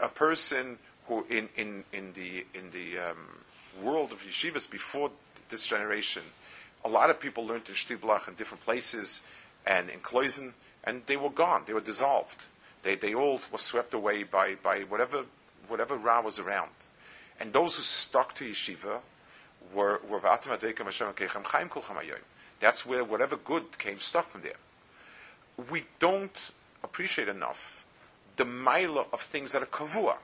a 0.00 0.08
person 0.08 0.78
who 1.08 1.26
in, 1.28 1.50
in, 1.58 1.84
in 1.92 2.14
the, 2.14 2.46
in 2.54 2.70
the 2.70 3.10
um, 3.10 3.44
world 3.82 4.12
of 4.12 4.22
yeshivas 4.22 4.70
before 4.70 5.10
this 5.48 5.66
generation, 5.66 6.22
a 6.84 6.88
lot 6.88 7.10
of 7.10 7.20
people 7.20 7.46
learned 7.46 7.68
in 7.68 7.74
Shtiblach 7.74 8.28
in 8.28 8.34
different 8.34 8.64
places 8.64 9.22
and 9.66 9.90
in 9.90 10.00
Kloisen, 10.00 10.52
and 10.84 11.02
they 11.06 11.16
were 11.16 11.30
gone. 11.30 11.62
They 11.66 11.72
were 11.72 11.80
dissolved. 11.80 12.44
They, 12.82 12.94
they 12.94 13.14
all 13.14 13.40
were 13.50 13.58
swept 13.58 13.94
away 13.94 14.22
by, 14.22 14.54
by 14.54 14.80
whatever, 14.80 15.24
whatever 15.66 15.96
Ra 15.96 16.20
was 16.20 16.38
around. 16.38 16.70
And 17.40 17.52
those 17.52 17.76
who 17.76 17.82
stuck 17.82 18.34
to 18.36 18.44
yeshiva 18.44 19.00
were, 19.74 20.00
were 20.08 20.20
That's 22.60 22.86
where 22.86 23.04
whatever 23.04 23.36
good 23.36 23.78
came 23.78 23.98
stuck 23.98 24.28
from 24.28 24.42
there. 24.42 24.52
We 25.70 25.84
don't 25.98 26.52
appreciate 26.82 27.28
enough 27.28 27.84
the 28.36 28.44
mila 28.44 29.04
of 29.12 29.20
things 29.20 29.52
that 29.52 29.62
are 29.62 29.66
kavua. 29.66 30.16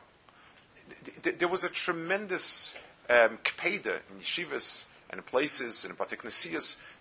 There 1.22 1.48
was 1.48 1.64
a 1.64 1.68
tremendous 1.68 2.76
um, 3.10 3.38
in 3.64 4.20
yeshivas 4.20 4.86
and 5.10 5.18
in 5.18 5.24
places 5.24 5.84
and 5.84 5.92
in 5.92 5.96
particular 5.96 6.30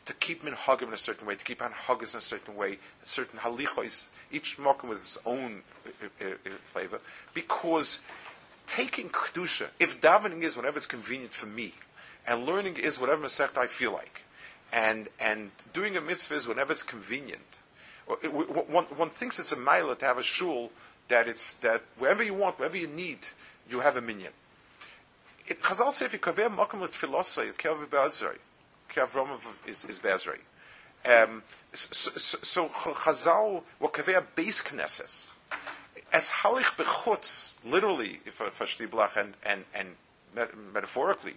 to 0.06 0.14
keep 0.16 0.44
minhagim 0.44 0.88
in 0.88 0.94
a 0.94 0.98
certain 0.98 1.26
way, 1.26 1.36
to 1.36 1.46
keep 1.46 1.60
anhagas 1.60 2.14
in 2.14 2.18
a 2.18 2.22
certain 2.22 2.56
way, 2.56 2.78
a 3.04 3.08
certain 3.08 3.40
halichos, 3.40 4.08
each 4.32 4.58
mokum 4.58 4.90
with 4.90 5.00
its 5.00 5.18
own 5.26 5.62
uh, 5.86 6.08
uh, 6.22 6.28
uh, 6.28 6.50
flavor, 6.66 7.00
because 7.34 8.00
taking 8.68 9.10
kedusha, 9.10 9.68
if 9.80 10.02
davening 10.02 10.42
is 10.42 10.58
whenever 10.58 10.78
it's 10.78 10.86
convenient 10.86 11.34
for 11.34 11.46
me, 11.46 11.74
and 12.28 12.46
learning 12.46 12.78
is 12.78 13.00
whatever 13.00 13.26
masech 13.26 13.58
I 13.58 13.68
feel 13.68 13.92
like, 13.92 14.26
and 14.72 15.10
and 15.20 15.52
doing 15.72 15.96
a 15.96 16.02
mitzvah 16.02 16.36
is 16.36 16.48
whenever 16.48 16.72
it's 16.72 16.84
convenient. 16.84 17.62
One, 18.06 18.84
one 18.86 19.10
thinks 19.10 19.40
it's 19.40 19.54
a 19.54 19.60
mile 19.60 19.96
to 19.96 20.06
have 20.06 20.18
a 20.18 20.24
shul 20.24 20.72
that 21.08 21.28
it's 21.28 21.54
that 21.56 21.84
wherever 21.98 22.22
you 22.22 22.34
want, 22.34 22.60
wherever 22.60 22.76
you 22.76 22.88
need, 22.88 23.20
you 23.70 23.80
have 23.80 23.96
a 23.96 24.02
minyan. 24.02 24.34
Chazal 25.50 25.92
say 25.92 26.06
if 26.06 26.14
you 26.14 26.20
kaver 26.20 26.50
makom 26.50 26.82
l'tfilosay, 26.82 27.54
kev 27.54 27.90
be'azrei, 27.90 28.38
romov 28.90 29.68
is, 29.68 29.86
is 29.86 30.00
be'azrei. 30.00 30.40
Um, 31.06 31.44
so, 31.74 32.12
so, 32.18 32.38
so 32.42 32.68
Chazal, 32.70 33.64
what 33.80 33.94
kaver 33.94 34.26
base 34.36 34.62
knesses, 34.62 35.30
as 36.14 36.30
halich 36.30 36.76
bechutz, 36.78 37.56
literally, 37.66 38.20
if 38.26 38.42
I 38.42 38.46
blach, 38.46 39.18
and, 39.18 39.36
and, 39.44 39.66
and 39.74 39.96
metaphorically, 40.74 41.36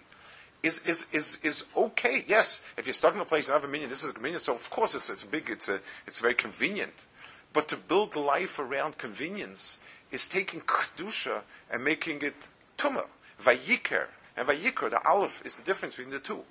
is, 0.63 0.79
is, 0.85 1.07
is, 1.11 1.39
is 1.43 1.65
okay. 1.75 2.23
Yes, 2.27 2.67
if 2.77 2.85
you're 2.85 2.93
stuck 2.93 3.15
in 3.15 3.21
a 3.21 3.25
place 3.25 3.47
and 3.47 3.53
have 3.53 3.63
a 3.63 3.67
minyan, 3.67 3.89
this 3.89 4.03
is 4.03 4.11
a 4.11 4.13
convenient. 4.13 4.41
So 4.41 4.53
of 4.53 4.69
course 4.69 4.95
it's, 4.95 5.09
it's 5.09 5.23
big, 5.23 5.49
it's, 5.49 5.67
a, 5.67 5.79
it's 6.05 6.19
very 6.19 6.33
convenient. 6.33 7.05
But 7.53 7.67
to 7.69 7.77
build 7.77 8.15
life 8.15 8.59
around 8.59 8.97
convenience 8.97 9.79
is 10.11 10.25
taking 10.25 10.61
kedusha 10.61 11.41
and 11.71 11.83
making 11.83 12.21
it 12.21 12.47
tumah, 12.77 13.05
vayiker, 13.41 14.05
and 14.35 14.47
vayiker. 14.47 14.89
The 14.89 15.05
aleph 15.07 15.45
is 15.45 15.55
the 15.55 15.63
difference 15.63 15.95
between 15.95 16.13
the 16.13 16.19
two. 16.19 16.43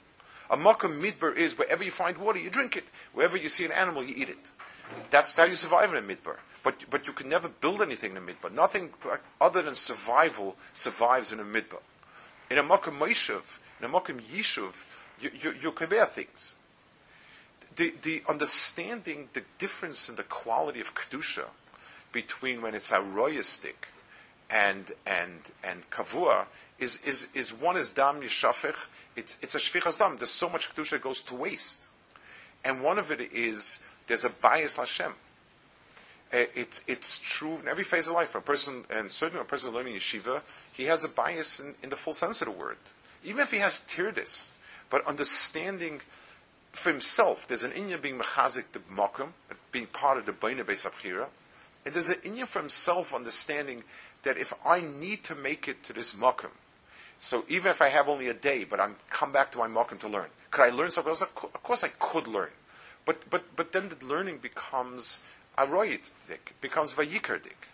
A 0.49 0.57
makam 0.57 1.01
midbar 1.01 1.37
is 1.37 1.59
wherever 1.59 1.83
you 1.83 1.91
find 1.91 2.19
water, 2.19 2.39
you 2.39 2.51
drink 2.51 2.77
it. 2.77 2.85
Wherever 3.13 3.37
you 3.37 3.49
see 3.49 3.65
an 3.65 3.73
animal, 3.73 4.05
you 4.05 4.15
eat 4.17 4.29
it. 4.29 4.51
That's 5.11 5.37
how 5.37 5.45
you 5.45 5.55
survive 5.55 5.93
in 5.93 5.99
a 5.99 6.07
midbar. 6.07 6.37
But, 6.63 6.85
but 6.91 7.07
you 7.07 7.13
can 7.13 7.29
never 7.29 7.49
build 7.49 7.83
anything 7.83 8.13
in 8.13 8.17
a 8.17 8.21
midbar. 8.21 8.53
Nothing 8.53 8.91
other 9.41 9.63
than 9.63 9.75
survival 9.75 10.57
survives 10.73 11.33
in 11.33 11.41
a 11.41 11.45
midbar. 11.45 11.81
In 12.51 12.59
a 12.59 12.63
makam 12.63 12.99
meishav, 12.99 13.59
in 13.81 13.87
a 13.87 13.89
makam 13.89 14.21
yishuv, 14.21 14.75
you, 15.21 15.31
you, 15.41 15.55
you 15.61 15.73
convey 15.73 16.05
things. 16.07 16.57
The, 17.75 17.95
the 18.03 18.23
understanding 18.29 19.29
the 19.33 19.43
difference 19.59 20.09
in 20.09 20.17
the 20.17 20.23
quality 20.23 20.81
of 20.81 20.95
kedusha 20.95 21.47
between 22.13 22.63
when 22.63 22.75
it's 22.75 22.93
aroyistic 22.93 23.75
and 24.51 24.93
and 25.07 25.41
and 25.65 25.89
kavua 25.91 26.47
is 26.79 27.03
is 27.05 27.29
is 27.35 27.53
one 27.53 27.77
is 27.77 27.91
dam 27.91 28.21
yishafich. 28.21 28.77
It's 29.17 29.39
it's 29.43 29.55
a 29.55 29.59
shvichas 29.59 29.99
dam. 29.99 30.17
There's 30.17 30.31
so 30.31 30.49
much 30.49 30.75
kedusha 30.75 31.01
goes 31.01 31.23
to 31.23 31.35
waste, 31.35 31.89
and 32.65 32.83
one 32.83 32.99
of 32.99 33.11
it 33.11 33.21
is 33.33 33.81
there's 34.07 34.25
a 34.25 34.31
bias 34.31 34.77
Hashem. 34.77 35.13
Uh, 36.33 36.45
it's 36.55 36.83
it's 36.87 37.19
true 37.19 37.59
in 37.59 37.69
every 37.69 37.85
phase 37.85 38.09
of 38.09 38.15
life. 38.15 38.35
A 38.35 38.41
person, 38.41 38.85
and 38.91 39.11
certainly 39.11 39.43
a 39.43 39.45
person 39.45 39.73
learning 39.73 39.95
yeshiva, 39.95 40.43
he 40.73 40.85
has 40.85 41.05
a 41.05 41.09
bias 41.09 41.61
in, 41.61 41.75
in 41.83 41.91
the 41.91 41.97
full 41.97 42.13
sense 42.13 42.43
of 42.43 42.47
the 42.47 42.53
word. 42.53 42.79
Even 43.25 43.41
if 43.41 43.51
he 43.53 43.59
has 43.59 43.81
tirdis, 43.81 44.51
but 44.91 45.07
understanding 45.07 46.01
for 46.73 46.91
himself, 46.91 47.47
there's 47.49 47.65
an 47.65 47.71
inyan 47.73 48.03
being 48.03 48.19
mechazik 48.19 48.65
the 48.73 48.81
makom, 48.81 49.29
being 49.73 49.87
part 49.87 50.19
of 50.19 50.27
the 50.27 50.33
baina 50.33 50.63
beis 50.63 50.85
and 51.87 51.95
there's 51.95 52.09
an 52.09 52.17
inyan 52.17 52.49
for 52.49 52.59
himself 52.59 53.15
understanding 53.15 53.85
that 54.27 54.37
if 54.37 54.53
I 54.65 54.81
need 54.81 55.23
to 55.25 55.35
make 55.35 55.69
it 55.69 55.83
to 55.85 55.93
this 55.93 56.13
makom, 56.13 56.51
so 57.19 57.45
even 57.49 57.71
if 57.71 57.81
I 57.81 57.89
have 57.89 58.09
only 58.09 58.29
a 58.29 58.35
day, 58.35 58.65
but 58.65 58.81
I'm 58.81 58.97
come 59.09 59.33
back 59.33 59.51
to 59.53 59.59
my 59.59 59.69
makom 59.69 59.99
to 60.01 60.09
learn, 60.09 60.27
could 60.51 60.65
I 60.65 60.71
learn 60.71 60.91
something 60.91 61.11
else? 61.11 61.23
Of 61.23 61.63
course, 61.63 61.85
I 61.85 61.89
could 61.89 62.27
learn, 62.27 62.51
but 63.05 63.31
but 63.31 63.57
but 63.57 63.73
then 63.73 63.89
the 63.89 64.05
learning 64.05 64.39
becomes 64.39 65.25
aroyit 65.57 66.13
dik, 66.29 66.55
becomes 66.61 66.93
vayikar 66.93 67.43
dik. 67.43 67.69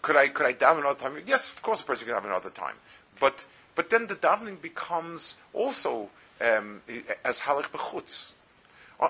Could 0.00 0.16
I 0.16 0.28
could 0.28 0.46
I 0.46 0.54
daven 0.54 0.80
another 0.80 0.98
time? 0.98 1.22
Yes, 1.26 1.52
of 1.52 1.62
course, 1.62 1.82
a 1.82 1.84
person 1.84 2.06
can 2.06 2.14
have 2.14 2.24
another 2.24 2.50
time, 2.50 2.76
but 3.20 3.46
but 3.74 3.90
then 3.90 4.06
the 4.06 4.16
davening 4.16 4.60
becomes 4.60 5.36
also 5.52 6.08
um, 6.40 6.80
as 7.24 7.40
halach 7.42 7.70
bechutz. 7.70 8.34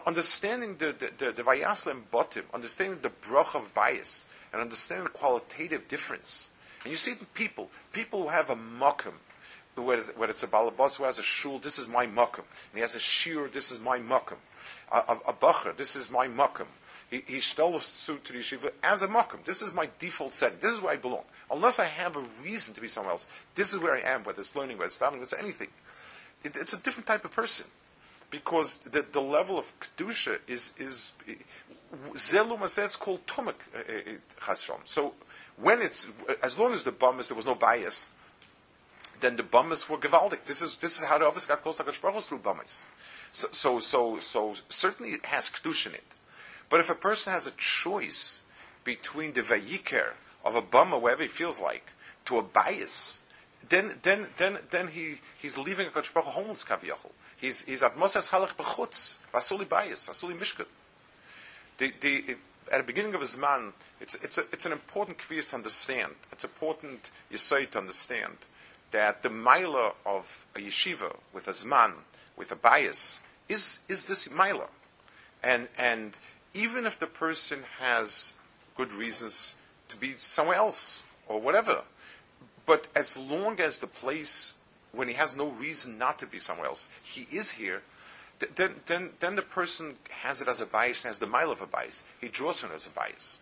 Understanding 0.06 0.76
the 0.78 0.86
the, 0.92 1.10
the, 1.16 1.32
the 1.32 1.42
botim, 1.42 2.44
understanding 2.52 2.98
the 3.02 3.10
brach 3.10 3.54
of 3.54 3.72
bias, 3.72 4.26
and 4.52 4.60
understanding 4.60 5.04
the 5.04 5.10
qualitative 5.10 5.86
difference. 5.88 6.50
And 6.84 6.90
you 6.90 6.96
see 6.96 7.14
people, 7.34 7.70
people 7.92 8.22
who 8.22 8.28
have 8.28 8.50
a 8.50 8.56
makom, 8.56 9.14
whether, 9.76 10.02
it's 10.28 10.42
a 10.42 10.48
balabas 10.48 10.96
who 10.96 11.04
has 11.04 11.18
a 11.18 11.22
shul, 11.22 11.58
this 11.58 11.78
is 11.78 11.88
my 11.88 12.06
makom. 12.06 12.38
And 12.38 12.74
he 12.74 12.80
has 12.80 12.94
a 12.94 13.00
shir, 13.00 13.48
this 13.48 13.70
is 13.70 13.80
my 13.80 13.98
makom. 13.98 14.36
A, 14.90 14.96
a, 14.96 15.18
a 15.28 15.32
bacher, 15.32 15.76
this 15.76 15.96
is 15.96 16.10
my 16.10 16.28
makom. 16.28 16.66
He, 17.10 17.22
he 17.26 17.36
stelvs 17.36 18.06
to 18.06 18.32
the 18.32 18.38
yeshiva 18.38 18.70
as 18.82 19.02
a 19.02 19.08
makom. 19.08 19.44
This 19.44 19.62
is 19.62 19.72
my 19.72 19.88
default 19.98 20.34
setting. 20.34 20.58
This 20.60 20.72
is 20.72 20.80
where 20.80 20.92
I 20.92 20.96
belong. 20.96 21.24
Unless 21.50 21.78
I 21.78 21.84
have 21.84 22.16
a 22.16 22.24
reason 22.42 22.74
to 22.74 22.80
be 22.80 22.88
somewhere 22.88 23.12
else, 23.12 23.28
this 23.54 23.72
is 23.72 23.78
where 23.78 23.94
I 23.94 24.00
am, 24.00 24.24
whether 24.24 24.40
it's 24.40 24.56
learning, 24.56 24.78
whether 24.78 24.86
it's 24.86 24.98
davening, 24.98 25.12
whether 25.12 25.24
it's 25.24 25.34
anything. 25.34 25.68
It, 26.42 26.56
it's 26.56 26.72
a 26.72 26.78
different 26.78 27.06
type 27.06 27.24
of 27.24 27.30
person. 27.30 27.66
Because 28.30 28.78
the, 28.78 29.04
the 29.12 29.20
level 29.20 29.58
of 29.58 29.72
kedusha 29.78 30.38
is, 30.48 30.72
is 30.78 31.12
Zelum 32.14 32.62
it's 32.78 32.96
called 32.96 33.26
Tumak 33.26 33.54
uh, 33.74 34.50
uh, 34.50 34.54
So 34.84 35.12
when 35.56 35.80
it's, 35.80 36.10
as 36.42 36.58
long 36.58 36.72
as 36.72 36.84
the 36.84 36.92
Bummas, 36.92 37.28
there 37.28 37.36
was 37.36 37.46
no 37.46 37.54
bias, 37.54 38.10
then 39.20 39.36
the 39.36 39.42
Bummas 39.42 39.88
were 39.88 39.98
Gavaldic. 39.98 40.44
This 40.44 40.62
is, 40.62 40.76
this 40.76 40.98
is 40.98 41.04
how 41.04 41.18
the 41.18 41.26
office 41.26 41.46
got 41.46 41.62
close 41.62 41.76
to 41.76 41.84
Hakadosh 41.84 42.26
through 42.26 42.38
Bummas. 42.38 42.86
So, 43.30 43.48
so, 43.52 43.78
so, 43.78 44.18
so 44.18 44.54
certainly 44.68 45.12
it 45.12 45.26
has 45.26 45.48
Kedush 45.48 45.86
in 45.86 45.94
it. 45.94 46.04
But 46.68 46.80
if 46.80 46.90
a 46.90 46.94
person 46.94 47.32
has 47.32 47.46
a 47.46 47.52
choice 47.52 48.42
between 48.84 49.32
the 49.32 49.42
Vayiker 49.42 50.12
of 50.44 50.56
a 50.56 50.62
Bumma, 50.62 51.00
wherever 51.00 51.22
he 51.22 51.28
feels 51.28 51.60
like, 51.60 51.92
to 52.24 52.38
a 52.38 52.42
bias, 52.42 53.20
then, 53.68 53.98
then, 54.02 54.28
then, 54.38 54.58
then 54.70 54.88
he, 54.88 55.16
he's 55.40 55.56
leaving 55.56 55.86
a 55.86 55.90
Baruch 55.90 56.14
homeless 56.14 56.64
kaviyachol. 56.64 57.12
He's, 57.36 57.64
he's 57.64 57.82
at 57.82 57.96
Moses 57.96 58.30
Halach 58.30 58.56
Bechutz, 58.56 59.18
Vasuli 59.32 59.68
bias, 59.68 60.08
Vasuli 60.08 60.36
Mishkan 60.36 60.66
the, 61.82 61.92
the, 62.00 62.36
at 62.72 62.78
the 62.78 62.84
beginning 62.84 63.14
of 63.14 63.20
his 63.20 63.36
man, 63.36 63.74
it's, 64.00 64.14
it's, 64.16 64.38
a, 64.38 64.42
it's 64.50 64.64
an 64.64 64.72
important 64.72 65.18
quiz 65.18 65.46
to 65.48 65.56
understand. 65.56 66.14
It's 66.32 66.44
important 66.44 67.10
you 67.30 67.36
say 67.36 67.66
to 67.66 67.78
understand 67.78 68.38
that 68.92 69.22
the 69.22 69.30
miler 69.30 69.92
of 70.06 70.46
a 70.56 70.60
yeshiva 70.60 71.16
with 71.34 71.48
a 71.48 71.50
zman, 71.50 71.92
with 72.36 72.50
a 72.50 72.56
bias, 72.56 73.20
is, 73.48 73.80
is 73.88 74.06
this 74.06 74.30
miler. 74.30 74.68
And, 75.42 75.68
and 75.76 76.16
even 76.54 76.86
if 76.86 76.98
the 76.98 77.06
person 77.06 77.64
has 77.78 78.34
good 78.74 78.92
reasons 78.92 79.56
to 79.88 79.96
be 79.96 80.12
somewhere 80.12 80.56
else 80.56 81.04
or 81.28 81.40
whatever, 81.40 81.82
but 82.64 82.88
as 82.94 83.18
long 83.18 83.60
as 83.60 83.78
the 83.78 83.86
place, 83.86 84.54
when 84.92 85.08
he 85.08 85.14
has 85.14 85.36
no 85.36 85.48
reason 85.48 85.98
not 85.98 86.18
to 86.20 86.26
be 86.26 86.38
somewhere 86.38 86.68
else, 86.68 86.88
he 87.02 87.26
is 87.30 87.52
here, 87.52 87.82
then, 88.54 88.74
then, 88.86 89.10
then 89.20 89.36
the 89.36 89.42
person 89.42 89.94
has 90.22 90.40
it 90.40 90.48
as 90.48 90.60
a 90.60 90.66
bias 90.66 91.04
and 91.04 91.10
has 91.10 91.18
the 91.18 91.26
mile 91.26 91.50
of 91.50 91.60
a 91.60 91.66
bias. 91.66 92.04
He 92.20 92.28
draws 92.28 92.60
from 92.60 92.70
it 92.70 92.74
as 92.74 92.86
a 92.86 92.90
bias. 92.90 93.40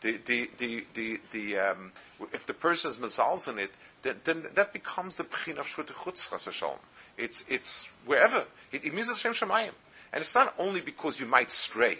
The, 0.00 0.18
the, 0.24 0.50
the, 0.58 0.84
the, 0.94 1.20
the, 1.30 1.58
um, 1.58 1.92
if 2.32 2.46
the 2.46 2.54
person 2.54 2.90
has 2.90 2.98
mazals 2.98 3.48
in 3.50 3.58
it, 3.58 3.70
then, 4.02 4.16
then 4.24 4.46
that 4.54 4.72
becomes 4.72 5.16
the 5.16 5.24
pchin 5.24 5.58
of 5.58 5.66
shvut 5.66 6.78
It's, 7.16 7.44
it's 7.48 7.92
wherever. 8.04 8.44
It, 8.72 8.84
it 8.84 8.94
means 8.94 9.10
Shemayim. 9.10 9.70
And 10.12 10.20
it's 10.20 10.34
not 10.34 10.54
only 10.58 10.80
because 10.80 11.18
you 11.18 11.26
might 11.26 11.50
stray. 11.50 11.98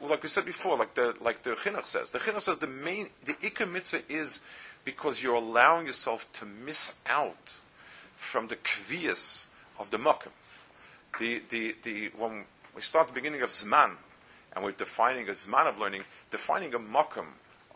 Like 0.00 0.22
we 0.22 0.28
said 0.28 0.44
before, 0.44 0.76
like 0.76 0.94
the, 0.94 1.14
like 1.20 1.42
the 1.42 1.50
chinuch 1.50 1.86
says. 1.86 2.10
The 2.10 2.18
chinuch 2.18 2.42
says 2.42 2.58
the 2.58 2.66
main, 2.66 3.10
the 3.24 3.34
ikka 3.34 3.70
mitzvah 3.70 4.02
is 4.08 4.40
because 4.84 5.22
you're 5.22 5.36
allowing 5.36 5.86
yourself 5.86 6.30
to 6.34 6.46
miss 6.46 7.00
out 7.08 7.56
from 8.16 8.48
the 8.48 8.56
kvias 8.56 9.46
of 9.78 9.90
the 9.90 9.98
mokum 9.98 10.30
the, 11.18 11.42
the, 11.48 11.76
the, 11.82 12.10
when 12.16 12.44
we 12.74 12.82
start 12.82 13.08
the 13.08 13.14
beginning 13.14 13.42
of 13.42 13.50
Zman, 13.50 13.92
and 14.54 14.64
we're 14.64 14.72
defining 14.72 15.28
a 15.28 15.32
Zman 15.32 15.68
of 15.68 15.78
learning, 15.78 16.02
defining 16.30 16.74
a 16.74 16.78
Makam 16.78 17.26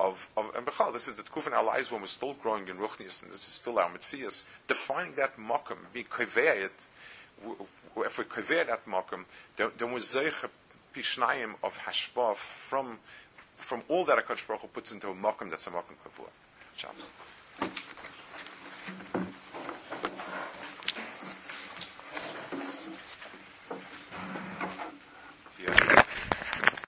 of, 0.00 0.30
of 0.36 0.54
and 0.56 0.66
Bechal, 0.66 0.92
this 0.92 1.08
is 1.08 1.14
the 1.14 1.22
Tkuf 1.22 1.46
in 1.46 1.52
our 1.52 1.64
lives 1.64 1.90
when 1.90 2.00
we're 2.00 2.06
still 2.06 2.34
growing 2.34 2.68
in 2.68 2.76
Ruchnias, 2.76 3.22
and 3.22 3.30
this 3.30 3.46
is 3.46 3.54
still 3.54 3.78
our 3.78 3.90
Metzias, 3.90 4.46
defining 4.66 5.14
that 5.14 5.36
Makam, 5.36 5.76
being 5.92 6.06
Kaveh 6.06 6.70
if 7.96 8.18
we 8.18 8.24
Kaveh 8.24 8.66
that 8.66 8.86
Makam, 8.86 9.24
then, 9.56 9.92
we're 9.92 9.98
Zeicha 9.98 10.48
Pishnayim 10.94 11.54
of 11.62 11.78
Hashbah 11.78 12.36
from, 12.36 12.98
from 13.56 13.82
all 13.88 14.04
that 14.04 14.18
HaKadosh 14.18 14.46
Baruch 14.46 14.72
puts 14.72 14.92
into 14.92 15.08
a 15.08 15.14
Makam 15.14 15.50
that's 15.50 15.66
a 15.66 15.70
Makam 15.70 15.96
Kabua. 16.04 16.28
Shabbos. 16.76 17.10